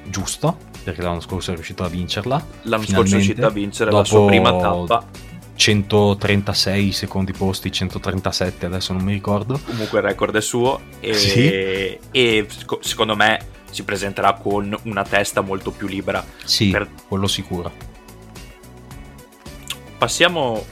Giusto, 0.08 0.58
perché 0.84 1.02
l'anno 1.02 1.20
scorso 1.20 1.52
è 1.52 1.56
riuscito 1.56 1.84
a 1.84 1.88
vincerla. 1.88 2.46
L'anno 2.64 2.86
scorso 2.86 3.16
è 3.16 3.18
riuscito 3.18 3.46
a 3.46 3.50
vincere 3.50 3.92
la 3.92 4.04
sua 4.04 4.26
prima 4.26 4.56
tappa. 4.56 5.34
136 5.56 6.92
secondi 6.92 7.32
posti, 7.32 7.72
137 7.72 8.66
adesso 8.66 8.94
non 8.94 9.04
mi 9.04 9.14
ricordo. 9.14 9.60
Comunque 9.66 10.00
il 10.00 10.06
record 10.06 10.36
è 10.36 10.42
suo 10.42 10.82
e, 11.00 11.14
sì. 11.14 11.50
e 12.12 12.48
secondo 12.82 13.16
me 13.16 13.54
si 13.72 13.84
presenterà 13.84 14.34
con 14.34 14.78
una 14.84 15.04
testa 15.04 15.42
molto 15.42 15.72
più 15.72 15.88
libera. 15.88 16.24
Sì, 16.44 16.70
per... 16.70 16.90
quello 17.08 17.28
sicuro. 17.28 17.72
Passiamo 19.98 20.66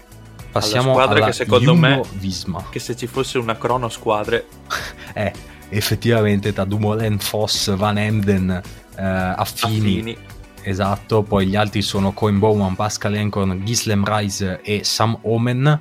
Passiamo 0.54 0.92
alla 0.92 1.02
squadra 1.02 1.18
alla 1.18 1.26
che 1.26 1.34
secondo 1.34 1.66
Jumbo 1.66 1.88
me 1.88 2.02
Visma. 2.14 2.66
che 2.70 2.78
se 2.78 2.96
ci 2.96 3.08
fosse 3.08 3.40
una 3.40 3.58
crono 3.58 3.90
squadre 3.90 4.46
eh, 5.14 5.34
effettivamente 5.70 6.54
tra 6.54 6.64
Dumoulin, 6.64 7.18
Foss, 7.18 7.76
Van 7.76 7.98
Emden, 7.98 8.62
eh, 8.96 9.04
Affini, 9.04 9.78
Affini. 9.78 10.18
Esatto, 10.62 11.24
poi 11.24 11.48
gli 11.48 11.56
altri 11.56 11.82
sono 11.82 12.14
Coin 12.14 12.38
Bowman, 12.38 12.76
Pascal 12.76 13.16
Encorn, 13.16 13.66
Gislem 13.66 14.04
Rice 14.06 14.62
e 14.62 14.84
Sam 14.84 15.18
Omen. 15.24 15.80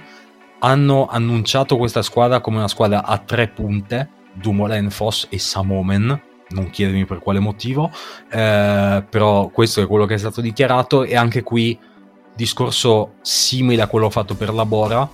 Hanno 0.61 1.07
annunciato 1.07 1.77
questa 1.77 2.03
squadra 2.03 2.41
come 2.41 2.57
una 2.57 2.69
squadra 2.69 3.05
a 3.05 3.19
tre 3.19 3.49
punte, 3.49 4.09
Dumoulin, 4.33 4.91
Foss 4.91 5.27
e 5.29 5.39
Sam 5.39 5.71
Omen. 5.71 6.23
Non 6.49 6.71
chiedermi 6.71 7.05
per 7.05 7.19
quale 7.19 7.39
motivo, 7.39 7.91
eh, 8.31 9.05
però 9.09 9.49
questo 9.49 9.83
è 9.83 9.87
quello 9.87 10.05
che 10.05 10.15
è 10.15 10.19
stato 10.19 10.41
dichiarato 10.41 11.05
e 11.05 11.15
anche 11.17 11.43
qui 11.43 11.79
discorso 12.35 13.15
simile 13.23 13.83
a 13.83 13.87
quello 13.87 14.11
fatto 14.11 14.35
per 14.35 14.53
la 14.53 14.65
Bora, 14.65 15.09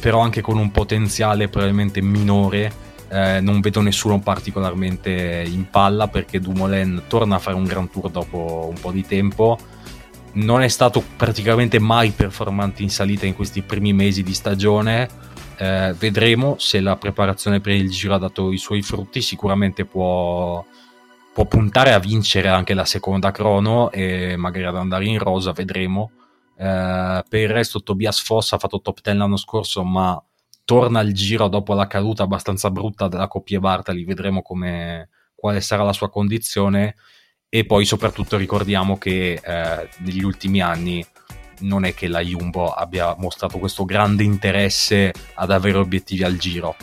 però 0.00 0.20
anche 0.20 0.40
con 0.40 0.58
un 0.58 0.70
potenziale 0.70 1.48
probabilmente 1.48 2.00
minore. 2.00 2.90
Eh, 3.08 3.40
non 3.40 3.60
vedo 3.60 3.82
nessuno 3.82 4.20
particolarmente 4.20 5.44
in 5.46 5.68
palla 5.68 6.08
perché 6.08 6.40
Dumoulin 6.40 7.02
torna 7.08 7.36
a 7.36 7.38
fare 7.38 7.56
un 7.56 7.64
Grand 7.64 7.90
Tour 7.90 8.08
dopo 8.08 8.66
un 8.68 8.80
po' 8.80 8.90
di 8.90 9.04
tempo. 9.06 9.58
Non 10.34 10.62
è 10.62 10.68
stato 10.68 11.04
praticamente 11.16 11.78
mai 11.78 12.10
performante 12.10 12.82
in 12.82 12.88
salita 12.88 13.26
in 13.26 13.34
questi 13.34 13.60
primi 13.60 13.92
mesi 13.92 14.22
di 14.22 14.32
stagione. 14.32 15.08
Eh, 15.58 15.94
vedremo 15.98 16.56
se 16.58 16.80
la 16.80 16.96
preparazione 16.96 17.60
per 17.60 17.74
il 17.74 17.90
giro 17.90 18.14
ha 18.14 18.18
dato 18.18 18.50
i 18.50 18.56
suoi 18.56 18.80
frutti. 18.80 19.20
Sicuramente 19.20 19.84
può, 19.84 20.64
può 21.34 21.44
puntare 21.44 21.92
a 21.92 21.98
vincere 21.98 22.48
anche 22.48 22.72
la 22.72 22.86
seconda 22.86 23.30
crono 23.30 23.90
e 23.90 24.36
magari 24.36 24.64
ad 24.64 24.76
andare 24.76 25.04
in 25.04 25.18
rosa. 25.18 25.52
Vedremo 25.52 26.12
eh, 26.56 27.24
per 27.28 27.40
il 27.40 27.48
resto 27.48 27.82
Tobias 27.82 28.20
Foss 28.20 28.52
ha 28.52 28.58
fatto 28.58 28.80
top 28.80 29.00
10 29.00 29.16
l'anno 29.16 29.36
scorso, 29.36 29.82
ma 29.84 30.22
torna 30.64 31.00
al 31.00 31.12
giro 31.12 31.48
dopo 31.48 31.74
la 31.74 31.86
caduta 31.86 32.22
abbastanza 32.22 32.70
brutta 32.70 33.08
della 33.08 33.28
coppia 33.28 33.60
Bartali, 33.60 34.04
vedremo 34.04 34.42
come, 34.42 35.08
quale 35.34 35.60
sarà 35.60 35.82
la 35.82 35.92
sua 35.92 36.10
condizione. 36.10 36.96
E 37.48 37.66
poi 37.66 37.84
soprattutto 37.84 38.36
ricordiamo 38.38 38.96
che 38.96 39.38
eh, 39.42 39.88
negli 39.98 40.22
ultimi 40.22 40.62
anni 40.62 41.04
non 41.60 41.84
è 41.84 41.94
che 41.94 42.08
la 42.08 42.20
Jumbo 42.20 42.72
abbia 42.72 43.14
mostrato 43.18 43.58
questo 43.58 43.84
grande 43.84 44.22
interesse 44.24 45.12
ad 45.34 45.50
avere 45.50 45.78
obiettivi 45.78 46.22
al 46.24 46.36
giro. 46.36 46.76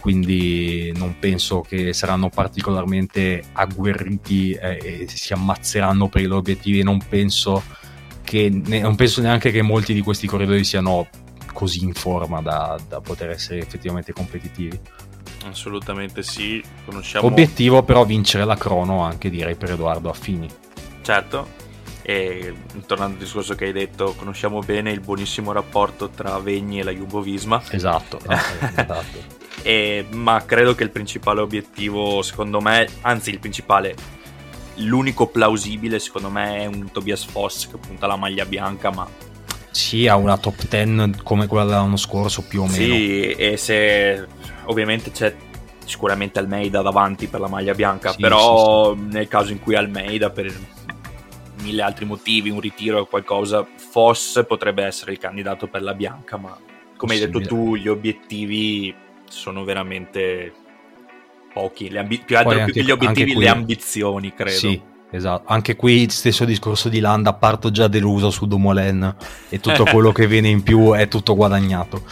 Quindi 0.00 0.92
non 0.96 1.20
penso 1.20 1.60
che 1.60 1.92
saranno 1.92 2.28
particolarmente 2.28 3.42
agguerriti 3.52 4.52
eh, 4.52 5.04
e 5.04 5.08
si 5.08 5.32
ammazzeranno 5.32 6.08
per 6.08 6.22
i 6.22 6.26
loro 6.26 6.40
obiettivi. 6.40 6.82
Non 6.82 6.98
penso 7.08 7.62
che 8.32 8.48
ne, 8.48 8.80
non 8.80 8.94
penso 8.94 9.20
neanche 9.20 9.50
che 9.50 9.60
molti 9.60 9.92
di 9.92 10.00
questi 10.00 10.26
corridori 10.26 10.64
siano 10.64 11.06
così 11.52 11.84
in 11.84 11.92
forma 11.92 12.40
da, 12.40 12.80
da 12.88 13.02
poter 13.02 13.28
essere 13.28 13.58
effettivamente 13.58 14.14
competitivi. 14.14 14.80
Assolutamente 15.44 16.22
sì, 16.22 16.62
conosciamo... 16.86 17.26
Obiettivo 17.26 17.82
però 17.82 18.06
vincere 18.06 18.46
la 18.46 18.56
crono 18.56 19.02
anche 19.02 19.28
direi 19.28 19.54
per 19.54 19.72
Edoardo 19.72 20.08
Affini. 20.08 20.48
Certo, 21.02 21.46
e 22.00 22.54
tornando 22.86 23.16
al 23.16 23.22
discorso 23.22 23.54
che 23.54 23.66
hai 23.66 23.72
detto, 23.72 24.14
conosciamo 24.16 24.60
bene 24.60 24.92
il 24.92 25.00
buonissimo 25.00 25.52
rapporto 25.52 26.08
tra 26.08 26.38
Vegni 26.38 26.80
e 26.80 26.84
la 26.84 26.92
Jumbo 26.92 27.20
Visma. 27.20 27.62
Esatto, 27.68 28.18
esatto. 28.26 29.04
e, 29.60 30.06
ma 30.12 30.42
credo 30.46 30.74
che 30.74 30.84
il 30.84 30.90
principale 30.90 31.42
obiettivo, 31.42 32.22
secondo 32.22 32.62
me, 32.62 32.88
anzi 33.02 33.28
il 33.28 33.40
principale 33.40 34.20
l'unico 34.76 35.26
plausibile 35.26 35.98
secondo 35.98 36.30
me 36.30 36.58
è 36.58 36.66
un 36.66 36.90
Tobias 36.90 37.24
Foss 37.24 37.68
che 37.68 37.76
punta 37.76 38.06
la 38.06 38.16
maglia 38.16 38.44
bianca 38.44 38.90
ma 38.90 39.06
sì 39.70 40.06
ha 40.06 40.16
una 40.16 40.36
top 40.36 40.66
10 40.68 41.22
come 41.22 41.46
quella 41.46 41.64
dell'anno 41.64 41.96
scorso 41.96 42.42
più 42.42 42.62
o 42.62 42.66
meno 42.66 42.94
sì 42.94 43.30
e 43.30 43.56
se 43.56 44.26
ovviamente 44.64 45.10
c'è 45.10 45.34
sicuramente 45.84 46.38
Almeida 46.38 46.80
davanti 46.80 47.26
per 47.26 47.40
la 47.40 47.48
maglia 47.48 47.74
bianca 47.74 48.12
sì, 48.12 48.20
però 48.20 48.94
sì, 48.94 49.00
sì. 49.00 49.06
nel 49.14 49.28
caso 49.28 49.52
in 49.52 49.60
cui 49.60 49.74
Almeida 49.74 50.30
per 50.30 50.52
mille 51.62 51.82
altri 51.82 52.04
motivi 52.04 52.50
un 52.50 52.60
ritiro 52.60 53.00
o 53.00 53.06
qualcosa 53.06 53.66
Foss 53.76 54.44
potrebbe 54.46 54.84
essere 54.84 55.12
il 55.12 55.18
candidato 55.18 55.68
per 55.68 55.82
la 55.82 55.94
bianca 55.94 56.36
ma 56.36 56.56
come 56.96 57.14
hai 57.14 57.20
detto 57.20 57.40
tu 57.40 57.76
gli 57.76 57.88
obiettivi 57.88 58.94
sono 59.28 59.64
veramente 59.64 60.52
pochi, 61.52 61.88
ambi- 61.96 62.22
più 62.24 62.36
altro 62.36 62.64
più 62.64 62.72
che 62.72 62.82
gli 62.82 62.90
obiettivi, 62.90 63.32
qui, 63.34 63.42
le 63.42 63.48
ambizioni, 63.48 64.34
credo. 64.34 64.56
Sì, 64.56 64.80
esatto. 65.10 65.52
Anche 65.52 65.76
qui 65.76 66.08
stesso 66.08 66.44
discorso 66.44 66.88
di 66.88 67.00
Landa, 67.00 67.32
parto 67.32 67.70
già 67.70 67.88
deluso 67.88 68.30
su 68.30 68.46
Dumoulin 68.46 69.14
e 69.48 69.60
tutto 69.60 69.84
quello 69.90 70.12
che 70.12 70.26
viene 70.26 70.48
in 70.48 70.62
più 70.62 70.92
è 70.92 71.08
tutto 71.08 71.34
guadagnato. 71.34 72.02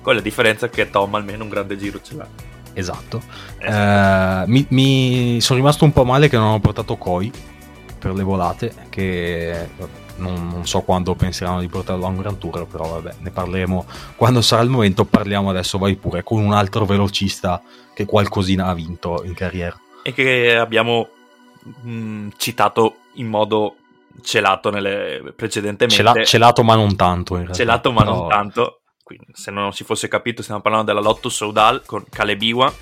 Con 0.00 0.14
la 0.14 0.20
differenza 0.20 0.68
che 0.68 0.90
Tom 0.90 1.14
almeno 1.14 1.44
un 1.44 1.48
grande 1.48 1.76
giro 1.76 2.00
ce 2.02 2.14
l'ha. 2.14 2.28
Esatto. 2.74 3.22
Eh, 3.58 4.44
mi, 4.46 4.66
mi 4.68 5.40
sono 5.40 5.58
rimasto 5.58 5.84
un 5.84 5.92
po' 5.92 6.04
male 6.04 6.28
che 6.28 6.36
non 6.36 6.52
ho 6.52 6.60
portato 6.60 6.96
Koi 6.96 7.30
per 7.98 8.12
le 8.12 8.22
volate, 8.22 8.74
che 8.90 9.68
non, 10.16 10.48
non, 10.48 10.66
so 10.66 10.82
quando 10.82 11.14
penseranno 11.14 11.60
di 11.60 11.68
portarlo 11.68 12.06
a 12.06 12.08
un 12.08 12.16
Grand 12.16 12.38
Tour, 12.38 12.66
però 12.66 12.88
vabbè, 12.88 13.16
ne 13.18 13.30
parleremo 13.30 13.86
quando 14.16 14.40
sarà 14.40 14.62
il 14.62 14.70
momento. 14.70 15.04
Parliamo 15.04 15.50
adesso, 15.50 15.78
vai 15.78 15.96
pure, 15.96 16.22
con 16.22 16.42
un 16.42 16.52
altro 16.52 16.84
velocista 16.84 17.62
che 17.94 18.04
qualcosina 18.04 18.66
ha 18.66 18.74
vinto 18.74 19.22
in 19.24 19.34
carriera. 19.34 19.78
E 20.02 20.12
che 20.12 20.56
abbiamo 20.56 21.08
mh, 21.62 21.90
mm, 21.90 22.28
citato 22.36 22.96
in 23.14 23.28
modo 23.28 23.76
celato 24.22 24.70
nelle 24.70 25.32
precedentemente. 25.34 26.02
Cela- 26.02 26.24
celato 26.24 26.62
ma 26.62 26.74
non 26.74 26.96
tanto 26.96 27.34
in 27.34 27.40
realtà. 27.40 27.58
Celato 27.58 27.92
ma 27.92 28.02
però... 28.02 28.14
non 28.20 28.28
tanto. 28.28 28.80
quindi, 29.02 29.26
se 29.32 29.50
non 29.50 29.72
si 29.72 29.84
fosse 29.84 30.08
capito 30.08 30.42
stiamo 30.42 30.60
parlando 30.60 30.92
della 30.92 31.04
Lotto 31.04 31.28
Soudal 31.28 31.82
con 31.84 32.04
Caleb 32.08 32.42
Iwan, 32.42 32.72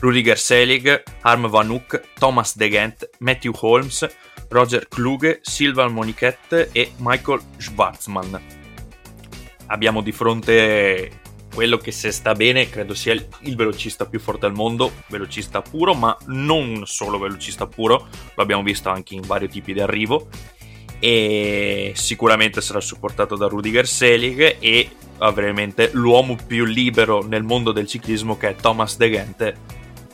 Rudiger 0.00 0.38
Selig, 0.38 1.02
Harm 1.22 1.48
Van 1.48 1.70
Hoek, 1.70 2.02
Thomas 2.18 2.56
De 2.56 2.70
Gent, 2.70 3.08
Matthew 3.18 3.52
Holmes, 3.60 4.06
Roger 4.48 4.86
Kluge, 4.88 5.40
Silvan 5.42 5.92
Moniquette 5.92 6.70
e 6.72 6.92
Michael 6.98 7.40
Schwarzman. 7.56 8.40
Abbiamo 9.66 10.00
di 10.00 10.12
fronte 10.12 11.20
quello 11.52 11.76
che 11.78 11.90
se 11.90 12.12
sta 12.12 12.34
bene 12.34 12.68
credo 12.68 12.94
sia 12.94 13.12
il, 13.12 13.56
velocista 13.56 14.06
più 14.06 14.20
forte 14.20 14.46
al 14.46 14.54
mondo, 14.54 14.92
velocista 15.08 15.60
puro, 15.60 15.94
ma 15.94 16.16
non 16.26 16.82
solo 16.86 17.18
velocista 17.18 17.66
puro, 17.66 18.06
lo 18.34 18.42
abbiamo 18.42 18.62
visto 18.62 18.88
anche 18.90 19.14
in 19.14 19.22
vari 19.26 19.48
tipi 19.48 19.72
di 19.72 19.80
arrivo 19.80 20.28
e 21.00 21.92
sicuramente 21.94 22.60
sarà 22.60 22.80
supportato 22.80 23.36
da 23.36 23.46
Rudiger 23.46 23.86
Selig 23.86 24.56
e 24.58 24.90
ovviamente 25.18 25.90
l'uomo 25.92 26.36
più 26.46 26.64
libero 26.64 27.24
nel 27.24 27.42
mondo 27.42 27.72
del 27.72 27.86
ciclismo 27.86 28.36
che 28.36 28.50
è 28.50 28.56
Thomas 28.56 28.96
De 28.96 29.10
Gent 29.10 29.54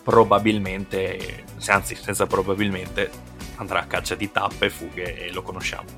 probabilmente, 0.04 1.44
anzi 1.66 1.96
senza 1.96 2.26
probabilmente, 2.26 3.10
andrà 3.56 3.80
a 3.80 3.86
caccia 3.86 4.14
di 4.14 4.30
tappe 4.30 4.66
e 4.66 4.70
fughe 4.70 5.26
e 5.26 5.32
lo 5.32 5.42
conosciamo. 5.42 5.88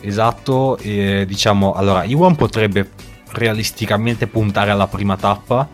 Esatto, 0.00 0.78
e, 0.78 1.24
diciamo, 1.26 1.72
allora 1.72 2.04
Iwan 2.04 2.36
potrebbe 2.36 2.90
realisticamente 3.32 4.26
puntare 4.26 4.70
alla 4.70 4.86
prima 4.86 5.16
tappa. 5.16 5.68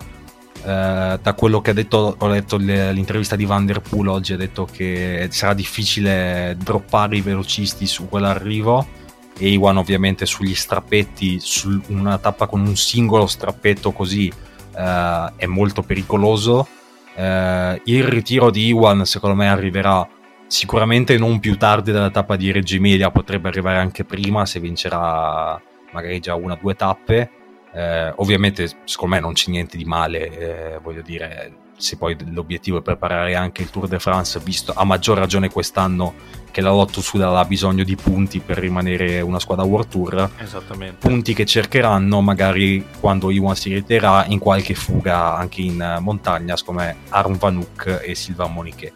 Eh, 0.61 1.19
da 1.23 1.35
quello 1.35 1.61
che 1.61 1.71
ha 1.71 1.75
detto, 1.75 2.17
ho 2.19 2.27
letto 2.27 2.57
l'intervista 2.57 3.37
di 3.37 3.45
Van 3.45 3.67
Der 3.67 3.81
Poel 3.81 4.09
oggi, 4.09 4.33
ha 4.33 4.37
detto 4.37 4.67
che 4.71 5.29
sarà 5.31 5.55
difficile 5.55 6.57
droppare 6.59 7.17
i 7.17 7.21
velocisti 7.21 7.87
su 7.87 8.09
quell'arrivo. 8.09 8.97
E 9.39 9.51
Iwan 9.51 9.77
ovviamente 9.77 10.27
sugli 10.27 10.55
strappetti, 10.55 11.39
su 11.41 11.81
una 11.89 12.19
tappa 12.19 12.47
con 12.47 12.61
un 12.61 12.77
singolo 12.77 13.27
strappetto 13.27 13.93
così 13.93 14.33
eh, 14.77 15.33
è 15.37 15.47
molto 15.47 15.83
pericoloso. 15.83 16.67
Eh, 17.19 17.81
il 17.87 18.05
ritiro 18.05 18.49
di 18.49 18.69
Iwan 18.69 19.05
secondo 19.05 19.35
me 19.35 19.49
arriverà 19.49 20.09
sicuramente 20.47 21.19
non 21.19 21.41
più 21.41 21.57
tardi 21.57 21.91
della 21.91 22.11
tappa 22.11 22.37
di 22.37 22.53
Reggio 22.53 22.77
Emilia, 22.77 23.11
potrebbe 23.11 23.49
arrivare 23.49 23.79
anche 23.79 24.05
prima 24.05 24.47
se 24.47 24.61
vincerà 24.61 25.61
magari 25.91 26.21
già 26.21 26.37
una 26.37 26.55
o 26.55 26.59
due 26.61 26.77
tappe. 26.77 27.31
Eh, 27.73 28.13
ovviamente, 28.17 28.69
secondo 28.85 29.17
me 29.17 29.21
non 29.21 29.33
c'è 29.33 29.51
niente 29.51 29.77
di 29.77 29.85
male, 29.85 30.75
eh, 30.75 30.79
voglio 30.79 31.03
dire, 31.03 31.53
se 31.79 31.97
poi 31.97 32.17
l'obiettivo 32.33 32.79
è 32.79 32.83
preparare 32.83 33.35
anche 33.37 33.63
il 33.63 33.71
Tour 33.71 33.87
de 33.87 33.99
France, 33.99 34.39
visto 34.41 34.73
a 34.75 34.85
maggior 34.85 35.17
ragione 35.17 35.49
quest'anno 35.49 36.15
che 36.51 36.61
la 36.61 36.71
Lotto 36.71 37.01
Sudal 37.01 37.37
ha 37.37 37.45
bisogno 37.45 37.85
di 37.85 37.95
punti 37.95 38.41
per 38.41 38.59
rimanere 38.59 39.21
una 39.21 39.39
squadra 39.39 39.65
World 39.65 39.89
Tour. 39.89 40.31
Esattamente. 40.39 40.97
Punti 40.99 41.33
che 41.33 41.47
cercheranno 41.47 42.21
magari 42.21 42.85
quando 42.99 43.31
Iwan 43.31 43.55
si 43.55 43.73
ritirerà 43.73 44.27
in 44.27 44.39
qualche 44.39 44.75
fuga 44.75 45.37
anche 45.37 45.63
in 45.63 45.99
montagna, 46.01 46.57
come 46.65 46.97
Arm 47.11 47.39
Vanuk 47.39 48.03
e 48.05 48.15
Silvan 48.15 48.53
Monique. 48.53 48.93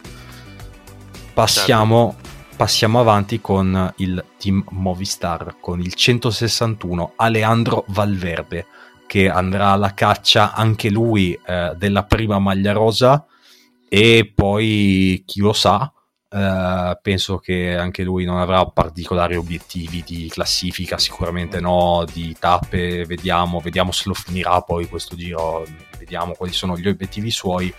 Passiamo, 1.33 2.15
certo. 2.19 2.55
passiamo 2.57 2.99
avanti 2.99 3.39
con 3.39 3.93
il 3.97 4.23
team 4.37 4.63
Movistar, 4.71 5.55
con 5.59 5.79
il 5.79 5.93
161 5.93 7.13
Aleandro 7.15 7.85
Valverde, 7.87 8.67
che 9.13 9.29
andrà 9.29 9.67
alla 9.67 9.93
caccia 9.93 10.53
anche 10.53 10.89
lui 10.89 11.39
eh, 11.45 11.73
della 11.77 12.03
prima 12.03 12.39
maglia 12.39 12.71
rosa. 12.71 13.23
E 13.87 14.31
poi 14.33 15.21
chi 15.27 15.39
lo 15.39 15.53
sa, 15.53 15.87
Uh, 16.35 16.97
penso 16.99 17.37
che 17.37 17.77
anche 17.77 18.01
lui 18.01 18.25
non 18.25 18.39
avrà 18.39 18.65
particolari 18.65 19.35
obiettivi 19.35 20.01
di 20.03 20.27
classifica, 20.29 20.97
sicuramente 20.97 21.59
no, 21.59 22.05
di 22.11 22.35
tappe, 22.39 23.05
vediamo, 23.05 23.59
vediamo 23.59 23.91
se 23.91 24.05
lo 24.07 24.15
finirà 24.15 24.59
poi 24.61 24.87
questo 24.87 25.15
giro, 25.15 25.63
vediamo 25.99 26.33
quali 26.33 26.51
sono 26.51 26.75
gli 26.75 26.87
obiettivi 26.87 27.29
suoi 27.29 27.71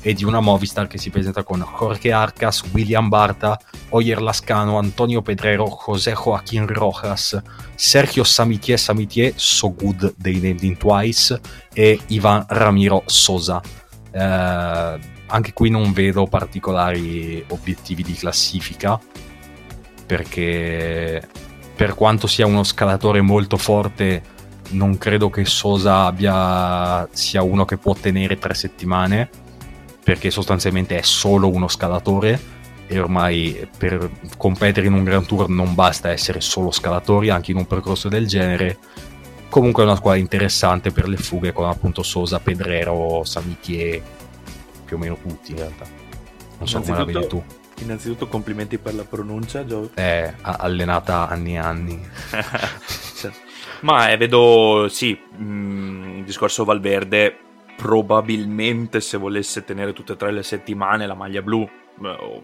e 0.00 0.14
di 0.14 0.24
una 0.24 0.40
Movistar 0.40 0.86
che 0.86 0.98
si 0.98 1.10
presenta 1.10 1.42
con 1.42 1.60
Jorge 1.60 2.12
Arcas, 2.12 2.62
William 2.72 3.08
Barta, 3.08 3.58
Oyer 3.90 4.22
Lascano, 4.22 4.78
Antonio 4.78 5.22
Pedrero, 5.22 5.66
José 5.66 6.12
Joaquín 6.12 6.66
Rojas, 6.66 7.40
Sergio 7.74 8.24
Samitier, 8.24 8.78
Samitier, 8.78 9.32
So 9.36 9.74
Good 9.74 10.14
dei 10.16 10.40
Named 10.40 10.76
Twice 10.76 11.40
e 11.72 11.98
Ivan 12.08 12.44
Ramiro 12.48 13.02
Sosa. 13.06 13.60
Uh, 14.10 14.98
anche 15.26 15.52
qui 15.52 15.68
non 15.68 15.92
vedo 15.92 16.26
particolari 16.26 17.44
obiettivi 17.48 18.02
di 18.02 18.14
classifica 18.14 18.98
perché 20.06 21.28
per 21.76 21.94
quanto 21.94 22.26
sia 22.26 22.46
uno 22.46 22.64
scalatore 22.64 23.20
molto 23.20 23.58
forte 23.58 24.36
non 24.70 24.96
credo 24.96 25.28
che 25.28 25.44
Sosa 25.44 26.06
abbia, 26.06 27.06
sia 27.12 27.42
uno 27.42 27.64
che 27.64 27.76
può 27.76 27.94
tenere 27.94 28.38
tre 28.38 28.54
settimane 28.54 29.46
perché 30.08 30.30
sostanzialmente 30.30 30.96
è 30.96 31.02
solo 31.02 31.50
uno 31.50 31.68
scalatore 31.68 32.40
e 32.86 32.98
ormai 32.98 33.68
per 33.76 34.10
competere 34.38 34.86
in 34.86 34.94
un 34.94 35.04
Grand 35.04 35.26
Tour 35.26 35.50
non 35.50 35.74
basta 35.74 36.10
essere 36.10 36.40
solo 36.40 36.70
scalatori 36.70 37.28
anche 37.28 37.50
in 37.50 37.58
un 37.58 37.66
percorso 37.66 38.08
del 38.08 38.26
genere 38.26 38.78
comunque 39.50 39.82
è 39.82 39.86
una 39.86 39.96
squadra 39.96 40.18
interessante 40.18 40.92
per 40.92 41.08
le 41.08 41.18
fughe 41.18 41.52
con 41.52 41.68
appunto 41.68 42.02
Sosa, 42.02 42.40
Pedrero, 42.40 43.22
Samitier 43.22 44.00
più 44.86 44.96
o 44.96 44.98
meno 44.98 45.18
tutti 45.20 45.50
in 45.50 45.58
realtà. 45.58 45.84
Non 46.56 46.66
so 46.66 46.80
come 46.80 46.96
la 46.96 47.04
vedi 47.04 47.26
tu. 47.26 47.44
Innanzitutto 47.80 48.28
complimenti 48.28 48.78
per 48.78 48.94
la 48.94 49.04
pronuncia, 49.04 49.66
Gio. 49.66 49.90
È 49.92 50.32
allenata 50.40 51.28
anni 51.28 51.56
e 51.56 51.58
anni. 51.58 52.08
Ma 53.80 54.10
eh, 54.10 54.16
vedo, 54.16 54.86
sì, 54.88 55.20
mh, 55.36 55.44
mm, 55.44 56.18
il 56.18 56.24
discorso 56.24 56.64
Valverde, 56.64 57.47
probabilmente 57.78 59.00
se 59.00 59.16
volesse 59.16 59.62
tenere 59.62 59.92
tutte 59.92 60.14
e 60.14 60.16
tre 60.16 60.32
le 60.32 60.42
settimane 60.42 61.06
la 61.06 61.14
maglia 61.14 61.42
blu, 61.42 61.68
boh, 61.96 62.42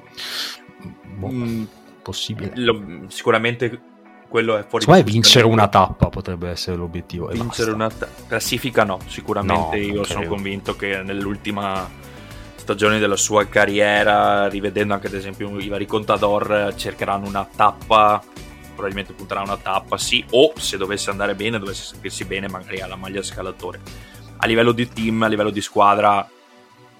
mm, 1.28 1.64
possibile. 2.02 2.52
Lo, 2.54 2.80
sicuramente 3.08 3.80
quello 4.28 4.56
è 4.56 4.64
fuori. 4.64 4.84
Secondo 4.84 5.04
me 5.04 5.12
vincere 5.12 5.44
una 5.44 5.66
tappa 5.66 6.08
potrebbe 6.08 6.50
essere 6.50 6.76
l'obiettivo. 6.76 7.26
Vincere 7.26 7.72
una 7.72 7.90
ta- 7.90 8.08
classifica 8.28 8.84
no, 8.84 9.00
sicuramente 9.06 9.76
no, 9.76 9.82
io 9.82 10.04
sono 10.04 10.24
convinto 10.26 10.76
che 10.76 11.02
nell'ultima 11.02 11.90
stagioni 12.54 13.00
della 13.00 13.16
sua 13.16 13.48
carriera, 13.48 14.48
rivedendo 14.48 14.94
anche 14.94 15.08
ad 15.08 15.14
esempio 15.14 15.58
i 15.58 15.66
vari 15.66 15.86
Contador, 15.86 16.74
cercheranno 16.76 17.26
una 17.26 17.44
tappa, 17.44 18.22
probabilmente 18.72 19.12
punterà 19.14 19.42
una 19.42 19.56
tappa, 19.56 19.98
sì, 19.98 20.24
o 20.30 20.52
se 20.56 20.76
dovesse 20.76 21.10
andare 21.10 21.34
bene, 21.34 21.58
dovesse 21.58 21.82
sentirsi 21.82 22.24
bene, 22.24 22.48
magari 22.48 22.80
alla 22.80 22.96
maglia 22.96 23.20
scalatore. 23.20 23.80
A 24.44 24.46
livello 24.46 24.72
di 24.72 24.86
team, 24.86 25.22
a 25.22 25.26
livello 25.26 25.48
di 25.48 25.62
squadra, 25.62 26.28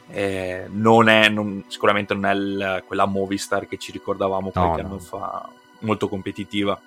eh, 0.09 0.65
non 0.71 1.09
è, 1.11 1.29
non, 1.29 1.63
sicuramente 1.69 2.15
non 2.15 2.25
è 2.25 2.33
il, 2.33 2.85
quella 2.87 3.05
Movistar 3.05 3.69
che 3.69 3.77
ci 3.77 3.93
ricordavamo 3.93 4.49
qualche 4.49 4.81
no, 4.81 4.87
anno 4.89 4.95
no. 4.95 5.01
fa, 5.01 5.47
molto 5.81 6.09
competitiva. 6.09 6.81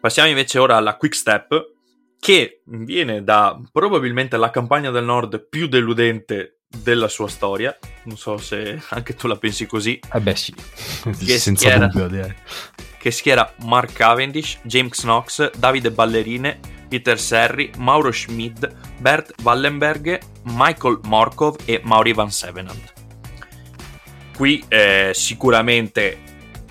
Passiamo 0.00 0.30
invece 0.30 0.58
ora 0.58 0.76
alla 0.76 0.96
Quick 0.96 1.14
Step, 1.14 1.72
che 2.18 2.62
viene 2.64 3.22
da 3.22 3.60
probabilmente 3.70 4.38
la 4.38 4.48
campagna 4.48 4.90
del 4.90 5.04
nord 5.04 5.46
più 5.46 5.68
deludente 5.68 6.61
della 6.76 7.08
sua 7.08 7.28
storia. 7.28 7.76
Non 8.04 8.16
so 8.16 8.36
se 8.36 8.80
anche 8.90 9.14
tu 9.14 9.26
la 9.26 9.36
pensi 9.36 9.66
così. 9.66 10.00
Eh 10.12 10.20
beh, 10.20 10.36
sì, 10.36 10.54
che 10.54 11.38
senza 11.38 11.68
schiera, 11.68 11.86
dubbio. 11.86 12.08
Direi. 12.08 12.34
Che 12.98 13.10
schiera 13.10 13.52
Mark 13.64 13.92
Cavendish, 13.92 14.60
James 14.62 15.00
Knox, 15.00 15.50
Davide 15.56 15.90
Ballerine, 15.90 16.58
Peter 16.88 17.18
Serri, 17.18 17.70
Mauro 17.78 18.12
Schmid, 18.12 18.70
Bert 18.98 19.34
Wallenberg, 19.42 20.20
Michael 20.44 21.00
Morkov 21.04 21.56
e 21.64 21.80
Mauri 21.84 22.12
Van 22.12 22.30
Sevenant. 22.30 22.92
Qui 24.36 24.64
eh, 24.68 25.10
sicuramente 25.14 26.18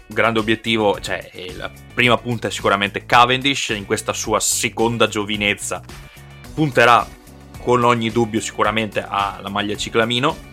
grande 0.07 0.39
obiettivo, 0.39 0.99
cioè 0.99 1.29
eh, 1.33 1.55
la 1.55 1.71
prima 1.93 2.17
punta 2.17 2.47
è 2.47 2.51
sicuramente 2.51 3.05
Cavendish 3.05 3.69
in 3.69 3.85
questa 3.85 4.13
sua 4.13 4.39
seconda 4.39 5.07
giovinezza. 5.07 5.81
Punterà 6.53 7.07
con 7.61 7.83
ogni 7.83 8.11
dubbio 8.11 8.41
sicuramente 8.41 9.05
alla 9.07 9.49
maglia 9.49 9.75
ciclamino. 9.75 10.49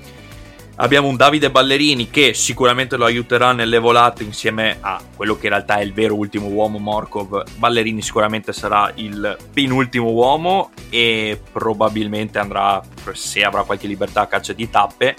Abbiamo 0.80 1.08
un 1.08 1.16
Davide 1.16 1.50
Ballerini 1.50 2.08
che 2.08 2.34
sicuramente 2.34 2.96
lo 2.96 3.04
aiuterà 3.04 3.52
nelle 3.52 3.80
volate 3.80 4.22
insieme 4.22 4.76
a 4.78 5.00
quello 5.16 5.36
che 5.36 5.46
in 5.46 5.52
realtà 5.52 5.78
è 5.78 5.82
il 5.82 5.92
vero 5.92 6.14
ultimo 6.14 6.46
uomo 6.46 6.78
Morkov. 6.78 7.42
Ballerini 7.56 8.00
sicuramente 8.00 8.52
sarà 8.52 8.92
il 8.94 9.36
penultimo 9.52 10.10
uomo 10.10 10.70
e 10.88 11.40
probabilmente 11.50 12.38
andrà, 12.38 12.80
se 13.12 13.42
avrà 13.42 13.64
qualche 13.64 13.88
libertà, 13.88 14.20
a 14.20 14.26
caccia 14.26 14.52
di 14.52 14.70
tappe. 14.70 15.16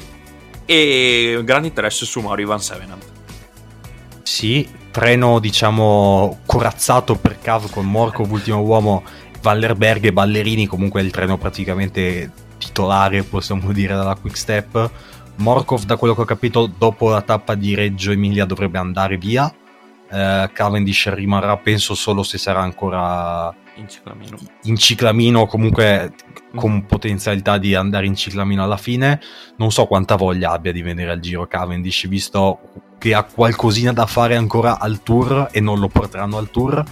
E 0.66 1.42
grande 1.44 1.68
interesse 1.68 2.06
su 2.06 2.22
Mauri 2.22 2.46
Van 2.46 2.62
Sevenant. 2.62 3.04
Sì, 4.24 4.66
treno 4.92 5.40
diciamo 5.40 6.40
corazzato 6.46 7.16
per 7.16 7.38
Cav 7.40 7.70
con 7.70 7.86
Morkov 7.86 8.32
ultimo 8.32 8.62
uomo 8.62 9.04
Wallerberg 9.42 10.06
e 10.06 10.14
Ballerini 10.14 10.68
comunque 10.68 11.02
il 11.02 11.12
treno 11.12 11.38
praticamente 11.38 12.32
titolare 12.58 13.24
possiamo 13.24 13.72
dire 13.72 13.96
della 13.96 14.16
Quick 14.16 14.38
Step 14.38 14.92
Morkov 15.36 15.84
da 15.84 15.96
quello 15.96 16.14
che 16.16 16.22
ho 16.22 16.26
capito 16.26 16.66
dopo 16.66 17.10
la 17.10 17.22
tappa 17.22 17.56
di 17.56 17.74
Reggio 17.76 18.12
Emilia 18.12 18.46
dovrebbe 18.46 18.78
andare 18.78 19.18
via 19.18 19.54
eh, 20.12 20.50
Cavendish 20.52 21.14
rimarrà 21.14 21.56
penso 21.58 21.94
solo 21.94 22.24
se 22.24 22.38
sarà 22.38 22.62
ancora 22.62 23.54
in 23.76 23.88
ciclamino. 23.88 24.38
in 24.64 24.76
ciclamino 24.76 25.46
comunque 25.46 26.14
con 26.56 26.86
potenzialità 26.86 27.58
di 27.58 27.76
andare 27.76 28.06
in 28.06 28.16
ciclamino 28.16 28.64
alla 28.64 28.78
fine. 28.78 29.22
Non 29.58 29.72
so 29.72 29.86
quanta 29.86 30.16
voglia 30.16 30.52
abbia 30.52 30.72
di 30.72 30.82
venire 30.82 31.12
al 31.12 31.20
giro 31.20 31.48
Cavendish, 31.48 32.08
visto 32.08 32.60
che 32.98 33.14
ha 33.14 33.24
qualcosina 33.24 33.94
da 33.94 34.06
fare 34.06 34.36
ancora 34.36 34.80
al 34.80 35.04
tour 35.04 35.50
e 35.52 35.60
non 35.60 35.80
lo 35.80 35.88
porteranno 35.88 36.38
al 36.38 36.50
tour. 36.50 36.84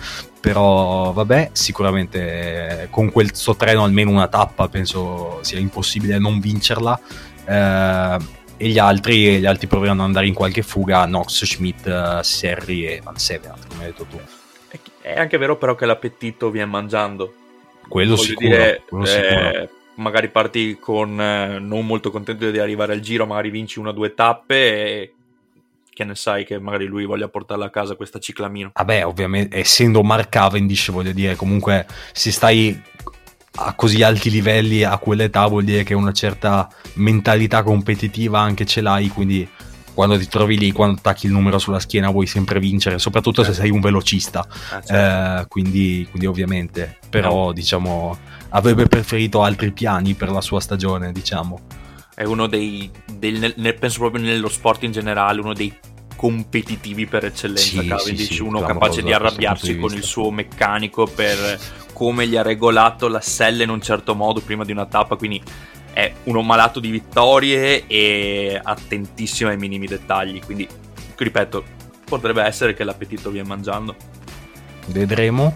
Però 0.48 1.12
vabbè, 1.12 1.50
sicuramente 1.52 2.84
eh, 2.84 2.90
con 2.90 3.12
quel 3.12 3.36
suo 3.36 3.58
treno 3.58 3.84
almeno 3.84 4.12
una 4.12 4.30
tappa 4.30 4.70
penso 4.70 5.40
sia 5.42 5.60
impossibile 5.60 6.20
non 6.20 6.40
vincerla. 6.40 6.98
Eh, 7.46 8.18
e 8.56 8.68
gli 8.70 8.80
altri, 8.80 9.40
gli 9.40 9.46
altri 9.46 9.68
proveranno 9.68 10.04
ad 10.04 10.08
andare 10.08 10.26
in 10.26 10.34
qualche 10.34 10.62
fuga 10.62 11.06
Nox, 11.06 11.44
Schmidt, 11.44 11.86
eh, 11.86 12.24
Serri 12.24 12.88
e 12.88 13.02
Van 13.04 13.18
Sevenant, 13.18 13.68
come 13.68 13.84
hai 13.84 13.88
detto 13.88 14.06
tu. 14.06 14.18
È 15.02 15.20
anche 15.20 15.38
vero 15.38 15.58
però 15.58 15.76
che 15.76 15.86
l'appetito 15.86 16.50
viene 16.50 16.72
mangiando. 16.72 17.34
Quello 17.86 18.16
Voglio 18.16 18.24
sicuro, 18.28 18.48
dire, 18.48 18.84
quello 18.88 19.04
eh, 19.04 19.08
sicuro. 19.08 19.70
magari 19.96 20.30
parti 20.30 20.78
con 20.80 21.20
eh, 21.20 21.60
non 21.60 21.86
molto 21.86 22.10
contento 22.10 22.50
di 22.50 22.60
arrivare 22.60 22.94
al 22.94 23.02
giro, 23.02 23.26
magari 23.26 23.50
vinci 23.50 23.80
una 23.80 23.90
o 23.90 23.94
due 23.94 24.14
tappe 24.14 24.56
e 24.56 25.14
che 25.98 26.04
ne 26.04 26.14
sai 26.14 26.46
che 26.46 26.60
magari 26.60 26.86
lui 26.86 27.06
voglia 27.06 27.28
portarla 27.28 27.66
a 27.66 27.70
casa 27.72 27.96
questa 27.96 28.20
ciclamino. 28.20 28.70
Vabbè, 28.72 29.04
ovviamente, 29.04 29.58
essendo 29.58 30.04
Mark 30.04 30.30
Cavendish, 30.30 30.92
voglio 30.92 31.12
dire, 31.12 31.36
comunque 31.36 31.88
se 32.14 32.32
stai 32.32 32.80
a 33.60 33.74
così 33.74 34.04
alti 34.04 34.30
livelli 34.30 34.84
a 34.84 34.96
quell'età 35.00 35.48
vuol 35.48 35.64
dire 35.64 35.82
che 35.82 35.96
una 35.96 36.12
certa 36.12 36.70
mentalità 36.96 37.64
competitiva 37.64 38.40
anche 38.40 38.68
ce 38.68 38.82
l'hai, 38.82 39.08
quindi 39.08 39.50
quando 39.96 40.20
ti 40.20 40.28
trovi 40.28 40.60
lì, 40.60 40.72
quando 40.72 41.00
attacchi 41.00 41.26
il 41.26 41.32
numero 41.32 41.58
sulla 41.58 41.80
schiena 41.80 42.12
vuoi 42.12 42.28
sempre 42.28 42.60
vincere, 42.60 43.00
soprattutto 43.00 43.44
se 43.44 43.54
sei 43.54 43.72
un 43.72 43.80
velocista. 43.80 44.48
Ah, 44.70 44.82
certo. 44.84 44.94
Eh, 44.94 45.48
quindi, 45.48 46.06
quindi 46.12 46.28
ovviamente, 46.28 47.00
però 47.10 47.52
diciamo 47.52 48.16
avrebbe 48.50 48.86
preferito 48.86 49.42
altri 49.42 49.72
piani 49.72 50.14
per 50.14 50.30
la 50.30 50.42
sua 50.42 50.60
stagione, 50.60 51.12
diciamo. 51.12 51.86
È 52.18 52.24
uno 52.24 52.48
dei, 52.48 52.90
del- 53.06 53.54
nel- 53.58 53.76
penso 53.76 54.00
proprio 54.00 54.24
nello 54.24 54.50
sport 54.50 54.82
in 54.82 54.92
generale, 54.92 55.40
uno 55.40 55.54
dei 55.54 55.72
competitivi 56.16 57.06
per 57.06 57.26
eccellenza. 57.26 57.80
Sì, 57.80 57.86
Cavendish, 57.88 58.26
sì, 58.26 58.34
sì, 58.34 58.42
uno 58.42 58.62
capace 58.62 59.04
di 59.04 59.14
arrabbiarsi 59.14 59.76
di 59.76 59.80
con 59.80 59.94
il 59.94 60.02
suo 60.02 60.32
meccanico 60.32 61.06
per 61.06 61.60
come 61.94 62.26
gli 62.26 62.36
ha 62.36 62.42
regolato 62.42 63.08
la 63.08 63.22
sella 63.22 63.62
in 63.62 63.70
un 63.70 63.80
certo 63.84 64.16
modo 64.16 64.42
prima 64.42 64.66
di 64.66 64.72
una 64.72 64.88
tappa. 64.88 65.16
Quindi 65.16 65.40
è 65.94 66.12
uno 66.24 66.42
malato 66.42 66.80
di 66.80 66.90
vittorie 66.90 67.86
e 67.86 68.60
attentissimo 68.64 69.52
ai 69.52 69.58
minimi 69.58 69.86
dettagli. 69.86 70.42
Quindi, 70.44 70.68
ripeto, 71.16 71.64
potrebbe 72.04 72.42
essere 72.42 72.74
che 72.74 72.84
l'appetito 72.84 73.30
viene 73.30 73.48
mangiando. 73.48 73.96
Vedremo. 74.88 75.56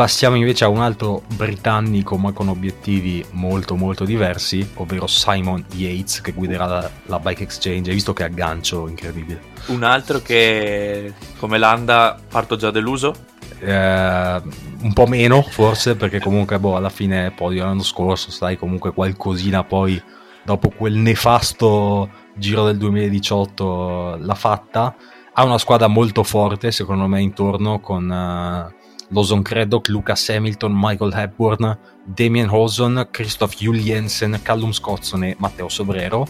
Passiamo 0.00 0.36
invece 0.36 0.64
a 0.64 0.68
un 0.68 0.80
altro 0.80 1.24
britannico 1.36 2.16
ma 2.16 2.32
con 2.32 2.48
obiettivi 2.48 3.22
molto 3.32 3.76
molto 3.76 4.06
diversi, 4.06 4.66
ovvero 4.76 5.06
Simon 5.06 5.62
Yates 5.74 6.22
che 6.22 6.32
guiderà 6.32 6.64
la, 6.64 6.90
la 7.04 7.18
Bike 7.18 7.42
Exchange. 7.42 7.90
Hai 7.90 7.96
visto 7.96 8.14
che 8.14 8.24
aggancio 8.24 8.88
incredibile? 8.88 9.42
Un 9.66 9.82
altro 9.82 10.22
che 10.22 11.12
come 11.36 11.58
Landa 11.58 12.18
parto 12.30 12.56
già 12.56 12.70
deluso. 12.70 13.14
Eh, 13.58 14.42
un 14.80 14.92
po' 14.94 15.06
meno 15.06 15.42
forse 15.42 15.94
perché 15.96 16.18
comunque 16.18 16.58
boh, 16.58 16.76
alla 16.76 16.88
fine 16.88 17.30
podio 17.32 17.64
l'anno 17.64 17.82
scorso 17.82 18.30
sai 18.30 18.56
comunque 18.56 18.94
qualcosina 18.94 19.64
poi 19.64 20.02
dopo 20.42 20.70
quel 20.70 20.94
nefasto 20.94 22.08
giro 22.36 22.64
del 22.64 22.78
2018 22.78 24.16
l'ha 24.18 24.34
fatta 24.34 24.96
ha 25.34 25.44
una 25.44 25.58
squadra 25.58 25.88
molto 25.88 26.22
forte 26.22 26.70
secondo 26.70 27.06
me 27.06 27.20
intorno 27.20 27.80
con 27.80 28.10
eh, 28.10 28.79
Lawson 29.10 29.42
Craddock, 29.42 29.88
Lucas 29.88 30.28
Hamilton, 30.28 30.72
Michael 30.74 31.12
Hepburn, 31.14 31.78
Damien 32.04 32.48
Hawson, 32.48 33.08
Christoph 33.10 33.54
Juliensen, 33.56 34.40
Callum 34.42 34.72
Scottson 34.72 35.24
e 35.24 35.36
Matteo 35.38 35.68
Sobrero 35.68 36.26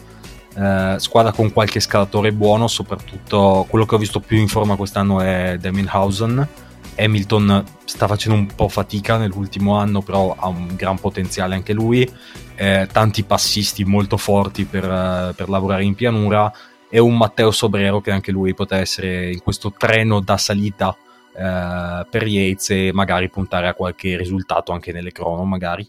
eh, 0.56 0.96
squadra 0.98 1.32
con 1.32 1.52
qualche 1.52 1.80
scalatore 1.80 2.32
buono, 2.32 2.66
soprattutto 2.66 3.66
quello 3.68 3.86
che 3.86 3.94
ho 3.94 3.98
visto 3.98 4.20
più 4.20 4.38
in 4.38 4.48
forma 4.48 4.76
quest'anno 4.76 5.20
è 5.20 5.56
Damien 5.60 5.88
Hausen. 5.90 6.48
Hamilton 6.96 7.64
sta 7.84 8.06
facendo 8.06 8.38
un 8.38 8.46
po' 8.54 8.68
fatica 8.68 9.16
nell'ultimo 9.16 9.76
anno, 9.76 10.02
però 10.02 10.34
ha 10.38 10.48
un 10.48 10.74
gran 10.74 10.98
potenziale 10.98 11.54
anche 11.54 11.72
lui. 11.72 12.08
Eh, 12.56 12.88
tanti 12.92 13.22
passisti 13.22 13.84
molto 13.84 14.16
forti 14.16 14.64
per, 14.64 14.84
eh, 14.84 15.32
per 15.34 15.48
lavorare 15.48 15.84
in 15.84 15.94
pianura. 15.94 16.52
E 16.92 16.98
un 16.98 17.16
Matteo 17.16 17.52
Sobrero 17.52 18.00
che 18.00 18.10
anche 18.10 18.32
lui 18.32 18.52
potrà 18.52 18.78
essere 18.78 19.30
in 19.30 19.40
questo 19.40 19.72
treno 19.76 20.20
da 20.20 20.36
salita 20.36 20.94
eh, 21.34 22.06
per 22.08 22.26
Yates 22.26 22.70
e 22.70 22.90
magari 22.92 23.28
puntare 23.28 23.68
a 23.68 23.74
qualche 23.74 24.16
risultato 24.16 24.72
anche 24.72 24.92
nelle 24.92 25.12
crono, 25.12 25.44
magari 25.44 25.88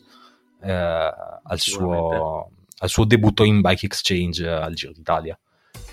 eh, 0.63 0.71
al, 0.71 1.59
suo, 1.59 2.49
al 2.77 2.89
suo 2.89 3.05
debutto 3.05 3.43
in 3.43 3.61
Bike 3.61 3.85
Exchange 3.85 4.45
eh, 4.45 4.49
al 4.49 4.73
Giro 4.73 4.91
d'Italia. 4.93 5.37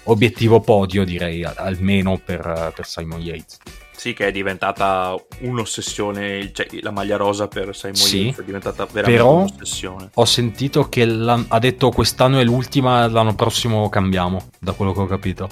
Obiettivo 0.05 0.61
podio, 0.61 1.05
direi, 1.05 1.45
almeno 1.45 2.19
per, 2.23 2.41
eh, 2.41 2.73
per 2.75 2.87
Simon 2.87 3.21
Yates. 3.21 3.59
Sì, 3.99 4.15
che 4.15 4.29
è 4.29 4.33
diventata 4.33 5.15
un'ossessione, 5.41 6.53
cioè 6.53 6.69
la 6.83 6.93
maglia 6.93 7.17
rosa 7.17 7.49
per 7.49 7.75
Simon 7.75 7.97
Sì, 7.97 8.27
Yates 8.27 8.41
è 8.41 8.45
diventata 8.45 8.87
veramente 8.87 9.21
Però 9.21 9.35
un'ossessione. 9.39 10.11
ho 10.15 10.25
sentito 10.25 10.89
che 10.89 11.03
ha 11.03 11.59
detto 11.59 11.91
quest'anno 11.91 12.39
è 12.39 12.45
l'ultima, 12.45 13.09
l'anno 13.09 13.35
prossimo 13.35 13.89
cambiamo, 13.89 14.51
da 14.61 14.73
quello 14.73 14.93
che 14.93 15.01
ho 15.01 15.07
capito. 15.07 15.49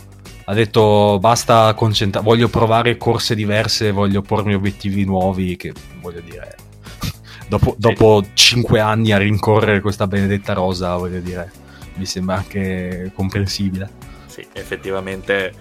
Ha 0.48 0.54
detto 0.54 1.18
basta 1.20 1.74
concentrare, 1.74 2.24
voglio 2.24 2.48
provare 2.48 2.96
corse 2.96 3.34
diverse, 3.34 3.90
voglio 3.90 4.22
pormi 4.22 4.54
obiettivi 4.54 5.04
nuovi, 5.04 5.56
che 5.56 5.72
voglio 6.00 6.20
dire, 6.20 6.54
dopo, 7.48 7.74
dopo 7.76 8.24
cinque 8.34 8.78
anni 8.78 9.10
a 9.10 9.18
rincorrere 9.18 9.80
questa 9.80 10.06
benedetta 10.06 10.52
rosa, 10.52 10.96
voglio 10.96 11.18
dire, 11.18 11.50
mi 11.94 12.06
sembra 12.06 12.36
anche 12.36 13.10
comprensibile. 13.12 13.90
Sì, 14.26 14.46
effettivamente, 14.52 15.52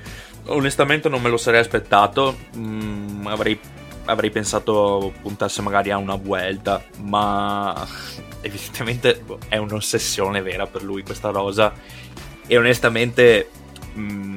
onestamente 0.45 1.09
non 1.09 1.19
me 1.19 1.29
lo 1.29 1.37
sarei 1.37 1.61
aspettato, 1.61 2.37
Mm, 2.55 3.25
avrei, 3.25 3.59
avrei 4.05 4.29
pensato 4.29 5.11
puntasse 5.19 5.63
magari 5.63 5.89
a 5.89 5.97
una 5.97 6.15
vuelta, 6.15 6.83
ma 7.01 7.87
evidentemente 8.41 9.19
boh, 9.25 9.39
è 9.47 9.57
un'ossessione 9.57 10.43
vera 10.43 10.67
per 10.67 10.83
lui 10.83 11.01
questa 11.01 11.29
rosa. 11.29 11.73
E 12.47 12.57
onestamente 12.57 13.49
mm, 13.97 14.35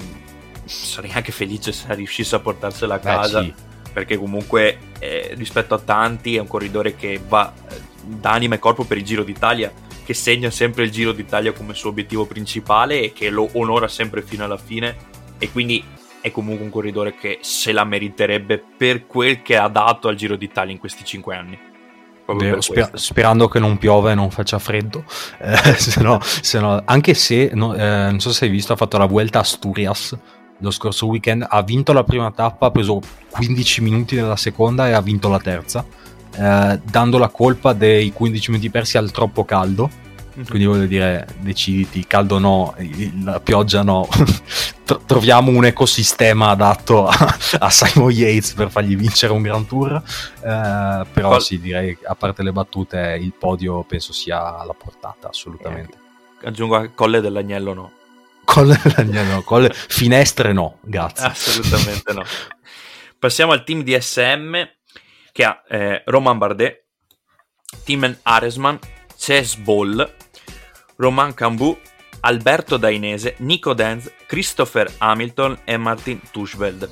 sarei 0.68 1.10
anche 1.12 1.32
felice 1.32 1.72
se 1.72 1.92
riuscisse 1.94 2.36
a 2.36 2.40
portarsela 2.40 2.94
a 2.94 2.98
Beh, 2.98 3.02
casa. 3.04 3.42
sì. 3.42 3.52
Perché 3.92 4.16
comunque 4.16 4.78
eh, 4.98 5.32
rispetto 5.36 5.74
a 5.74 5.78
tanti 5.78 6.36
è 6.36 6.40
un 6.40 6.46
corridore 6.46 6.94
che 6.94 7.20
va 7.26 7.52
eh, 7.70 7.80
da 8.04 8.30
anima 8.32 8.54
e 8.54 8.58
corpo 8.58 8.84
per 8.84 8.96
il 8.98 9.04
Giro 9.04 9.24
d'Italia, 9.24 9.72
che 10.04 10.14
segna 10.14 10.50
sempre 10.50 10.84
il 10.84 10.90
Giro 10.90 11.12
d'Italia 11.12 11.52
come 11.52 11.74
suo 11.74 11.90
obiettivo 11.90 12.24
principale 12.26 13.00
e 13.00 13.12
che 13.12 13.30
lo 13.30 13.48
onora 13.54 13.88
sempre 13.88 14.22
fino 14.22 14.44
alla 14.44 14.58
fine. 14.58 14.94
E 15.38 15.50
quindi 15.50 15.82
è 16.20 16.30
comunque 16.30 16.64
un 16.64 16.70
corridore 16.70 17.14
che 17.14 17.38
se 17.42 17.72
la 17.72 17.84
meriterebbe 17.84 18.62
per 18.76 19.06
quel 19.06 19.42
che 19.42 19.56
ha 19.56 19.68
dato 19.68 20.08
al 20.08 20.14
Giro 20.16 20.36
d'Italia 20.36 20.72
in 20.72 20.78
questi 20.78 21.04
cinque 21.04 21.34
anni. 21.34 21.58
Vero, 22.26 22.54
per 22.56 22.62
sper- 22.62 22.94
sperando 22.96 23.48
che 23.48 23.58
non 23.58 23.78
piove 23.78 24.12
e 24.12 24.14
non 24.14 24.30
faccia 24.30 24.58
freddo, 24.58 25.02
Eh, 25.38 25.56
se 25.78 26.02
no- 26.02 26.20
se 26.20 26.60
no- 26.60 26.82
anche 26.84 27.14
se 27.14 27.50
no, 27.54 27.74
eh, 27.74 27.78
non 28.10 28.20
so 28.20 28.32
se 28.32 28.44
hai 28.44 28.50
visto, 28.50 28.74
ha 28.74 28.76
fatto 28.76 28.98
la 28.98 29.06
Vuelta 29.06 29.38
a 29.38 29.40
Asturias 29.40 30.14
lo 30.60 30.70
scorso 30.70 31.06
weekend, 31.06 31.46
ha 31.48 31.62
vinto 31.62 31.92
la 31.92 32.04
prima 32.04 32.30
tappa, 32.30 32.66
ha 32.66 32.70
preso 32.70 33.00
15 33.30 33.80
minuti 33.82 34.16
nella 34.16 34.36
seconda 34.36 34.88
e 34.88 34.92
ha 34.92 35.00
vinto 35.00 35.28
la 35.28 35.38
terza, 35.38 35.84
eh, 36.34 36.80
dando 36.82 37.18
la 37.18 37.28
colpa 37.28 37.72
dei 37.72 38.12
15 38.12 38.50
minuti 38.50 38.70
persi 38.70 38.96
al 38.98 39.10
troppo 39.10 39.44
caldo. 39.44 40.06
Quindi 40.46 40.66
voglio 40.66 40.86
dire, 40.86 41.26
deciditi, 41.40 42.06
caldo 42.06 42.38
no, 42.38 42.72
la 43.24 43.40
pioggia 43.40 43.82
no. 43.82 44.06
Tro- 44.84 45.02
troviamo 45.04 45.50
un 45.50 45.64
ecosistema 45.64 46.50
adatto 46.50 47.08
a, 47.08 47.36
a 47.58 47.70
Simon 47.70 48.10
Yates 48.10 48.52
per 48.52 48.70
fargli 48.70 48.96
vincere 48.96 49.32
un 49.32 49.42
Grand 49.42 49.66
Tour. 49.66 49.94
Eh, 49.94 51.06
però 51.12 51.28
Qual- 51.28 51.42
sì, 51.42 51.58
direi, 51.58 51.98
a 52.04 52.14
parte 52.14 52.44
le 52.44 52.52
battute, 52.52 53.18
il 53.20 53.32
podio 53.36 53.82
penso 53.82 54.12
sia 54.12 54.58
alla 54.58 54.74
portata, 54.74 55.28
assolutamente. 55.28 55.96
Aggiungo 56.44 56.76
a 56.76 56.88
Colle 56.94 57.20
dell'Agnello 57.20 57.74
no. 57.74 57.90
Colle, 58.50 58.80
no, 59.04 59.42
colle- 59.42 59.70
finestre 59.74 60.54
no, 60.54 60.78
grazie. 60.80 61.26
Assolutamente 61.26 62.14
no. 62.14 62.24
Passiamo 63.18 63.52
al 63.52 63.62
team 63.62 63.82
DSM 63.82 64.66
che 65.32 65.44
ha 65.44 65.62
eh, 65.68 66.02
Roman 66.06 66.38
Bardet, 66.38 66.86
Timen 67.84 68.18
Aresman, 68.22 68.78
Ces 69.14 69.56
Ball, 69.56 70.14
Roman 70.96 71.34
Cambou, 71.34 71.78
Alberto 72.20 72.78
Dainese, 72.78 73.34
Nico 73.40 73.74
Denz, 73.74 74.10
Christopher 74.26 74.90
Hamilton 74.96 75.58
e 75.64 75.76
Martin 75.76 76.18
Tuschveld. 76.30 76.88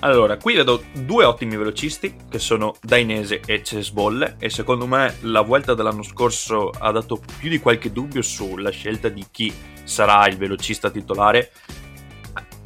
Allora, 0.00 0.36
qui 0.36 0.54
vedo 0.54 0.84
due 0.92 1.24
ottimi 1.24 1.56
velocisti 1.56 2.14
che 2.30 2.38
sono 2.38 2.76
Dainese 2.80 3.40
e 3.44 3.64
Cesbolle 3.64 4.36
e 4.38 4.48
secondo 4.48 4.86
me 4.86 5.16
la 5.22 5.40
Vuelta 5.40 5.74
dell'anno 5.74 6.04
scorso 6.04 6.70
ha 6.70 6.92
dato 6.92 7.20
più 7.38 7.48
di 7.48 7.58
qualche 7.58 7.90
dubbio 7.90 8.22
sulla 8.22 8.70
scelta 8.70 9.08
di 9.08 9.26
chi 9.28 9.52
sarà 9.82 10.26
il 10.28 10.36
velocista 10.36 10.90
titolare. 10.90 11.50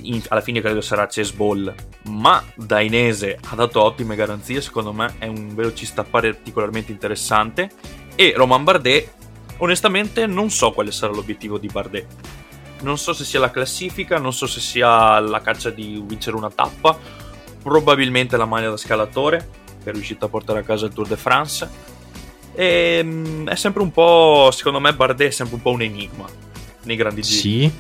in- 0.05 0.23
alla 0.29 0.41
fine 0.41 0.61
credo 0.61 0.81
sarà 0.81 1.09
Ball, 1.37 1.73
ma 2.09 2.45
Dainese 2.57 3.39
ha 3.51 3.55
dato 3.55 3.81
ottime 3.81 4.17
garanzie, 4.17 4.61
secondo 4.61 4.93
me 4.93 5.15
è 5.19 5.29
un 5.29 5.55
velocista 5.55 6.03
particolarmente 6.03 6.91
interessante 6.91 7.71
e 8.17 8.35
Roman 8.37 8.65
Bardet, 8.65 9.13
onestamente 9.59 10.27
non 10.27 10.51
so 10.51 10.73
quale 10.73 10.91
sarà 10.91 11.13
l'obiettivo 11.13 11.57
di 11.57 11.69
Bardet. 11.69 12.07
Non 12.81 12.99
so 12.99 13.13
se 13.13 13.25
sia 13.25 13.39
la 13.39 13.53
classifica, 13.53 14.19
non 14.19 14.33
so 14.33 14.47
se 14.47 14.59
sia 14.59 15.21
la 15.21 15.41
caccia 15.41 15.71
di 15.71 16.03
vincere 16.05 16.35
una 16.35 16.51
tappa, 16.51 16.99
probabilmente 17.63 18.37
la 18.37 18.47
maglia 18.47 18.71
da 18.71 18.77
scalatore, 18.77 19.49
che 19.83 19.91
è 19.91 19.93
riuscito 19.93 20.25
a 20.25 20.29
portare 20.29 20.61
a 20.61 20.63
casa 20.63 20.87
il 20.87 20.93
Tour 20.93 21.07
de 21.07 21.17
France. 21.17 21.69
E, 22.55 23.01
mm, 23.03 23.49
è 23.49 23.55
sempre 23.55 23.83
un 23.83 23.91
po', 23.91 24.51
secondo 24.53 24.81
me 24.81 24.95
Bardet 24.95 25.29
è 25.29 25.31
sempre 25.31 25.57
un 25.57 25.63
po' 25.63 25.71
un 25.71 25.83
enigma 25.83 26.27
nei 26.85 26.97
grandi 26.97 27.23
giri. 27.23 27.41
Sì, 27.41 27.73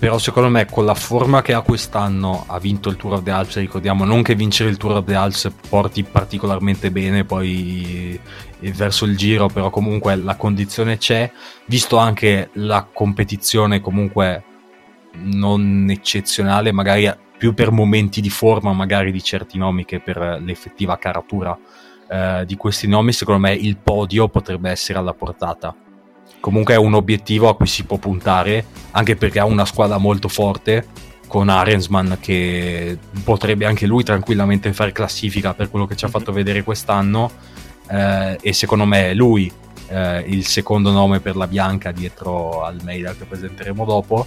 però 0.00 0.16
secondo 0.16 0.48
me 0.48 0.64
con 0.64 0.86
la 0.86 0.94
forma 0.94 1.42
che 1.42 1.52
ha 1.52 1.60
quest'anno 1.60 2.44
ha 2.46 2.58
vinto 2.58 2.88
il 2.88 2.96
Tour 2.96 3.14
of 3.14 3.22
the 3.22 3.30
Alps, 3.32 3.58
ricordiamo 3.58 4.06
non 4.06 4.22
che 4.22 4.34
vincere 4.34 4.70
il 4.70 4.78
Tour 4.78 4.96
of 4.96 5.04
the 5.04 5.14
Alps 5.14 5.52
porti 5.68 6.04
particolarmente 6.04 6.90
bene 6.90 7.24
poi 7.24 8.18
eh, 8.60 8.72
verso 8.72 9.04
il 9.04 9.14
giro, 9.16 9.48
però 9.48 9.68
comunque 9.68 10.16
la 10.16 10.36
condizione 10.36 10.96
c'è, 10.96 11.30
visto 11.66 11.98
anche 11.98 12.48
la 12.54 12.86
competizione 12.90 13.82
comunque 13.82 14.44
non 15.16 15.88
eccezionale, 15.90 16.72
magari 16.72 17.12
più 17.40 17.54
per 17.54 17.70
momenti 17.70 18.20
di 18.20 18.28
forma 18.28 18.74
magari 18.74 19.10
di 19.10 19.22
certi 19.22 19.56
nomi 19.56 19.86
che 19.86 19.98
per 19.98 20.42
l'effettiva 20.44 20.98
caratura 20.98 21.58
eh, 22.06 22.44
di 22.44 22.54
questi 22.54 22.86
nomi, 22.86 23.14
secondo 23.14 23.40
me 23.40 23.54
il 23.54 23.78
podio 23.78 24.28
potrebbe 24.28 24.68
essere 24.68 24.98
alla 24.98 25.14
portata. 25.14 25.74
Comunque 26.38 26.74
è 26.74 26.76
un 26.76 26.92
obiettivo 26.92 27.48
a 27.48 27.56
cui 27.56 27.66
si 27.66 27.84
può 27.84 27.96
puntare, 27.96 28.66
anche 28.90 29.16
perché 29.16 29.38
ha 29.38 29.46
una 29.46 29.64
squadra 29.64 29.96
molto 29.96 30.28
forte 30.28 30.86
con 31.26 31.48
Arensman 31.48 32.18
che 32.20 32.98
potrebbe 33.24 33.64
anche 33.64 33.86
lui 33.86 34.04
tranquillamente 34.04 34.74
fare 34.74 34.92
classifica 34.92 35.54
per 35.54 35.70
quello 35.70 35.86
che 35.86 35.96
ci 35.96 36.04
ha 36.04 36.08
fatto 36.08 36.32
vedere 36.32 36.62
quest'anno 36.62 37.30
eh, 37.88 38.36
e 38.38 38.52
secondo 38.52 38.84
me 38.84 39.10
è 39.10 39.14
lui 39.14 39.50
eh, 39.88 40.24
il 40.26 40.44
secondo 40.44 40.90
nome 40.90 41.20
per 41.20 41.36
la 41.36 41.46
bianca 41.46 41.92
dietro 41.92 42.64
al 42.64 42.78
Almeida 42.80 43.14
che 43.14 43.24
presenteremo 43.24 43.84
dopo 43.84 44.26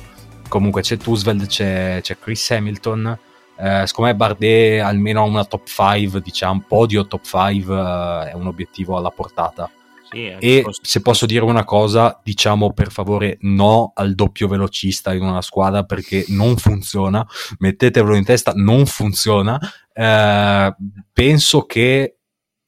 comunque 0.54 0.84
c'è 0.84 0.98
Tusveld, 0.98 1.48
c'è, 1.48 1.98
c'è 2.04 2.20
Chris 2.20 2.52
Hamilton 2.52 3.18
eh, 3.58 3.88
secondo 3.88 4.12
me 4.12 4.16
Bardet 4.16 4.84
almeno 4.84 5.24
una 5.24 5.46
top 5.46 5.66
5 5.66 6.22
diciamo 6.22 6.64
podio 6.68 7.08
top 7.08 7.24
5 7.24 7.76
eh, 7.76 8.30
è 8.30 8.34
un 8.34 8.46
obiettivo 8.46 8.96
alla 8.96 9.10
portata 9.10 9.68
e 10.14 10.64
se 10.84 11.02
posso 11.02 11.26
dire 11.26 11.44
una 11.44 11.64
cosa, 11.64 12.20
diciamo 12.24 12.72
per 12.72 12.92
favore 12.92 13.38
no 13.42 13.94
al 13.96 14.14
doppio 14.14 14.48
velocista 14.48 15.12
in 15.12 15.24
una 15.24 15.42
squadra 15.42 15.86
perché 15.86 16.26
non 16.28 16.56
funziona. 16.56 17.26
Mettetevelo 17.58 18.16
in 18.16 18.24
testa, 18.24 18.54
non 18.56 18.86
funziona. 18.86 19.60
Eh, 19.92 20.76
penso 21.12 21.66
che 21.66 22.18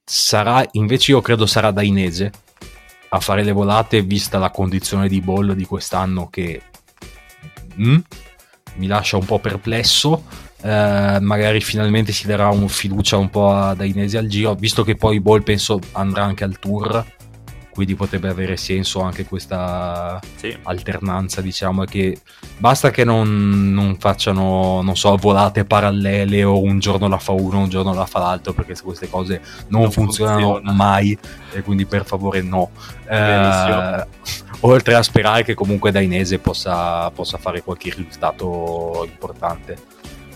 sarà, 0.03 0.65
invece 0.71 1.11
io 1.11 1.21
credo 1.21 1.45
sarà 1.45 1.69
Dainese 1.69 2.31
a 3.09 3.19
fare 3.19 3.43
le 3.43 3.51
volate 3.51 4.01
vista 4.01 4.39
la 4.39 4.49
condizione 4.49 5.07
di 5.07 5.21
ball 5.21 5.51
di 5.51 5.65
quest'anno 5.65 6.27
che 6.29 6.59
mm, 7.79 7.97
mi 8.75 8.87
lascia 8.87 9.17
un 9.17 9.25
po' 9.25 9.39
perplesso. 9.39 10.23
Eh, 10.61 11.17
magari 11.21 11.61
finalmente 11.61 12.11
si 12.11 12.25
darà 12.25 12.49
un 12.49 12.67
fiducia 12.67 13.17
un 13.17 13.29
po' 13.29 13.51
a 13.51 13.75
Dainese 13.75 14.17
al 14.17 14.27
giro, 14.27 14.55
visto 14.55 14.83
che 14.83 14.95
poi 14.95 15.19
Ball 15.19 15.43
penso 15.43 15.79
andrà 15.91 16.23
anche 16.23 16.43
al 16.43 16.57
tour 16.57 17.05
quindi 17.75 17.93
potrebbe 17.93 18.29
avere 18.29 18.55
senso 18.55 19.01
anche 19.01 19.25
questa 19.25 20.17
sì. 20.37 20.57
alternanza 20.63 21.41
diciamo 21.41 21.83
che 21.83 22.17
basta 22.57 22.89
che 22.89 23.03
non, 23.03 23.73
non, 23.73 23.97
facciano 23.99 24.81
non 24.81 24.95
so 24.95 25.13
volate 25.17 25.65
parallele 25.65 26.45
o 26.45 26.61
un 26.61 26.79
giorno 26.79 27.09
la 27.09 27.17
fa 27.17 27.33
uno 27.33 27.59
un 27.59 27.69
giorno 27.69 27.93
la 27.93 28.05
fa 28.05 28.19
l'altro 28.19 28.53
perché 28.53 28.79
queste 28.81 29.09
cose 29.09 29.41
non, 29.67 29.81
non 29.81 29.91
funzionano 29.91 30.53
funziona. 30.53 30.71
mai 30.71 31.17
e 31.51 31.61
quindi 31.63 31.85
per 31.85 32.05
favore 32.05 32.41
no 32.41 32.71
eh, 33.09 34.07
oltre 34.61 34.95
a 34.95 35.03
sperare 35.03 35.43
che 35.43 35.53
comunque 35.53 35.91
Dainese 35.91 36.39
possa, 36.39 37.11
possa 37.11 37.37
fare 37.37 37.61
qualche 37.61 37.89
risultato 37.93 39.05
importante 39.05 39.75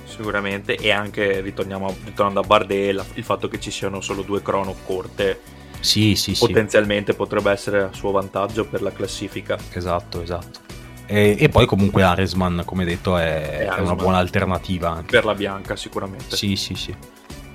sicuramente 0.04 0.76
e 0.76 0.92
anche 0.92 1.40
ritorniamo, 1.40 1.96
ritornando 2.04 2.42
a 2.42 2.44
Bardella 2.44 3.06
il 3.14 3.24
fatto 3.24 3.48
che 3.48 3.62
ci 3.62 3.72
siano 3.72 4.02
solo 4.02 4.24
due 4.24 4.42
crono 4.42 4.76
corte 4.86 5.59
sì, 5.80 6.16
sì, 6.16 6.36
potenzialmente 6.38 7.12
sì. 7.12 7.18
potrebbe 7.18 7.52
essere 7.52 7.82
a 7.82 7.90
suo 7.94 8.12
vantaggio 8.12 8.66
per 8.66 8.82
la 8.82 8.92
classifica. 8.92 9.58
Esatto, 9.72 10.22
esatto. 10.22 10.60
E, 11.06 11.36
e 11.40 11.50
poi 11.50 11.66
comunque 11.66 12.04
Aresman, 12.04 12.64
come 12.66 12.86
detto, 12.86 13.18
è, 13.18 13.68
è 13.68 13.80
una 13.80 13.96
buona 13.96 14.18
alternativa. 14.18 14.92
Anche. 14.92 15.12
Per 15.12 15.26
la 15.26 15.34
bianca 15.34 15.76
sicuramente. 15.76 16.36
Sì, 16.36 16.56
sì, 16.56 16.76
sì. 16.76 16.96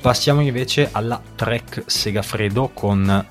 Passiamo 0.01 0.41
invece 0.41 0.89
alla 0.93 1.21
Trek 1.35 1.85
Segafredo 1.87 2.71
con 2.75 3.27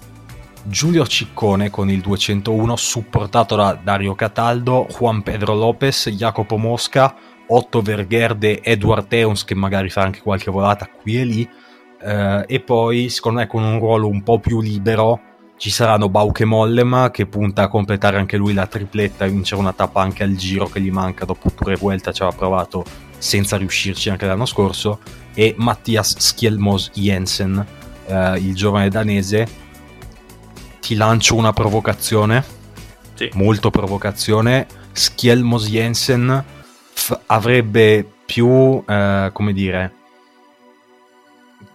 Giulio 0.63 1.05
Ciccone 1.05 1.69
con 1.69 1.89
il 1.89 1.99
201 1.99 2.75
supportato 2.77 3.55
da 3.55 3.77
Dario 3.81 4.15
Cataldo, 4.15 4.87
Juan 4.89 5.21
Pedro 5.21 5.53
Lopez, 5.55 6.09
Jacopo 6.09 6.57
Mosca, 6.57 7.15
Otto 7.47 7.81
Vergherde, 7.81 8.63
Edward 8.63 9.07
Teuns 9.07 9.43
che 9.43 9.55
magari 9.55 9.89
fa 9.89 10.03
anche 10.03 10.21
qualche 10.21 10.49
volata 10.49 10.87
qui 10.87 11.19
e 11.19 11.25
lì 11.25 11.49
eh, 12.03 12.43
e 12.47 12.59
poi 12.59 13.09
secondo 13.09 13.39
me 13.39 13.47
con 13.47 13.63
un 13.63 13.79
ruolo 13.79 14.07
un 14.07 14.23
po' 14.23 14.39
più 14.39 14.61
libero 14.61 15.19
ci 15.57 15.69
saranno 15.69 16.09
Bauke 16.09 16.45
Mollema 16.45 17.11
che 17.11 17.25
punta 17.25 17.63
a 17.63 17.67
completare 17.67 18.17
anche 18.17 18.37
lui 18.37 18.53
la 18.53 18.67
tripletta 18.67 19.25
e 19.25 19.29
vincere 19.29 19.61
una 19.61 19.73
tappa 19.73 20.01
anche 20.01 20.23
al 20.23 20.35
giro 20.35 20.67
che 20.67 20.81
gli 20.81 20.91
manca 20.91 21.25
dopo 21.25 21.49
pure 21.49 21.75
Vuelta 21.75 22.11
ci 22.11 22.21
aveva 22.21 22.37
provato 22.37 22.83
senza 23.17 23.55
riuscirci 23.55 24.09
anche 24.09 24.25
l'anno 24.25 24.45
scorso 24.45 24.99
e 25.33 25.55
Mattias 25.57 26.17
Skjelmos 26.17 26.91
Jensen 26.93 27.65
eh, 28.05 28.37
il 28.37 28.53
giovane 28.55 28.89
danese. 28.89 29.47
Ti 30.79 30.95
lancio 30.95 31.35
una 31.35 31.53
provocazione. 31.53 32.61
Sì. 33.15 33.29
molto 33.33 33.69
provocazione. 33.69 34.65
Skjelmos 34.91 35.67
Jensen 35.67 36.43
f- 36.93 37.19
avrebbe 37.27 38.05
più 38.25 38.83
eh, 38.87 39.29
come 39.31 39.53
dire 39.53 39.93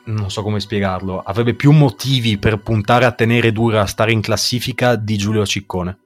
non 0.09 0.31
so 0.31 0.43
come 0.43 0.61
spiegarlo, 0.61 1.21
avrebbe 1.21 1.55
più 1.55 1.71
motivi 1.73 2.39
per 2.39 2.59
puntare 2.59 3.05
a 3.05 3.13
tenere 3.13 3.53
dura 3.53 3.83
a 3.83 3.87
stare 3.87 4.13
in 4.13 4.21
classifica 4.21 4.97
di 4.97 5.17
Giulio 5.17 5.45
Ciccone. 5.45 5.99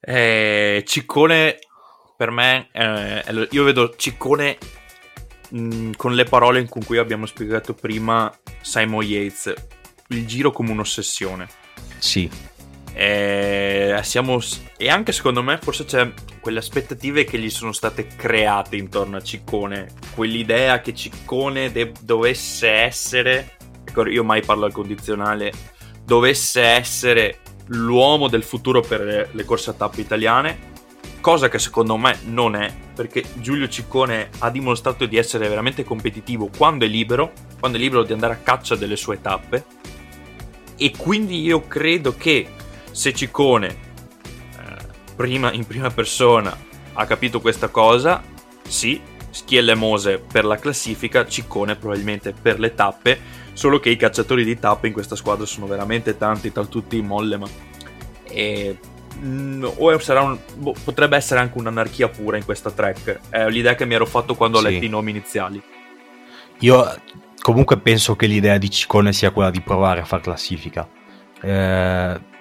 Eh, 0.00 0.82
Ciccone 0.86 1.58
per 2.16 2.30
me, 2.30 2.68
eh, 2.72 3.48
io 3.50 3.64
vedo 3.64 3.94
Ciccone 3.96 4.58
mh, 5.50 5.58
mm, 5.58 5.92
con 5.96 6.14
le 6.14 6.24
parole 6.24 6.64
con 6.68 6.84
cui 6.84 6.98
abbiamo 6.98 7.26
spiegato 7.26 7.74
prima 7.74 8.32
Simon 8.60 9.02
Yates, 9.02 9.52
il 10.08 10.26
giro 10.26 10.52
come 10.52 10.70
un'ossessione. 10.70 11.48
Sì. 11.98 12.30
Eh, 12.96 13.98
siamo, 14.02 14.38
e 14.76 14.88
anche 14.88 15.10
secondo 15.10 15.42
me 15.42 15.58
forse 15.60 15.84
c'è 15.84 16.12
quelle 16.38 16.60
aspettative 16.60 17.24
che 17.24 17.38
gli 17.38 17.50
sono 17.50 17.72
state 17.72 18.06
create 18.06 18.76
intorno 18.76 19.16
a 19.16 19.22
Ciccone, 19.22 19.88
quell'idea 20.14 20.80
che 20.80 20.94
Ciccone 20.94 21.72
de- 21.72 21.92
dovesse 22.00 22.70
essere, 22.70 23.56
ecco 23.84 24.06
io 24.06 24.22
mai 24.22 24.42
parlo 24.42 24.64
al 24.64 24.72
condizionale, 24.72 25.52
dovesse 26.04 26.62
essere 26.62 27.40
l'uomo 27.66 28.28
del 28.28 28.44
futuro 28.44 28.80
per 28.80 29.30
le 29.32 29.44
corse 29.44 29.70
a 29.70 29.72
tappe 29.72 30.00
italiane, 30.00 30.72
cosa 31.20 31.48
che 31.48 31.58
secondo 31.58 31.96
me 31.96 32.18
non 32.26 32.54
è, 32.54 32.72
perché 32.94 33.24
Giulio 33.34 33.68
Ciccone 33.68 34.28
ha 34.38 34.50
dimostrato 34.50 35.06
di 35.06 35.16
essere 35.16 35.48
veramente 35.48 35.82
competitivo 35.82 36.48
quando 36.56 36.84
è 36.84 36.88
libero, 36.88 37.32
quando 37.58 37.76
è 37.76 37.80
libero 37.80 38.04
di 38.04 38.12
andare 38.12 38.34
a 38.34 38.40
caccia 38.42 38.76
delle 38.76 38.96
sue 38.96 39.20
tappe, 39.20 39.64
e 40.76 40.92
quindi 40.96 41.40
io 41.40 41.66
credo 41.66 42.14
che 42.16 42.48
se 42.94 43.12
Ciccone 43.12 43.66
eh, 43.66 43.76
prima 45.16 45.52
in 45.52 45.66
prima 45.66 45.90
persona 45.90 46.56
ha 46.92 47.06
capito 47.06 47.40
questa 47.40 47.66
cosa, 47.66 48.22
sì, 48.68 49.00
Schielle 49.30 49.74
Mose 49.74 50.18
per 50.18 50.44
la 50.44 50.56
classifica, 50.58 51.26
Ciccone 51.26 51.74
probabilmente 51.74 52.32
per 52.32 52.60
le 52.60 52.72
tappe, 52.72 53.18
solo 53.52 53.80
che 53.80 53.90
i 53.90 53.96
cacciatori 53.96 54.44
di 54.44 54.60
tappe 54.60 54.86
in 54.86 54.92
questa 54.92 55.16
squadra 55.16 55.44
sono 55.44 55.66
veramente 55.66 56.16
tanti, 56.16 56.52
tra 56.52 56.64
tutti 56.66 57.02
Mollema. 57.02 57.48
E 58.28 58.78
mm, 59.18 59.64
o 59.74 59.98
sarà 59.98 60.22
un, 60.22 60.38
boh, 60.54 60.76
potrebbe 60.84 61.16
essere 61.16 61.40
anche 61.40 61.58
un'anarchia 61.58 62.08
pura 62.08 62.36
in 62.36 62.44
questa 62.44 62.70
track. 62.70 63.22
È 63.28 63.48
l'idea 63.48 63.74
che 63.74 63.86
mi 63.86 63.94
ero 63.94 64.06
fatto 64.06 64.36
quando 64.36 64.58
sì. 64.58 64.66
ho 64.66 64.68
letto 64.68 64.84
i 64.84 64.88
nomi 64.88 65.10
iniziali. 65.10 65.60
Io 66.60 66.94
comunque 67.40 67.76
penso 67.78 68.14
che 68.14 68.26
l'idea 68.26 68.56
di 68.56 68.70
Ciccone 68.70 69.12
sia 69.12 69.32
quella 69.32 69.50
di 69.50 69.60
provare 69.60 70.00
a 70.00 70.04
far 70.04 70.20
classifica. 70.20 70.88
Eh, 71.40 72.32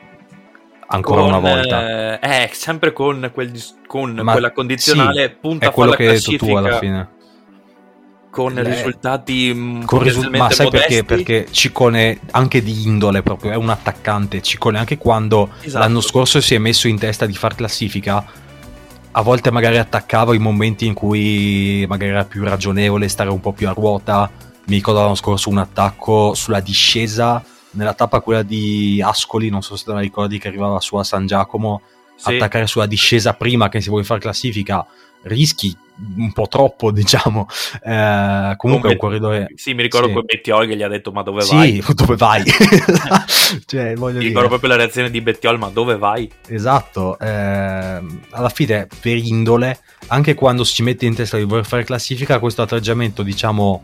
ancora 0.95 1.21
con, 1.21 1.29
una 1.29 1.39
volta. 1.39 2.19
Eh, 2.19 2.49
sempre 2.53 2.93
con, 2.93 3.31
quel, 3.33 3.51
con 3.87 4.21
quella 4.23 4.51
condizionale 4.51 5.27
sì, 5.27 5.35
punta 5.39 5.67
è 5.67 5.71
quello 5.71 5.91
che 5.91 6.07
hai 6.07 6.19
detto 6.19 6.45
tu 6.45 6.55
alla 6.55 6.77
fine. 6.77 7.09
Con 8.29 8.53
Le... 8.53 8.63
risultati 8.63 9.51
mm, 9.53 9.83
con 9.83 9.99
risu- 10.01 10.27
ma 10.29 10.49
sai 10.49 10.65
modesti. 10.65 11.03
perché? 11.03 11.03
Perché 11.03 11.47
Ciccone 11.51 12.19
anche 12.31 12.63
di 12.63 12.83
indole 12.83 13.21
proprio 13.21 13.51
è 13.51 13.55
un 13.55 13.69
attaccante. 13.69 14.41
Ciccone 14.41 14.79
anche 14.79 14.97
quando 14.97 15.49
esatto. 15.61 15.83
l'anno 15.83 16.01
scorso 16.01 16.41
si 16.41 16.55
è 16.55 16.57
messo 16.57 16.87
in 16.87 16.97
testa 16.97 17.25
di 17.25 17.33
far 17.33 17.53
classifica 17.53 18.25
a 19.15 19.21
volte 19.21 19.51
magari 19.51 19.77
attaccava 19.77 20.33
i 20.33 20.39
momenti 20.39 20.87
in 20.87 20.95
cui 20.95 21.85
magari 21.87 22.09
era 22.09 22.25
più 22.25 22.43
ragionevole 22.43 23.07
stare 23.07 23.29
un 23.29 23.39
po' 23.39 23.51
più 23.51 23.67
a 23.67 23.71
ruota. 23.71 24.29
Mi 24.65 24.75
ricordo 24.75 25.01
l'anno 25.01 25.13
scorso 25.13 25.49
un 25.49 25.59
attacco 25.59 26.33
sulla 26.33 26.59
discesa 26.59 27.43
nella 27.74 27.93
tappa 27.93 28.21
quella 28.21 28.43
di 28.43 29.01
Ascoli, 29.03 29.49
non 29.49 29.61
so 29.61 29.76
se 29.76 29.86
te 29.86 29.93
la 29.93 29.99
ricordi 29.99 30.39
che 30.39 30.47
arrivava 30.47 30.80
su 30.80 30.95
a 30.95 31.03
San 31.03 31.26
Giacomo, 31.28 31.82
Sì. 32.15 32.36
attaccare 32.36 32.67
sulla 32.67 32.86
discesa 32.86 33.34
prima 33.34 33.69
che 33.69 33.82
si 33.82 33.89
vuole 33.89 34.03
fare 34.03 34.19
classifica, 34.19 34.86
rischi 35.24 35.76
un 36.17 36.32
po' 36.34 36.47
troppo, 36.47 36.91
diciamo. 36.91 37.47
Eh, 37.84 38.53
comunque 38.57 38.89
è 38.89 38.91
un 38.93 38.97
corridore... 38.97 39.47
Sì, 39.55 39.74
mi 39.74 39.82
ricordo 39.82 40.07
sì. 40.07 40.13
quel 40.13 40.26
Bettiol 40.26 40.67
che 40.67 40.76
gli 40.76 40.84
ha 40.84 40.88
detto 40.88 41.11
ma 41.11 41.21
dove 41.21 41.41
Sì, 41.41 41.55
vai? 41.55 41.84
dove 41.93 42.15
vai? 42.15 42.43
cioè, 43.65 43.95
Mi 43.95 44.11
dire... 44.11 44.19
ricordo 44.19 44.47
proprio 44.47 44.69
la 44.69 44.76
reazione 44.78 45.09
di 45.09 45.21
Bettiol 45.21 45.57
ma 45.57 45.69
dove 45.69 45.97
vai? 45.97 46.30
Esatto, 46.47 47.17
ehm, 47.19 48.21
alla 48.32 48.49
fine 48.49 48.88
per 49.01 49.17
indole, 49.17 49.80
anche 50.07 50.34
quando 50.34 50.63
si 50.63 50.82
mette 50.84 51.05
in 51.05 51.15
testa 51.15 51.38
di 51.38 51.43
voler 51.43 51.65
fare 51.65 51.84
classifica, 51.84 52.39
questo 52.39 52.61
atteggiamento 52.61 53.24
diciamo 53.24 53.84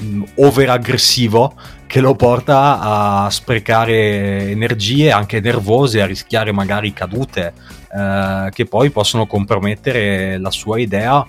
mh, 0.00 0.22
overaggressivo 0.36 1.54
che 1.86 2.00
lo 2.00 2.14
porta 2.14 2.78
a 2.80 3.30
sprecare 3.30 4.48
energie 4.50 5.10
anche 5.10 5.40
nervose, 5.40 6.00
a 6.00 6.06
rischiare 6.06 6.52
magari 6.52 6.92
cadute 6.92 7.52
eh, 7.92 8.48
che 8.52 8.64
poi 8.66 8.90
possono 8.90 9.26
compromettere 9.26 10.38
la 10.38 10.50
sua 10.50 10.78
idea 10.78 11.24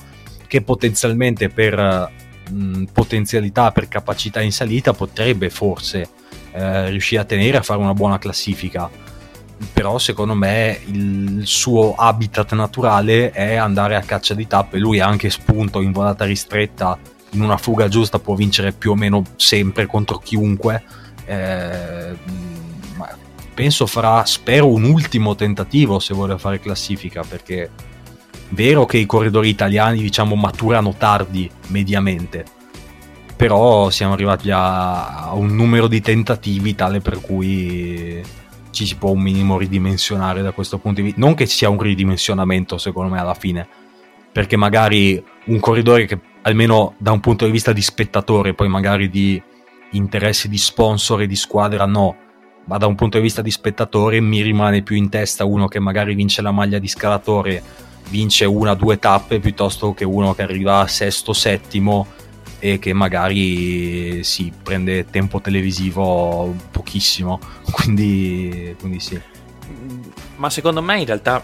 che 0.48 0.62
potenzialmente 0.62 1.50
per 1.50 2.12
mh, 2.50 2.84
potenzialità, 2.94 3.72
per 3.72 3.88
capacità 3.88 4.42
in 4.42 4.52
salita 4.52 4.94
potrebbe 4.94 5.50
forse 5.50 6.10
eh, 6.52 6.90
riuscire 6.90 7.22
a 7.22 7.26
tenere 7.26 7.58
a 7.58 7.62
fare 7.64 7.80
una 7.80 7.94
buona 7.94 8.20
classifica 8.20 8.90
però 9.74 9.98
secondo 10.00 10.34
me 10.34 10.80
il 10.86 11.42
suo 11.46 11.94
habitat 11.96 12.54
naturale 12.54 13.32
è 13.32 13.56
andare 13.56 13.96
a 13.96 14.02
caccia 14.02 14.34
di 14.34 14.48
tappe. 14.48 14.80
Lui 14.80 15.00
ha 15.00 15.08
anche 15.08 15.30
spunto 15.30 15.82
in 15.82 15.92
volata 15.92 16.26
ristretta, 16.26 16.98
in 17.32 17.42
una 17.42 17.58
fuga 17.58 17.88
giusta 17.88 18.20
può 18.20 18.36
vincere 18.36 18.72
più 18.72 18.92
o 18.92 18.96
meno 18.96 19.24
sempre 19.36 19.86
contro 19.86 20.18
chiunque. 20.18 20.84
Eh, 21.26 22.18
penso 23.54 23.86
farà, 23.86 24.26
spero, 24.26 24.68
un 24.68 24.84
ultimo 24.84 25.36
tentativo 25.36 26.00
se 26.00 26.14
vuole 26.14 26.38
fare 26.38 26.60
classifica, 26.60 27.24
perché 27.28 27.64
è 27.64 27.70
vero 28.50 28.86
che 28.86 28.98
i 28.98 29.06
corridori 29.06 29.50
italiani 29.50 30.02
diciamo 30.02 30.36
maturano 30.36 30.96
tardi 30.98 31.50
mediamente. 31.68 32.46
Però 33.36 33.90
siamo 33.90 34.14
arrivati 34.14 34.52
a, 34.52 35.26
a 35.26 35.34
un 35.34 35.56
numero 35.56 35.88
di 35.88 36.02
tentativi 36.02 36.76
tale 36.76 37.00
per 37.00 37.22
cui 37.22 38.22
ci 38.72 38.86
si 38.86 38.96
può 38.96 39.12
un 39.12 39.22
minimo 39.22 39.58
ridimensionare 39.58 40.42
da 40.42 40.52
questo 40.52 40.78
punto 40.78 41.02
di 41.02 41.08
vista. 41.08 41.20
Non 41.20 41.34
che 41.34 41.46
sia 41.46 41.70
un 41.70 41.80
ridimensionamento, 41.80 42.78
secondo 42.78 43.14
me, 43.14 43.20
alla 43.20 43.34
fine, 43.34 43.68
perché 44.32 44.58
magari 44.58 45.24
un 45.46 45.60
corridore 45.60 46.06
che 46.06 46.20
almeno 46.44 46.96
da 46.98 47.12
un 47.12 47.20
punto 47.20 47.46
di 47.46 47.52
vista 47.52 47.74
di 47.74 47.82
spettatore, 47.82 48.54
poi 48.54 48.68
magari 48.68 49.10
di 49.10 49.42
interessi 49.92 50.50
di 50.50 50.58
sponsor 50.58 51.22
e 51.22 51.28
di 51.28 51.36
squadra, 51.36 51.86
no. 51.86 52.16
Ma 52.66 52.78
da 52.78 52.86
un 52.86 52.96
punto 52.96 53.18
di 53.18 53.24
vista 53.24 53.42
di 53.42 53.52
spettatore 53.52 54.20
mi 54.20 54.42
rimane 54.42 54.84
più 54.84 54.96
in 54.96 55.10
testa 55.10 55.46
uno 55.46 55.68
che 55.68 55.80
magari 55.80 56.14
vince 56.14 56.42
la 56.42 56.52
maglia 56.52 56.80
di 56.80 56.88
scalatore, 56.88 57.62
vince 58.10 58.46
una 58.46 58.72
o 58.72 58.76
due 58.76 59.00
tappe, 59.00 59.40
piuttosto 59.40 59.94
che 59.94 60.06
uno 60.06 60.34
che 60.34 60.44
arriva 60.44 60.86
sesto, 60.88 61.34
settimo 61.34 62.08
e 62.60 62.78
che 62.78 62.94
magari 62.94 64.24
si 64.24 64.52
prende 64.62 65.06
tempo 65.06 65.42
televisivo 65.42 66.56
pochissimo. 66.72 67.40
Quindi, 67.72 68.76
quindi 68.80 69.00
sì. 69.00 69.20
Ma 70.36 70.50
secondo 70.50 70.82
me 70.82 71.00
in 71.00 71.06
realtà 71.06 71.44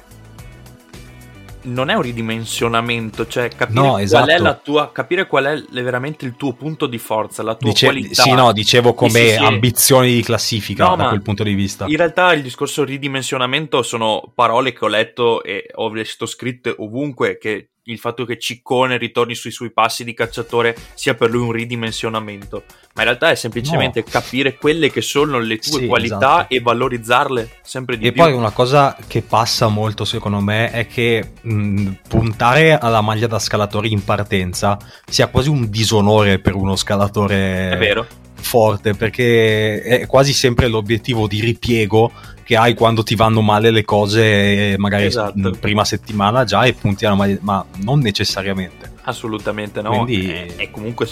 non 1.68 1.90
è 1.90 1.94
un 1.96 2.02
ridimensionamento, 2.02 3.28
cioè 3.28 3.50
capire 3.50 3.80
No, 3.80 3.88
qual 3.92 4.00
è 4.00 4.04
esatto. 4.04 4.44
la 4.44 4.54
tua 4.56 4.92
capire 4.92 5.28
qual 5.28 5.46
è 5.46 5.64
le- 5.70 5.82
veramente 5.82 6.26
il 6.26 6.36
tuo 6.36 6.54
punto 6.54 6.88
di 6.88 6.98
forza, 6.98 7.44
la 7.44 7.56
tua 7.56 7.70
Dice- 7.70 7.86
qualità. 7.86 8.22
sì, 8.24 8.32
no, 8.34 8.52
dicevo 8.52 8.94
come 8.94 9.10
Sì, 9.12 9.28
sì, 9.30 9.36
sì. 9.36 9.44
ambizioni 9.44 10.14
di 10.14 10.22
classifica 10.24 10.88
No, 10.88 10.96
da 10.96 11.08
quel 11.10 11.22
punto 11.22 11.44
di 11.44 11.54
vista. 11.54 11.86
In 11.88 11.98
realtà 11.98 12.34
il 12.34 12.42
discorso 12.42 12.84
ridimensionamento 12.84 13.82
sono 13.84 14.32
parole 14.34 14.74
che 14.74 14.86
ho 14.86 14.88
letto 14.88 15.44
e 15.44 15.70
ho 15.76 15.90
visto 15.90 16.26
scritte 16.26 16.74
ovunque 16.78 17.38
che 17.38 17.70
il 17.88 18.00
fatto 18.00 18.26
che 18.26 18.38
Ciccone 18.38 18.98
ritorni 18.98 19.34
sui 19.36 19.52
suoi 19.52 19.72
passi 19.72 20.04
di 20.04 20.14
cacciatore 20.14 20.76
sia 20.94 21.14
per 21.16 21.30
lui 21.30 21.42
un 21.44 21.52
ridimensionamento, 21.52 22.64
ma 22.94 23.02
in 23.02 23.08
realtà 23.08 23.32
è 23.32 23.36
semplicemente 23.36 24.04
capire 24.04 24.56
quelle 24.56 24.92
che 24.92 25.02
sono 25.02 25.40
le 25.40 25.58
tue 25.58 25.80
Sì, 25.82 25.88
qualità 25.88 26.16
esatto. 26.18 26.54
e 26.54 26.60
valorizzarle 26.60 27.50
sempre 27.62 27.98
di 27.98 28.08
E 28.08 28.12
più. 28.12 28.22
poi 28.22 28.34
una 28.34 28.52
cosa 28.52 28.96
che 29.08 29.22
passa 29.22 29.68
molto 29.68 30.06
secondo 30.06 30.40
me 30.40 30.72
è 30.72 30.88
che 30.88 31.32
mh, 31.42 31.92
puntare 32.10 32.78
alla 32.78 33.02
maglia 33.02 33.28
da 33.28 33.40
scalatore 33.40 33.88
in 33.88 34.04
partenza 34.04 34.78
sia 35.06 35.28
quasi 35.28 35.50
un 35.50 35.70
disonore 35.70 36.40
per 36.40 36.56
uno 36.56 36.76
scalatore 36.76 37.72
È 37.72 37.78
vero. 37.78 38.06
forte 38.34 38.94
perché 38.96 39.82
è 39.82 40.06
quasi 40.08 40.34
sempre 40.34 40.68
l'obiettivo 40.68 41.28
di 41.28 41.40
ripiego 41.40 42.12
che 42.48 42.56
hai 42.56 42.76
quando 42.76 43.04
ti 43.04 43.14
vanno 43.16 43.42
male 43.42 43.72
le 43.72 43.84
cose 43.84 44.72
eh, 44.72 44.78
magari 44.78 45.04
Esatto. 45.04 45.52
prima 45.60 45.84
settimana 45.84 46.46
già 46.46 46.64
e 46.64 46.72
punti 46.72 47.06
alla 47.06 47.16
maglia 47.16 47.38
ma 47.42 47.66
non 47.80 48.00
necessariamente. 48.00 48.94
Assolutamente 49.02 49.82
no, 49.82 49.90
Quindi- 49.90 50.30
è, 50.30 50.56
è 50.56 50.72
comunque 50.72 51.10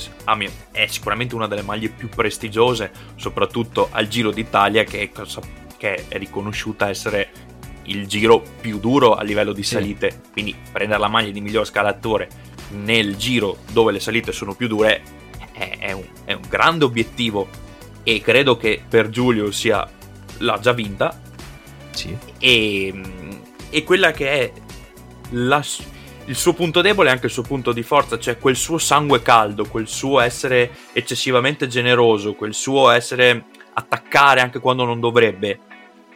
è 0.71 0.85
sicuramente 0.87 1.35
una 1.35 1.47
delle 1.47 1.61
maglie 1.61 1.89
più 1.89 2.07
prestigiose, 2.07 2.89
soprattutto 3.17 3.89
al 3.91 4.07
Giro 4.07 4.31
d'Italia 4.31 4.85
che 4.85 5.01
è, 5.01 5.25
che 5.75 6.05
è 6.07 6.17
riconosciuta 6.17 6.87
essere 6.87 7.27
il 7.87 8.07
giro 8.07 8.41
più 8.61 8.79
duro 8.79 9.15
a 9.15 9.21
livello 9.21 9.51
di 9.51 9.63
salite, 9.63 10.21
quindi 10.31 10.55
prendere 10.71 11.01
la 11.01 11.09
maglia 11.09 11.31
di 11.31 11.41
miglior 11.41 11.65
scalatore 11.65 12.29
nel 12.81 13.17
giro 13.17 13.57
dove 13.73 13.91
le 13.91 13.99
salite 13.99 14.31
sono 14.31 14.55
più 14.55 14.69
dure 14.69 15.01
è, 15.51 15.79
è 15.79 15.91
un, 15.91 16.05
è 16.23 16.31
un 16.31 16.43
grande 16.47 16.85
obiettivo. 16.85 17.45
E 18.03 18.21
credo 18.21 18.55
che 18.55 18.81
per 18.87 19.09
Giulio 19.09 19.51
sia 19.51 19.85
l'ha 20.39 20.59
già 20.59 20.73
vinta 20.73 21.19
sì. 21.91 22.15
e, 22.39 22.93
e 23.69 23.83
quella 23.83 24.11
che 24.11 24.29
è 24.29 24.51
la- 25.31 25.63
il 26.27 26.35
suo 26.35 26.53
punto 26.53 26.81
debole 26.81 27.09
e 27.09 27.11
anche 27.11 27.27
il 27.27 27.31
suo 27.31 27.43
punto 27.43 27.71
di 27.71 27.83
forza, 27.83 28.17
cioè 28.17 28.37
quel 28.37 28.55
suo 28.55 28.77
sangue 28.77 29.21
caldo, 29.21 29.65
quel 29.65 29.87
suo 29.87 30.19
essere 30.19 30.71
eccessivamente 30.93 31.67
generoso, 31.67 32.33
quel 32.33 32.53
suo 32.53 32.89
essere 32.89 33.45
attaccare 33.73 34.41
anche 34.41 34.59
quando 34.59 34.85
non 34.85 34.99
dovrebbe, 34.99 35.59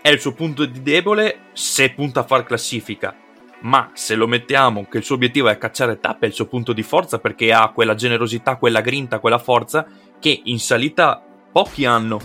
è 0.01 0.09
il 0.09 0.19
suo 0.19 0.33
punto 0.33 0.65
di 0.65 0.81
debole 0.81 1.49
se 1.53 1.91
punta 1.91 2.21
a 2.21 2.25
far 2.25 2.43
classifica. 2.43 3.15
Ma 3.61 3.91
se 3.93 4.15
lo 4.15 4.25
mettiamo 4.25 4.87
che 4.89 4.99
il 4.99 5.03
suo 5.03 5.15
obiettivo 5.15 5.49
è 5.49 5.57
cacciare 5.57 5.99
tappe, 5.99 6.25
è 6.25 6.29
il 6.29 6.33
suo 6.33 6.47
punto 6.47 6.71
di 6.71 6.81
forza 6.81 7.19
perché 7.19 7.51
ha 7.51 7.71
quella 7.71 7.93
generosità, 7.93 8.55
quella 8.55 8.79
grinta, 8.79 9.19
quella 9.19 9.37
forza 9.37 9.85
che 10.17 10.41
in 10.45 10.59
salita 10.59 11.21
pochi 11.51 11.83
hanno. 11.83 12.21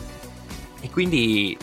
E 0.80 0.90
quindi 0.90 1.56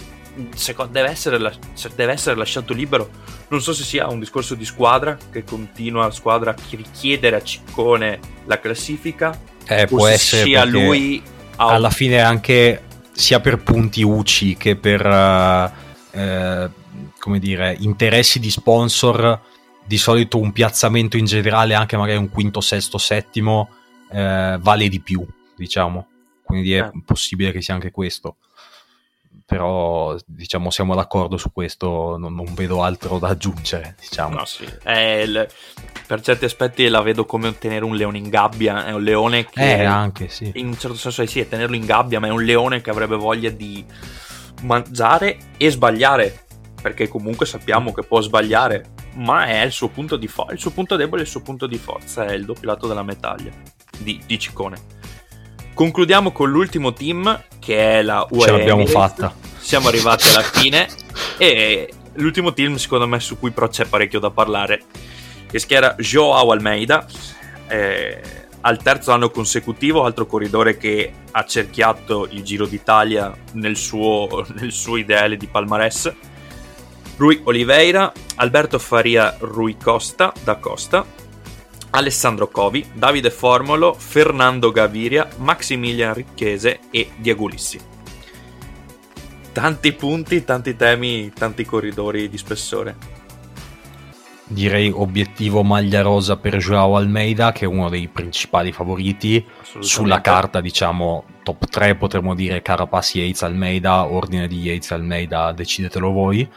secondo- 0.55 0.91
deve, 0.91 1.09
essere 1.09 1.37
la- 1.37 1.53
deve 1.95 2.11
essere 2.13 2.35
lasciato 2.35 2.73
libero. 2.73 3.09
Non 3.49 3.61
so 3.61 3.73
se 3.73 3.83
sia 3.83 4.07
un 4.07 4.19
discorso 4.19 4.55
di 4.55 4.65
squadra 4.65 5.17
che 5.31 5.43
continua 5.43 6.05
la 6.05 6.11
squadra 6.11 6.51
a 6.51 6.55
richiedere 6.69 7.35
a 7.35 7.43
Ciccone 7.43 8.19
la 8.45 8.59
classifica. 8.59 9.37
Eh, 9.65 9.85
può 9.87 10.05
se 10.07 10.11
essere 10.13 10.43
sia 10.43 10.63
lui 10.65 11.21
a- 11.57 11.73
alla 11.73 11.89
fine 11.89 12.19
anche 12.21 12.83
sia 13.11 13.39
per 13.39 13.57
punti 13.61 14.01
UCI 14.01 14.55
che 14.57 14.75
per 14.75 15.05
eh, 15.05 15.71
eh, 16.11 16.69
come 17.19 17.39
dire 17.39 17.75
interessi 17.79 18.39
di 18.39 18.49
sponsor 18.49 19.39
di 19.85 19.97
solito 19.97 20.39
un 20.39 20.51
piazzamento 20.51 21.17
in 21.17 21.25
generale 21.25 21.73
anche 21.75 21.97
magari 21.97 22.17
un 22.17 22.29
quinto 22.29 22.61
sesto 22.61 22.97
settimo 22.97 23.69
eh, 24.11 24.57
vale 24.59 24.87
di 24.89 24.99
più 25.01 25.25
diciamo 25.55 26.07
quindi 26.43 26.73
è 26.73 26.83
Eh. 26.83 26.91
possibile 27.05 27.51
che 27.51 27.61
sia 27.61 27.73
anche 27.75 27.91
questo 27.91 28.37
però 29.51 30.15
diciamo 30.25 30.69
siamo 30.69 30.95
d'accordo 30.95 31.35
su 31.35 31.51
questo 31.51 32.15
non, 32.17 32.33
non 32.33 32.53
vedo 32.53 32.83
altro 32.83 33.19
da 33.19 33.27
aggiungere 33.27 33.97
diciamo 33.99 34.37
No, 34.37 34.45
sì. 34.45 34.63
È 34.81 34.97
il- 34.97 35.45
per 36.07 36.21
certi 36.21 36.45
aspetti 36.45 36.87
la 36.87 37.01
vedo 37.01 37.25
come 37.25 37.57
tenere 37.57 37.83
un 37.83 37.95
leone 37.95 38.17
in 38.17 38.29
gabbia. 38.29 38.85
È 38.85 38.91
un 38.93 39.01
leone 39.03 39.45
che. 39.45 39.79
Eh, 39.81 39.83
anche, 39.83 40.29
sì. 40.29 40.51
In 40.55 40.67
un 40.67 40.77
certo 40.77 40.95
senso, 40.97 41.25
sì, 41.25 41.39
è 41.41 41.47
tenerlo 41.49 41.75
in 41.75 41.85
gabbia, 41.85 42.19
ma 42.19 42.27
è 42.27 42.31
un 42.31 42.43
leone 42.43 42.81
che 42.81 42.89
avrebbe 42.89 43.15
voglia 43.15 43.49
di 43.49 43.85
mangiare 44.63 45.37
e 45.57 45.69
sbagliare. 45.69 46.45
Perché 46.81 47.07
comunque 47.07 47.45
sappiamo 47.45 47.93
che 47.93 48.03
può 48.03 48.19
sbagliare, 48.21 48.91
ma 49.15 49.45
è 49.45 49.63
il 49.63 49.71
suo 49.71 49.87
punto 49.89 50.17
di 50.17 50.27
forza. 50.27 50.51
Il 50.53 50.59
suo 50.59 50.71
punto 50.71 50.95
debole 50.95 51.21
il 51.21 51.27
suo 51.27 51.41
punto 51.41 51.67
di 51.67 51.77
forza 51.77 52.25
è 52.25 52.33
il 52.33 52.43
doppio 52.45 52.67
lato 52.67 52.87
della 52.87 53.03
medaglia 53.03 53.51
di, 53.97 54.21
di 54.25 54.39
Ciccone. 54.39 54.99
Concludiamo 55.73 56.31
con 56.31 56.49
l'ultimo 56.49 56.93
team 56.93 57.43
che 57.59 57.99
è 57.99 58.01
la 58.01 58.25
UAE. 58.29 58.45
Ce 58.45 58.51
l'abbiamo 58.51 58.85
fatta. 58.85 59.33
Siamo 59.57 59.87
arrivati 59.87 60.27
alla 60.29 60.41
fine 60.41 60.87
e 61.37 61.91
l'ultimo 62.13 62.53
team 62.53 62.75
secondo 62.75 63.07
me 63.07 63.19
su 63.19 63.39
cui 63.39 63.51
però 63.51 63.67
c'è 63.67 63.85
parecchio 63.85 64.19
da 64.19 64.31
parlare 64.31 64.83
che 65.49 65.59
schiera 65.59 65.95
Joao 65.97 66.51
Almeida 66.51 67.05
eh, 67.67 68.21
al 68.61 68.81
terzo 68.81 69.11
anno 69.11 69.29
consecutivo 69.29 70.03
altro 70.03 70.25
corridore 70.25 70.77
che 70.77 71.11
ha 71.31 71.45
cerchiato 71.45 72.27
il 72.29 72.43
Giro 72.43 72.65
d'Italia 72.65 73.33
nel 73.53 73.75
suo, 73.75 74.45
nel 74.59 74.71
suo 74.71 74.97
ideale 74.97 75.37
di 75.37 75.47
palmarès 75.47 76.13
Rui 77.17 77.41
Oliveira 77.43 78.11
Alberto 78.35 78.79
Faria 78.79 79.35
Rui 79.39 79.77
Costa 79.77 80.33
da 80.43 80.55
Costa, 80.55 81.05
Alessandro 81.91 82.47
Covi, 82.47 82.85
Davide 82.93 83.29
Formolo, 83.29 83.93
Fernando 83.93 84.71
Gaviria, 84.71 85.27
Maximilian 85.37 86.13
Ricchese 86.13 86.79
e 86.89 87.11
Diego 87.17 87.43
Ulissi. 87.43 87.79
Tanti 89.51 89.91
punti, 89.91 90.45
tanti 90.45 90.75
temi, 90.77 91.31
tanti 91.33 91.65
corridori 91.65 92.29
di 92.29 92.37
spessore. 92.37 93.19
Direi 94.47 94.89
obiettivo 94.89 95.63
maglia 95.63 96.01
rosa 96.01 96.37
per 96.37 96.57
Joao 96.57 96.95
Almeida 96.95 97.51
che 97.51 97.65
è 97.65 97.67
uno 97.67 97.89
dei 97.89 98.07
principali 98.07 98.71
favoriti. 98.71 99.45
Sulla 99.79 100.21
carta 100.21 100.61
diciamo 100.61 101.25
top 101.43 101.67
3 101.67 101.95
potremmo 101.95 102.35
dire 102.35 102.61
Carapaz 102.61 103.15
Yates 103.15 103.43
Almeida. 103.43 104.05
Ordine 104.05 104.47
di 104.47 104.59
Yates 104.59 104.91
Almeida 104.91 105.51
decidetelo 105.51 106.11
voi 106.11 106.49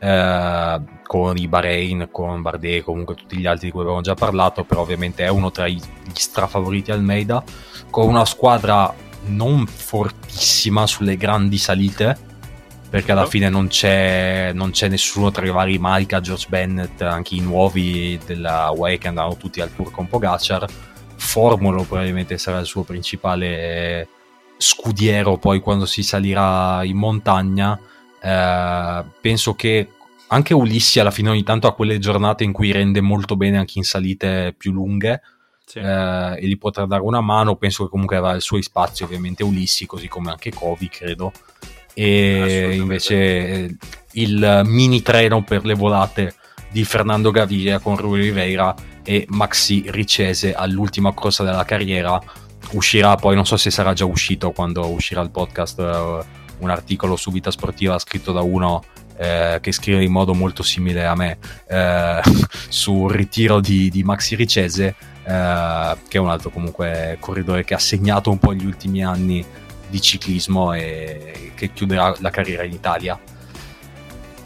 eh, 0.00 0.80
con 1.06 1.36
i 1.36 1.46
Bahrain 1.46 2.08
con 2.10 2.42
Bardet 2.42 2.82
comunque 2.82 3.14
tutti 3.14 3.36
gli 3.36 3.46
altri 3.46 3.66
di 3.66 3.72
cui 3.72 3.82
abbiamo 3.82 4.00
già 4.00 4.14
parlato 4.14 4.64
però 4.64 4.80
ovviamente 4.80 5.24
è 5.24 5.28
uno 5.28 5.50
tra 5.50 5.68
gli 5.68 5.80
strafavoriti 6.12 6.90
Almeida 6.90 7.42
con 7.90 8.08
una 8.08 8.24
squadra 8.24 8.92
non 9.26 9.66
fortissima 9.66 10.86
sulle 10.86 11.16
grandi 11.16 11.58
salite 11.58 12.28
perché 12.90 13.12
alla 13.12 13.26
fine 13.26 13.48
non 13.48 13.68
c'è, 13.68 14.50
non 14.52 14.72
c'è, 14.72 14.88
nessuno 14.88 15.30
tra 15.30 15.46
i 15.46 15.50
vari 15.50 15.78
Malika, 15.78 16.20
George 16.20 16.46
Bennett, 16.48 17.00
anche 17.02 17.36
i 17.36 17.40
nuovi 17.40 18.18
della 18.26 18.72
UAE 18.74 18.98
che 18.98 19.06
andranno 19.06 19.36
tutti 19.36 19.60
al 19.60 19.72
tour 19.72 19.92
con 19.92 20.08
Pogacar. 20.08 20.66
Formulo 21.14 21.84
probabilmente 21.84 22.36
sarà 22.36 22.58
il 22.58 22.66
suo 22.66 22.82
principale 22.82 24.08
scudiero 24.56 25.38
poi 25.38 25.60
quando 25.60 25.86
si 25.86 26.02
salirà 26.02 26.82
in 26.82 26.96
montagna. 26.96 27.78
Eh, 28.22 29.04
penso 29.20 29.54
che 29.54 29.88
anche 30.28 30.54
Ulissi 30.54 31.00
alla 31.00 31.10
fine 31.10 31.30
ogni 31.30 31.42
tanto 31.42 31.66
ha 31.66 31.74
quelle 31.74 31.98
giornate 31.98 32.44
in 32.44 32.52
cui 32.52 32.70
rende 32.70 33.00
molto 33.00 33.36
bene 33.36 33.58
anche 33.58 33.74
in 33.76 33.84
salite 33.84 34.54
più 34.56 34.72
lunghe. 34.72 35.22
Sì. 35.64 35.78
Eh, 35.78 36.38
e 36.38 36.46
gli 36.46 36.58
potrà 36.58 36.86
dare 36.86 37.02
una 37.02 37.20
mano. 37.20 37.56
Penso 37.56 37.84
che 37.84 37.90
comunque 37.90 38.16
avrà 38.16 38.36
i 38.36 38.40
suoi 38.40 38.62
spazi, 38.62 39.02
ovviamente 39.02 39.42
Ulissi, 39.42 39.86
così 39.86 40.08
come 40.08 40.30
anche 40.30 40.52
Covi, 40.52 40.88
credo 40.88 41.32
e 41.94 42.76
invece 42.76 43.14
eh, 43.14 43.76
il 44.12 44.62
mini 44.64 45.02
treno 45.02 45.42
per 45.42 45.64
le 45.64 45.74
volate 45.74 46.34
di 46.70 46.84
Fernando 46.84 47.30
Gaviria 47.30 47.78
con 47.78 47.96
Rui 47.96 48.20
Oliveira 48.20 48.74
e 49.02 49.26
Maxi 49.28 49.84
Ricese 49.88 50.54
all'ultima 50.54 51.12
corsa 51.12 51.42
della 51.42 51.64
carriera 51.64 52.20
uscirà 52.72 53.16
poi 53.16 53.34
non 53.34 53.44
so 53.44 53.56
se 53.56 53.70
sarà 53.70 53.92
già 53.92 54.04
uscito 54.04 54.52
quando 54.52 54.86
uscirà 54.86 55.20
il 55.20 55.30
podcast 55.30 55.78
uh, 55.78 56.24
un 56.60 56.70
articolo 56.70 57.16
su 57.16 57.30
Vita 57.30 57.50
Sportiva 57.50 57.98
scritto 57.98 58.32
da 58.32 58.40
uno 58.40 58.82
eh, 59.16 59.58
che 59.60 59.72
scrive 59.72 60.02
in 60.02 60.12
modo 60.12 60.34
molto 60.34 60.62
simile 60.62 61.04
a 61.04 61.14
me 61.14 61.38
eh, 61.66 62.20
sul 62.68 63.10
ritiro 63.10 63.60
di, 63.60 63.90
di 63.90 64.02
Maxi 64.02 64.34
Ricese 64.34 64.94
eh, 65.24 65.96
che 66.08 66.16
è 66.16 66.20
un 66.20 66.30
altro 66.30 66.50
comunque 66.50 67.16
corridore 67.20 67.64
che 67.64 67.74
ha 67.74 67.78
segnato 67.78 68.30
un 68.30 68.38
po' 68.38 68.54
gli 68.54 68.64
ultimi 68.64 69.04
anni 69.04 69.44
di 69.88 70.00
ciclismo 70.00 70.72
e 70.72 71.52
che 71.54 71.72
chiuderà 71.72 72.14
la 72.20 72.30
carriera 72.30 72.62
in 72.62 72.72
Italia. 72.72 73.18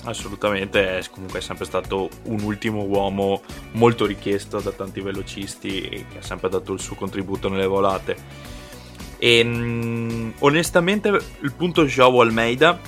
Assolutamente, 0.05 0.99
è 0.99 1.03
comunque 1.11 1.41
sempre 1.41 1.65
stato 1.65 2.11
un 2.25 2.43
ultimo 2.43 2.83
uomo 2.83 3.43
molto 3.73 4.05
richiesto 4.05 4.61
da 4.61 4.71
tanti 4.71 5.01
velocisti 5.01 5.81
e 5.81 6.05
che 6.11 6.19
ha 6.19 6.23
sempre 6.23 6.51
dato 6.51 6.73
il 6.73 6.81
suo 6.81 6.95
contributo 6.95 7.49
nelle 7.49 7.67
volate. 7.67 8.17
E 9.25 9.43
mh, 9.43 10.35
onestamente 10.41 11.09
il 11.09 11.53
punto 11.57 11.87
Joao 11.87 12.21
Almeida 12.21 12.79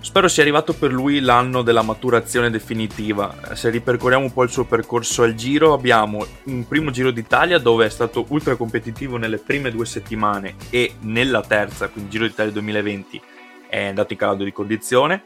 Spero 0.00 0.28
sia 0.28 0.42
arrivato 0.42 0.74
per 0.74 0.92
lui 0.92 1.20
l'anno 1.20 1.62
della 1.62 1.80
maturazione 1.80 2.50
definitiva. 2.50 3.34
Se 3.54 3.70
ripercorriamo 3.70 4.24
un 4.24 4.32
po' 4.34 4.42
il 4.42 4.50
suo 4.50 4.64
percorso 4.64 5.22
al 5.22 5.34
giro, 5.34 5.72
abbiamo 5.72 6.26
un 6.44 6.68
primo 6.68 6.90
giro 6.90 7.10
d'Italia 7.10 7.58
dove 7.58 7.86
è 7.86 7.88
stato 7.88 8.26
ultra 8.28 8.54
competitivo 8.54 9.16
nelle 9.16 9.38
prime 9.38 9.70
due 9.70 9.86
settimane 9.86 10.56
e 10.68 10.96
nella 11.00 11.40
terza, 11.40 11.88
quindi 11.88 12.10
Giro 12.10 12.26
d'Italia 12.26 12.52
2020, 12.52 13.22
è 13.66 13.86
andato 13.86 14.12
in 14.12 14.18
calado 14.18 14.44
di 14.44 14.52
condizione. 14.52 15.24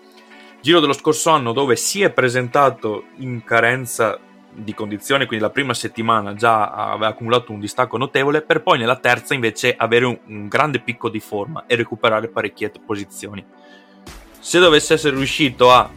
Giro 0.60 0.78
dello 0.78 0.92
scorso 0.92 1.30
anno 1.30 1.52
dove 1.52 1.74
si 1.74 2.02
è 2.02 2.10
presentato 2.10 3.06
in 3.16 3.42
carenza 3.42 4.18
di 4.51 4.74
condizione, 4.74 5.26
quindi 5.26 5.44
la 5.44 5.51
prima 5.51 5.74
settimana 5.74 6.34
già 6.34 6.70
aveva 6.70 7.09
accumulato 7.09 7.53
un 7.53 7.61
distacco 7.61 7.96
notevole, 7.96 8.42
per 8.42 8.62
poi 8.62 8.78
nella 8.78 8.96
terza 8.96 9.34
invece 9.34 9.74
avere 9.76 10.05
un, 10.05 10.18
un 10.26 10.49
grande 10.49 10.80
picco 10.80 11.09
di 11.09 11.20
forma 11.20 11.64
e 11.66 11.76
recuperare 11.76 12.28
parecchie 12.28 12.72
posizioni. 12.84 13.44
Se 14.40 14.59
dovesse 14.59 14.94
essere 14.94 15.16
riuscito 15.16 15.70
a 15.72 15.90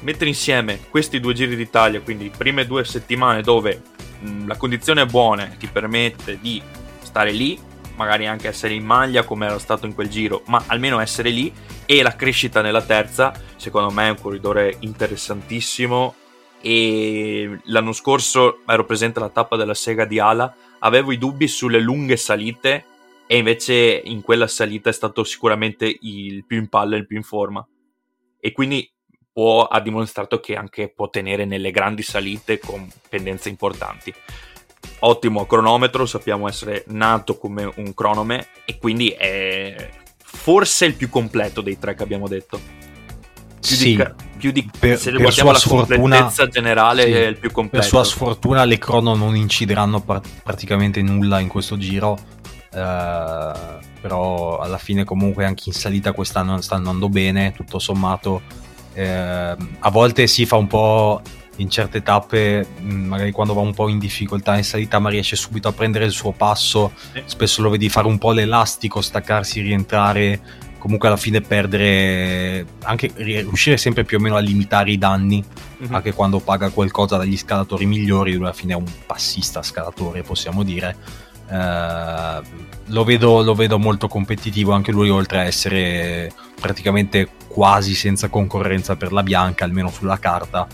mettere 0.00 0.28
insieme 0.28 0.80
questi 0.88 1.20
due 1.20 1.34
giri 1.34 1.56
d'Italia, 1.56 2.00
quindi 2.00 2.30
prime 2.34 2.66
due 2.66 2.84
settimane 2.84 3.42
dove 3.42 3.82
mh, 4.20 4.46
la 4.46 4.56
condizione 4.56 5.02
è 5.02 5.06
buona 5.06 5.46
ti 5.58 5.66
permette 5.66 6.38
di 6.40 6.62
stare 7.02 7.32
lì, 7.32 7.58
magari 7.96 8.26
anche 8.26 8.48
essere 8.48 8.74
in 8.74 8.84
maglia 8.84 9.24
come 9.24 9.46
era 9.46 9.58
stato 9.58 9.86
in 9.86 9.94
quel 9.94 10.08
giro, 10.08 10.42
ma 10.46 10.62
almeno 10.66 11.00
essere 11.00 11.30
lì 11.30 11.52
e 11.84 12.02
la 12.02 12.14
crescita 12.14 12.62
nella 12.62 12.82
terza, 12.82 13.32
secondo 13.56 13.90
me 13.90 14.06
è 14.06 14.10
un 14.10 14.20
corridore 14.20 14.76
interessantissimo 14.80 16.14
e 16.60 17.60
l'anno 17.64 17.92
scorso 17.92 18.60
ero 18.66 18.84
presente 18.84 19.18
alla 19.18 19.30
tappa 19.30 19.56
della 19.56 19.74
Sega 19.74 20.04
di 20.04 20.18
Ala, 20.18 20.54
avevo 20.80 21.12
i 21.12 21.18
dubbi 21.18 21.48
sulle 21.48 21.80
lunghe 21.80 22.16
salite 22.16 22.84
e 23.26 23.36
invece 23.36 24.02
in 24.04 24.22
quella 24.22 24.46
salita 24.46 24.90
è 24.90 24.92
stato 24.92 25.24
sicuramente 25.24 25.98
il 26.00 26.44
più 26.44 26.58
in 26.58 26.68
palla 26.68 26.96
il 26.96 27.06
più 27.06 27.16
in 27.16 27.22
forma. 27.22 27.66
E 28.38 28.52
quindi 28.52 28.90
può, 29.32 29.66
ha 29.66 29.80
dimostrato 29.80 30.40
che 30.40 30.56
anche 30.56 30.92
può 30.92 31.08
tenere 31.08 31.44
nelle 31.44 31.70
grandi 31.70 32.02
salite 32.02 32.58
con 32.58 32.90
pendenze 33.08 33.48
importanti. 33.48 34.12
Ottimo 35.00 35.46
cronometro 35.46 36.06
sappiamo 36.06 36.48
essere 36.48 36.84
nato 36.88 37.38
come 37.38 37.70
un 37.76 37.94
cronome 37.94 38.48
e 38.64 38.78
quindi 38.78 39.10
è 39.10 39.90
forse 40.16 40.86
il 40.86 40.94
più 40.94 41.08
completo 41.08 41.60
dei 41.60 41.78
tre 41.78 41.94
che 41.94 42.02
abbiamo 42.02 42.28
detto 42.28 42.79
più 43.60 43.76
sì, 43.76 43.96
di, 43.96 44.06
più 44.38 44.50
di 44.52 44.70
per, 44.78 44.98
se 44.98 45.10
per 45.10 45.20
guardiamo 45.20 45.52
la 45.52 45.58
sfortuna, 45.58 46.32
generale 46.50 47.04
sì, 47.04 47.12
è 47.12 47.26
il 47.26 47.38
più 47.38 47.50
completo 47.50 47.78
per 47.78 47.84
sua 47.84 48.04
sfortuna 48.04 48.64
le 48.64 48.78
crono 48.78 49.14
non 49.14 49.36
incideranno 49.36 50.00
pr- 50.00 50.26
praticamente 50.42 51.02
nulla 51.02 51.38
in 51.38 51.48
questo 51.48 51.76
giro 51.76 52.38
Uh, 52.72 53.80
però 54.00 54.58
alla 54.58 54.78
fine 54.78 55.02
comunque 55.02 55.44
anche 55.44 55.64
in 55.66 55.72
salita 55.72 56.12
quest'anno 56.12 56.60
sta 56.60 56.76
andando 56.76 57.08
bene 57.08 57.52
tutto 57.52 57.80
sommato 57.80 58.42
uh, 58.94 59.00
a 59.00 59.90
volte 59.90 60.28
si 60.28 60.46
fa 60.46 60.54
un 60.54 60.68
po' 60.68 61.20
in 61.60 61.70
certe 61.70 62.02
tappe 62.02 62.66
mm, 62.80 63.06
magari 63.06 63.30
quando 63.30 63.54
va 63.54 63.60
un 63.60 63.74
po' 63.74 63.88
in 63.88 63.98
difficoltà 63.98 64.56
in 64.56 64.64
salita 64.64 64.98
ma 64.98 65.10
riesce 65.10 65.36
subito 65.36 65.68
a 65.68 65.72
prendere 65.72 66.04
il 66.04 66.10
suo 66.10 66.32
passo. 66.32 66.92
Spesso 67.24 67.62
lo 67.62 67.70
vedi 67.70 67.88
fare 67.88 68.06
un 68.06 68.18
po' 68.18 68.32
l'elastico 68.32 69.00
staccarsi 69.00 69.60
rientrare 69.60 70.40
comunque 70.80 71.06
alla 71.06 71.16
fine 71.16 71.40
perdere 71.40 72.66
anche 72.82 73.12
riuscire 73.14 73.76
sempre 73.76 74.04
più 74.04 74.16
o 74.16 74.20
meno 74.20 74.34
a 74.34 74.40
limitare 74.40 74.90
i 74.90 74.98
danni 74.98 75.44
mm-hmm. 75.44 75.94
anche 75.94 76.12
quando 76.12 76.40
paga 76.40 76.70
qualcosa 76.70 77.16
dagli 77.16 77.36
scalatori 77.36 77.86
migliori 77.86 78.32
lui 78.32 78.44
alla 78.44 78.52
fine 78.52 78.72
è 78.72 78.76
un 78.76 78.90
passista 79.06 79.62
scalatore 79.62 80.22
possiamo 80.22 80.64
dire 80.64 81.28
Uh, 81.50 82.40
lo, 82.92 83.02
vedo, 83.02 83.42
lo, 83.42 83.54
vedo, 83.54 83.76
molto 83.76 84.06
competitivo 84.06 84.70
anche 84.70 84.92
lui, 84.92 85.10
oltre 85.10 85.40
a 85.40 85.42
essere 85.42 86.30
praticamente 86.60 87.28
quasi 87.48 87.96
senza 87.96 88.28
concorrenza 88.28 88.94
per 88.94 89.10
la 89.10 89.24
bianca, 89.24 89.64
almeno 89.64 89.90
sulla 89.90 90.20
carta, 90.20 90.68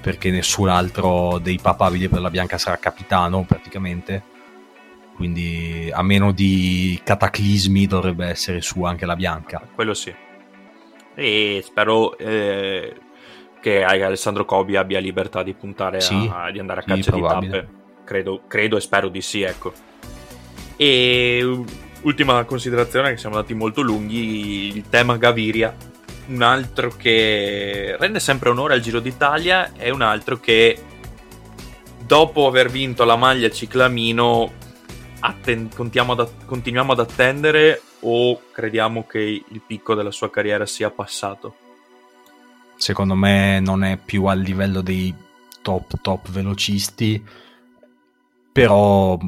perché 0.00 0.32
nessun 0.32 0.70
altro 0.70 1.38
dei 1.38 1.60
papabili 1.62 2.08
per 2.08 2.20
la 2.20 2.30
bianca 2.30 2.58
sarà 2.58 2.78
capitano 2.78 3.44
praticamente. 3.44 4.36
Quindi, 5.18 5.90
a 5.92 6.00
meno 6.04 6.30
di 6.30 7.00
cataclismi, 7.02 7.88
dovrebbe 7.88 8.26
essere 8.26 8.60
su 8.60 8.84
anche 8.84 9.04
la 9.04 9.16
bianca. 9.16 9.68
Quello 9.74 9.92
sì. 9.92 10.14
E 11.16 11.60
spero 11.64 12.16
eh, 12.16 12.94
che 13.60 13.82
Alessandro 13.82 14.44
Cobi 14.44 14.76
abbia 14.76 15.00
libertà 15.00 15.42
di 15.42 15.54
puntare 15.54 16.00
sì, 16.00 16.30
a, 16.32 16.52
di 16.52 16.60
andare 16.60 16.82
a 16.82 16.84
caccia 16.84 17.10
sì, 17.10 17.20
di 17.20 17.20
tappe. 17.20 17.68
Credo, 18.04 18.42
credo 18.46 18.76
e 18.76 18.80
spero 18.80 19.08
di 19.08 19.20
sì, 19.20 19.42
ecco. 19.42 19.72
E 20.76 21.64
ultima 22.02 22.44
considerazione, 22.44 23.10
che 23.10 23.16
siamo 23.16 23.34
andati 23.34 23.54
molto 23.54 23.80
lunghi, 23.80 24.76
il 24.76 24.88
tema 24.88 25.16
Gaviria, 25.16 25.74
un 26.28 26.42
altro 26.42 26.92
che 26.96 27.96
rende 27.98 28.20
sempre 28.20 28.50
onore 28.50 28.74
al 28.74 28.80
Giro 28.80 29.00
d'Italia 29.00 29.72
e 29.76 29.90
un 29.90 30.02
altro 30.02 30.38
che 30.38 30.80
dopo 32.06 32.46
aver 32.46 32.70
vinto 32.70 33.04
la 33.04 33.16
maglia 33.16 33.50
ciclamino 33.50 34.66
atten- 35.20 35.70
ad 35.74 36.30
continuiamo 36.44 36.92
ad 36.92 37.00
attendere 37.00 37.82
o 38.00 38.40
crediamo 38.52 39.06
che 39.06 39.18
il 39.20 39.62
picco 39.66 39.94
della 39.94 40.10
sua 40.10 40.30
carriera 40.30 40.66
sia 40.66 40.90
passato? 40.90 41.54
Secondo 42.76 43.14
me 43.14 43.60
non 43.60 43.82
è 43.84 43.96
più 43.96 44.26
al 44.26 44.38
livello 44.38 44.80
dei 44.82 45.14
top 45.62 46.00
top 46.00 46.30
velocisti, 46.30 47.22
però 48.52 49.18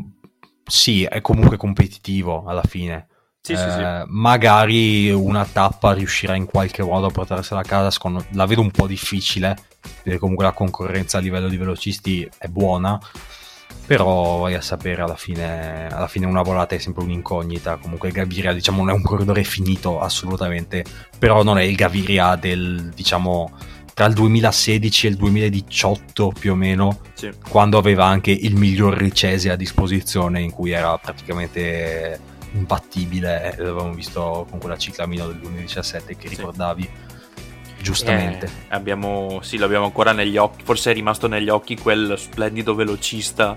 sì, 0.64 1.05
è 1.05 1.20
comunque 1.20 1.57
competitivo 1.57 2.45
alla 2.47 2.62
fine. 2.62 3.09
Sì, 3.43 3.57
sì, 3.57 3.70
sì. 3.70 3.80
Eh, 3.80 4.05
magari 4.07 5.11
una 5.11 5.45
tappa 5.47 5.93
riuscirà 5.95 6.34
in 6.34 6.45
qualche 6.45 6.82
modo 6.82 7.07
a 7.07 7.11
portarsela 7.11 7.61
a 7.61 7.64
casa. 7.64 7.91
Secondo, 7.91 8.24
la 8.32 8.47
vedo 8.47 8.61
un 8.61 8.70
po' 8.70 8.86
difficile, 8.86 9.57
perché 10.03 10.18
comunque 10.18 10.45
la 10.45 10.53
concorrenza 10.53 11.18
a 11.18 11.20
livello 11.20 11.49
di 11.49 11.57
velocisti 11.57 12.28
è 12.38 12.49
buona. 12.49 13.01
Però 13.87 14.39
vai 14.39 14.55
a 14.55 14.61
sapere 14.61 15.03
alla 15.03 15.16
fine, 15.16 15.89
alla 15.89 16.07
fine 16.07 16.27
una 16.27 16.43
volata 16.43 16.75
è 16.75 16.79
sempre 16.79 17.03
un'incognita. 17.03 17.77
Comunque 17.77 18.11
Gaviria, 18.12 18.53
diciamo, 18.53 18.79
non 18.79 18.91
è 18.91 18.93
un 18.93 19.03
corridore 19.03 19.43
finito 19.43 20.01
assolutamente, 20.01 20.85
però 21.18 21.43
non 21.43 21.59
è 21.59 21.62
il 21.62 21.75
Gaviria 21.75 22.37
del, 22.37 22.93
diciamo, 22.95 23.53
tra 23.93 24.07
il 24.07 24.14
2016 24.14 25.07
e 25.07 25.11
il 25.11 25.16
2018 25.16 26.33
più 26.39 26.53
o 26.53 26.55
meno, 26.55 27.01
Sì. 27.14 27.31
quando 27.49 27.79
aveva 27.79 28.07
anche 28.07 28.31
il 28.31 28.55
miglior 28.55 28.97
Ricesi 28.97 29.49
a 29.49 29.57
disposizione, 29.57 30.41
in 30.41 30.53
cui 30.53 30.71
era 30.71 30.97
praticamente 30.97 32.18
imbattibile. 32.53 33.55
L'avevamo 33.59 33.93
visto 33.93 34.47
con 34.49 34.59
quella 34.59 34.77
ciclamino 34.77 35.27
del 35.27 35.37
2017 35.39 36.16
che 36.16 36.29
ricordavi 36.29 36.89
giustamente. 37.81 38.47
Eh, 38.47 38.51
abbiamo, 38.68 39.41
sì, 39.43 39.57
l'abbiamo 39.59 39.85
ancora 39.85 40.12
negli 40.12 40.37
occhi. 40.37 40.64
Forse 40.64 40.91
è 40.91 40.95
rimasto 40.95 41.26
negli 41.26 41.49
occhi 41.49 41.76
quel 41.76 42.14
splendido 42.16 42.74
velocista 42.74 43.57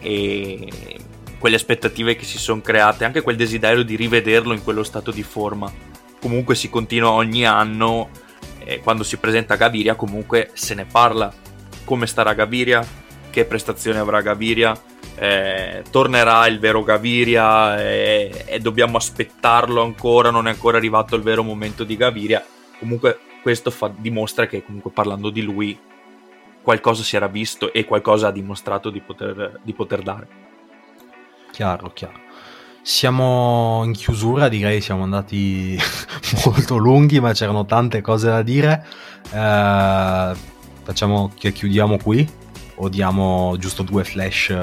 e 0.00 0.98
quelle 1.38 1.56
aspettative 1.56 2.16
che 2.16 2.24
si 2.24 2.38
sono 2.38 2.60
create, 2.60 3.04
anche 3.04 3.20
quel 3.20 3.36
desiderio 3.36 3.82
di 3.82 3.96
rivederlo 3.96 4.54
in 4.54 4.62
quello 4.62 4.82
stato 4.82 5.10
di 5.10 5.22
forma. 5.22 5.70
Comunque 6.20 6.54
si 6.54 6.70
continua 6.70 7.10
ogni 7.10 7.44
anno. 7.44 8.08
E 8.66 8.80
quando 8.80 9.02
si 9.02 9.18
presenta 9.18 9.56
Gaviria, 9.56 9.94
comunque 9.94 10.50
se 10.54 10.74
ne 10.74 10.86
parla. 10.86 11.30
Come 11.84 12.06
starà 12.06 12.32
Gaviria? 12.32 12.82
Che 13.28 13.44
prestazione 13.44 13.98
avrà 13.98 14.22
Gaviria? 14.22 14.74
Eh, 15.16 15.84
tornerà 15.90 16.46
il 16.46 16.58
vero 16.58 16.82
Gaviria 16.82 17.78
e, 17.78 18.44
e 18.46 18.58
dobbiamo 18.60 18.96
aspettarlo 18.96 19.82
ancora. 19.82 20.30
Non 20.30 20.46
è 20.46 20.50
ancora 20.50 20.78
arrivato 20.78 21.14
il 21.14 21.22
vero 21.22 21.42
momento 21.42 21.84
di 21.84 21.94
Gaviria. 21.94 22.42
Comunque, 22.78 23.18
questo 23.44 23.70
fa- 23.70 23.92
dimostra 23.94 24.46
che, 24.46 24.64
comunque, 24.64 24.90
parlando 24.90 25.28
di 25.28 25.42
lui, 25.42 25.78
qualcosa 26.62 27.02
si 27.02 27.14
era 27.14 27.26
visto 27.26 27.74
e 27.74 27.84
qualcosa 27.84 28.28
ha 28.28 28.30
dimostrato 28.30 28.88
di 28.88 29.02
poter, 29.02 29.60
di 29.62 29.74
poter 29.74 30.00
dare. 30.00 30.26
Chiaro, 31.50 31.90
chiaro. 31.92 32.18
Siamo 32.80 33.82
in 33.84 33.92
chiusura, 33.92 34.48
direi 34.48 34.80
siamo 34.80 35.02
andati 35.02 35.76
molto 36.46 36.78
lunghi, 36.78 37.20
ma 37.20 37.34
c'erano 37.34 37.66
tante 37.66 38.00
cose 38.00 38.28
da 38.28 38.40
dire. 38.40 38.82
Eh, 39.30 40.32
facciamo 40.82 41.30
che 41.38 41.52
chiudiamo 41.52 41.98
qui 41.98 42.26
o 42.76 42.88
diamo 42.88 43.56
giusto 43.58 43.82
due 43.82 44.04
flash, 44.04 44.56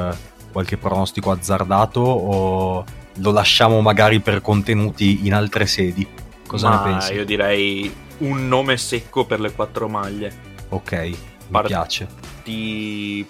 qualche 0.51 0.77
pronostico 0.77 1.29
azzardato 1.29 1.99
o 1.99 2.83
lo 3.13 3.31
lasciamo 3.31 3.79
magari 3.81 4.21
per 4.21 4.41
contenuti 4.41 5.27
in 5.27 5.35
altre 5.35 5.67
sedi? 5.67 6.07
Cosa 6.47 6.69
Ma 6.69 6.83
ne 6.83 6.91
pensi? 6.91 7.13
Io 7.13 7.25
direi 7.25 8.09
un 8.21 8.47
nome 8.47 8.77
secco 8.77 9.25
per 9.25 9.39
le 9.39 9.51
quattro 9.51 9.87
maglie. 9.87 10.49
Ok, 10.69 10.91
mi 10.93 11.17
Par- 11.51 11.65
piace. 11.67 12.07
Ti- 12.43 13.29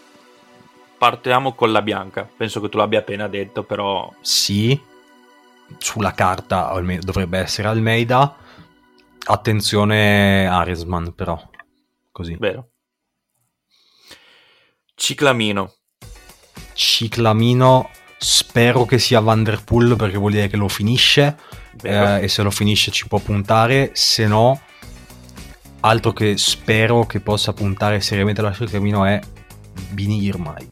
Partiamo 0.98 1.54
con 1.54 1.72
la 1.72 1.82
bianca. 1.82 2.30
Penso 2.38 2.62
che 2.62 2.70
tu 2.70 2.78
l'abbia 2.78 3.00
appena 3.00 3.28
detto, 3.28 3.64
però 3.64 4.14
Sì, 4.22 4.80
sulla 5.80 6.12
carta 6.14 6.72
dovrebbe 7.02 7.40
essere 7.40 7.68
Almeida. 7.68 8.36
Attenzione 9.26 10.46
Aresman 10.48 11.14
però, 11.16 11.42
così. 12.12 12.36
vero. 12.40 12.70
Ciclamino. 14.94 15.74
Ciclamino 16.74 17.90
spero 18.18 18.86
che 18.86 19.00
sia 19.00 19.20
Vanderpool 19.20 19.96
perché 19.96 20.18
vuol 20.18 20.34
dire 20.34 20.48
che 20.48 20.58
lo 20.58 20.68
finisce 20.68 21.36
eh, 21.82 22.24
e 22.24 22.28
se 22.28 22.44
lo 22.44 22.52
finisce 22.52 22.92
ci 22.92 23.08
può 23.08 23.18
puntare, 23.20 23.90
se 23.94 24.28
no 24.28 24.62
altro 25.82 26.14
che 26.14 26.38
spero 26.38 27.06
che 27.06 27.20
possa 27.20 27.54
puntare 27.54 28.02
seriamente 28.02 28.42
la 28.42 28.54
Ciclamino 28.54 29.06
è 29.06 29.20
Bini 29.90 30.24
Irmai. 30.24 30.70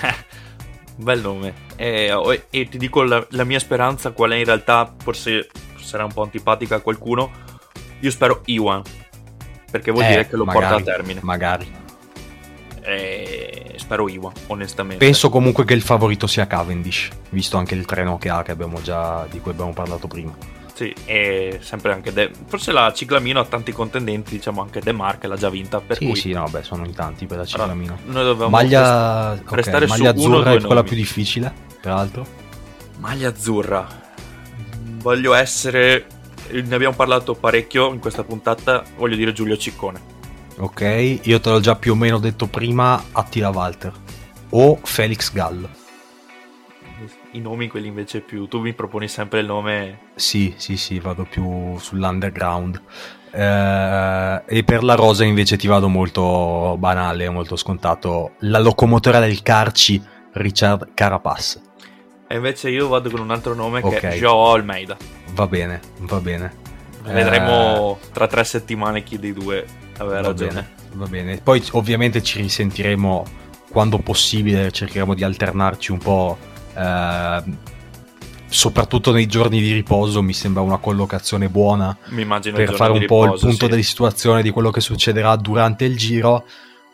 Bel 0.96 1.20
nome. 1.20 1.54
E, 1.76 2.10
e 2.50 2.68
ti 2.68 2.78
dico 2.78 3.02
la, 3.02 3.24
la 3.30 3.44
mia 3.44 3.58
speranza 3.58 4.10
qual 4.12 4.32
è 4.32 4.36
in 4.36 4.44
realtà, 4.44 4.92
forse 4.96 5.48
sarà 5.76 6.04
un 6.04 6.12
po' 6.12 6.22
antipatica 6.22 6.76
a 6.76 6.80
qualcuno. 6.80 7.30
Io 8.00 8.10
spero 8.10 8.42
Iwan. 8.46 8.82
Perché 9.70 9.90
vuol 9.90 10.04
Eh, 10.04 10.08
dire 10.08 10.28
che 10.28 10.36
lo 10.36 10.44
porta 10.44 10.58
a 10.58 10.62
magari, 10.78 10.84
termine. 10.84 11.20
Magari. 11.22 11.72
E 12.82 13.74
spero 13.76 14.08
Iwan, 14.08 14.32
onestamente. 14.46 15.04
Penso 15.04 15.28
comunque 15.28 15.64
che 15.64 15.74
il 15.74 15.82
favorito 15.82 16.26
sia 16.26 16.46
Cavendish, 16.46 17.10
visto 17.30 17.56
anche 17.58 17.74
il 17.74 17.84
treno 17.84 18.18
che 18.18 18.28
ha 18.30 18.42
che 18.42 18.50
abbiamo 18.50 18.80
già, 18.80 19.26
di 19.30 19.40
cui 19.40 19.50
abbiamo 19.50 19.72
parlato 19.72 20.08
prima. 20.08 20.34
Sì, 20.78 20.94
e 21.06 21.58
sempre 21.60 21.92
anche 21.92 22.12
De- 22.12 22.30
Forse 22.46 22.70
la 22.70 22.92
Ciclamino 22.92 23.40
ha 23.40 23.44
tanti 23.44 23.72
contendenti, 23.72 24.36
diciamo 24.36 24.62
anche 24.62 24.78
De 24.78 24.92
Marche 24.92 25.26
l'ha 25.26 25.34
già 25.34 25.50
vinta. 25.50 25.80
Per 25.80 25.96
sì, 25.96 26.06
cui 26.06 26.14
sì, 26.14 26.30
no, 26.30 26.46
beh, 26.48 26.62
sono 26.62 26.86
in 26.86 26.94
tanti 26.94 27.26
per 27.26 27.38
la 27.38 27.44
Ciclamino. 27.44 27.98
noi 28.04 28.22
dovevamo 28.22 28.50
maglia, 28.50 29.30
rest- 29.32 29.42
ok, 29.42 29.54
restare 29.56 29.86
su 29.88 29.92
maglia 29.92 30.10
uno 30.12 30.20
azzurra 30.20 30.50
due 30.50 30.58
è 30.60 30.64
quella 30.64 30.82
più 30.84 30.94
difficile, 30.94 31.52
peraltro. 31.80 32.24
Maglia 32.98 33.30
azzurra. 33.30 33.88
Voglio 35.00 35.34
essere. 35.34 36.06
Ne 36.52 36.74
abbiamo 36.76 36.94
parlato 36.94 37.34
parecchio 37.34 37.92
in 37.92 37.98
questa 37.98 38.22
puntata. 38.22 38.84
Voglio 38.98 39.16
dire 39.16 39.32
Giulio 39.32 39.56
Ciccone. 39.56 40.00
Ok, 40.58 41.18
io 41.22 41.40
te 41.40 41.50
l'ho 41.50 41.58
già 41.58 41.74
più 41.74 41.90
o 41.90 41.96
meno 41.96 42.18
detto 42.20 42.46
prima, 42.46 43.02
Attila 43.10 43.48
Walter 43.48 43.92
o 44.50 44.78
Felix 44.84 45.32
Gall. 45.32 45.68
I 47.32 47.40
nomi, 47.40 47.68
quelli 47.68 47.88
invece 47.88 48.20
più. 48.20 48.46
Tu 48.48 48.60
mi 48.60 48.72
proponi 48.72 49.06
sempre 49.08 49.40
il 49.40 49.46
nome. 49.46 49.98
Sì, 50.14 50.54
sì, 50.56 50.76
sì, 50.76 50.98
vado 50.98 51.24
più 51.28 51.76
sull'underground. 51.78 52.80
Eh, 53.30 54.42
e 54.46 54.64
per 54.64 54.82
la 54.82 54.94
rosa 54.94 55.24
invece 55.24 55.56
ti 55.58 55.66
vado 55.66 55.88
molto 55.88 56.76
banale, 56.78 57.28
molto 57.28 57.56
scontato. 57.56 58.32
La 58.40 58.58
locomotora 58.58 59.20
del 59.20 59.42
Carci, 59.42 60.02
Richard 60.32 60.90
Carapaz. 60.94 61.60
E 62.26 62.36
invece 62.36 62.70
io 62.70 62.88
vado 62.88 63.10
con 63.10 63.20
un 63.20 63.30
altro 63.30 63.54
nome 63.54 63.80
che 63.80 63.86
Ok. 63.86 64.00
è 64.02 64.16
Joao 64.16 64.52
Almeida. 64.52 64.96
Va 65.32 65.46
bene, 65.46 65.80
va 66.00 66.20
bene. 66.20 66.66
Vedremo 67.02 67.98
tra 68.12 68.26
tre 68.26 68.44
settimane 68.44 69.02
chi 69.02 69.18
dei 69.18 69.32
due 69.32 69.64
aveva 69.98 70.20
Va 70.20 70.26
ragione. 70.28 70.52
bene, 70.52 70.68
va 70.92 71.06
bene. 71.06 71.40
Poi 71.42 71.62
ovviamente 71.72 72.22
ci 72.22 72.40
risentiremo 72.40 73.24
quando 73.70 73.98
possibile, 73.98 74.70
cercheremo 74.70 75.14
di 75.14 75.24
alternarci 75.24 75.92
un 75.92 75.98
po', 75.98 76.36
eh, 76.40 76.57
soprattutto 78.48 79.12
nei 79.12 79.26
giorni 79.26 79.60
di 79.60 79.72
riposo, 79.72 80.22
mi 80.22 80.32
sembra 80.32 80.62
una 80.62 80.78
collocazione 80.78 81.48
buona 81.48 81.96
per 82.04 82.74
fare 82.74 82.92
un 82.92 83.04
po' 83.04 83.24
il 83.24 83.30
riposo, 83.30 83.46
punto 83.46 83.66
sì. 83.66 83.74
di 83.76 83.82
situazione 83.82 84.42
di 84.42 84.50
quello 84.50 84.70
che 84.70 84.80
succederà 84.80 85.36
durante 85.36 85.84
il 85.84 85.96
giro. 85.96 86.46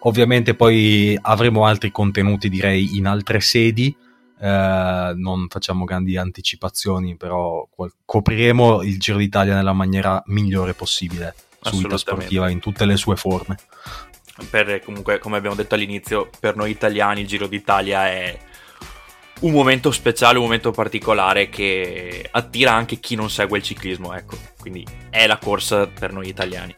Ovviamente 0.07 0.55
poi 0.55 1.19
avremo 1.21 1.65
altri 1.65 1.91
contenuti 1.91 2.51
direi 2.51 2.97
in 2.97 3.07
altre 3.07 3.41
sedi, 3.41 3.95
eh, 4.39 5.13
non 5.17 5.47
facciamo 5.49 5.85
grandi 5.85 6.19
anticipazioni, 6.19 7.17
però 7.17 7.67
copriremo 8.05 8.83
il 8.83 8.99
Giro 8.99 9.17
d'Italia 9.17 9.55
nella 9.55 9.73
maniera 9.73 10.23
migliore 10.27 10.75
possibile 10.75 11.35
su 11.61 11.77
Vita 11.77 11.95
Assolutamente. 11.95 11.99
Sportiva 11.99 12.51
in 12.51 12.61
tutte 12.61 12.85
le 12.85 12.97
sue 12.97 13.17
forme. 13.17 13.57
per 14.51 14.83
comunque 14.85 15.19
come 15.19 15.37
abbiamo 15.37 15.55
detto 15.55 15.77
all'inizio 15.77 16.29
per 16.41 16.57
noi 16.57 16.71
italiani 16.71 17.21
il 17.23 17.27
Giro 17.27 17.47
d'Italia 17.47 18.09
è 18.09 18.39
un 19.45 19.53
momento 19.53 19.91
speciale 19.91 20.39
un 20.39 20.45
momento 20.45 20.71
particolare 20.71 21.49
che 21.49 22.27
attira 22.31 22.73
anche 22.73 22.99
chi 22.99 23.15
non 23.15 23.31
segue 23.31 23.59
il 23.59 23.65
ciclismo 23.65 24.15
ecco 24.15 24.37
quindi 24.59 24.87
è 25.11 25.27
la 25.27 25.39
corsa 25.39 25.87
per 25.87 26.13
noi 26.13 26.29
italiani 26.29 26.75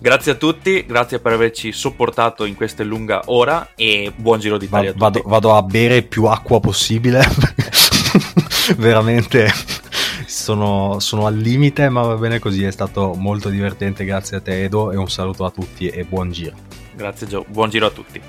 grazie 0.00 0.32
a 0.32 0.34
tutti 0.34 0.84
grazie 0.84 1.20
per 1.20 1.32
averci 1.32 1.72
sopportato 1.72 2.44
in 2.44 2.54
questa 2.56 2.82
lunga 2.82 3.22
ora 3.26 3.70
e 3.76 4.12
buon 4.14 4.40
Giro 4.40 4.58
d'Italia 4.58 4.90
a 4.90 4.92
tutti 4.92 5.04
vado, 5.04 5.22
vado 5.24 5.54
a 5.54 5.62
bere 5.62 6.02
più 6.02 6.24
acqua 6.24 6.60
possibile. 6.60 7.24
Veramente 8.76 9.50
sono, 10.26 10.98
sono 10.98 11.26
al 11.26 11.36
limite, 11.36 11.88
ma 11.88 12.02
va 12.02 12.16
bene 12.16 12.38
così. 12.38 12.64
È 12.64 12.70
stato 12.70 13.14
molto 13.14 13.48
divertente. 13.48 14.04
Grazie 14.04 14.38
a 14.38 14.40
te, 14.40 14.64
Edo, 14.64 14.92
e 14.92 14.96
un 14.96 15.10
saluto 15.10 15.44
a 15.44 15.50
tutti 15.50 15.88
e 15.88 16.04
buon 16.04 16.30
giro. 16.30 16.56
grazie 16.94 17.26
Gio 17.26 17.44
buon 17.48 17.70
Giro 17.70 17.86
a 17.86 17.90
tutti 17.90 18.20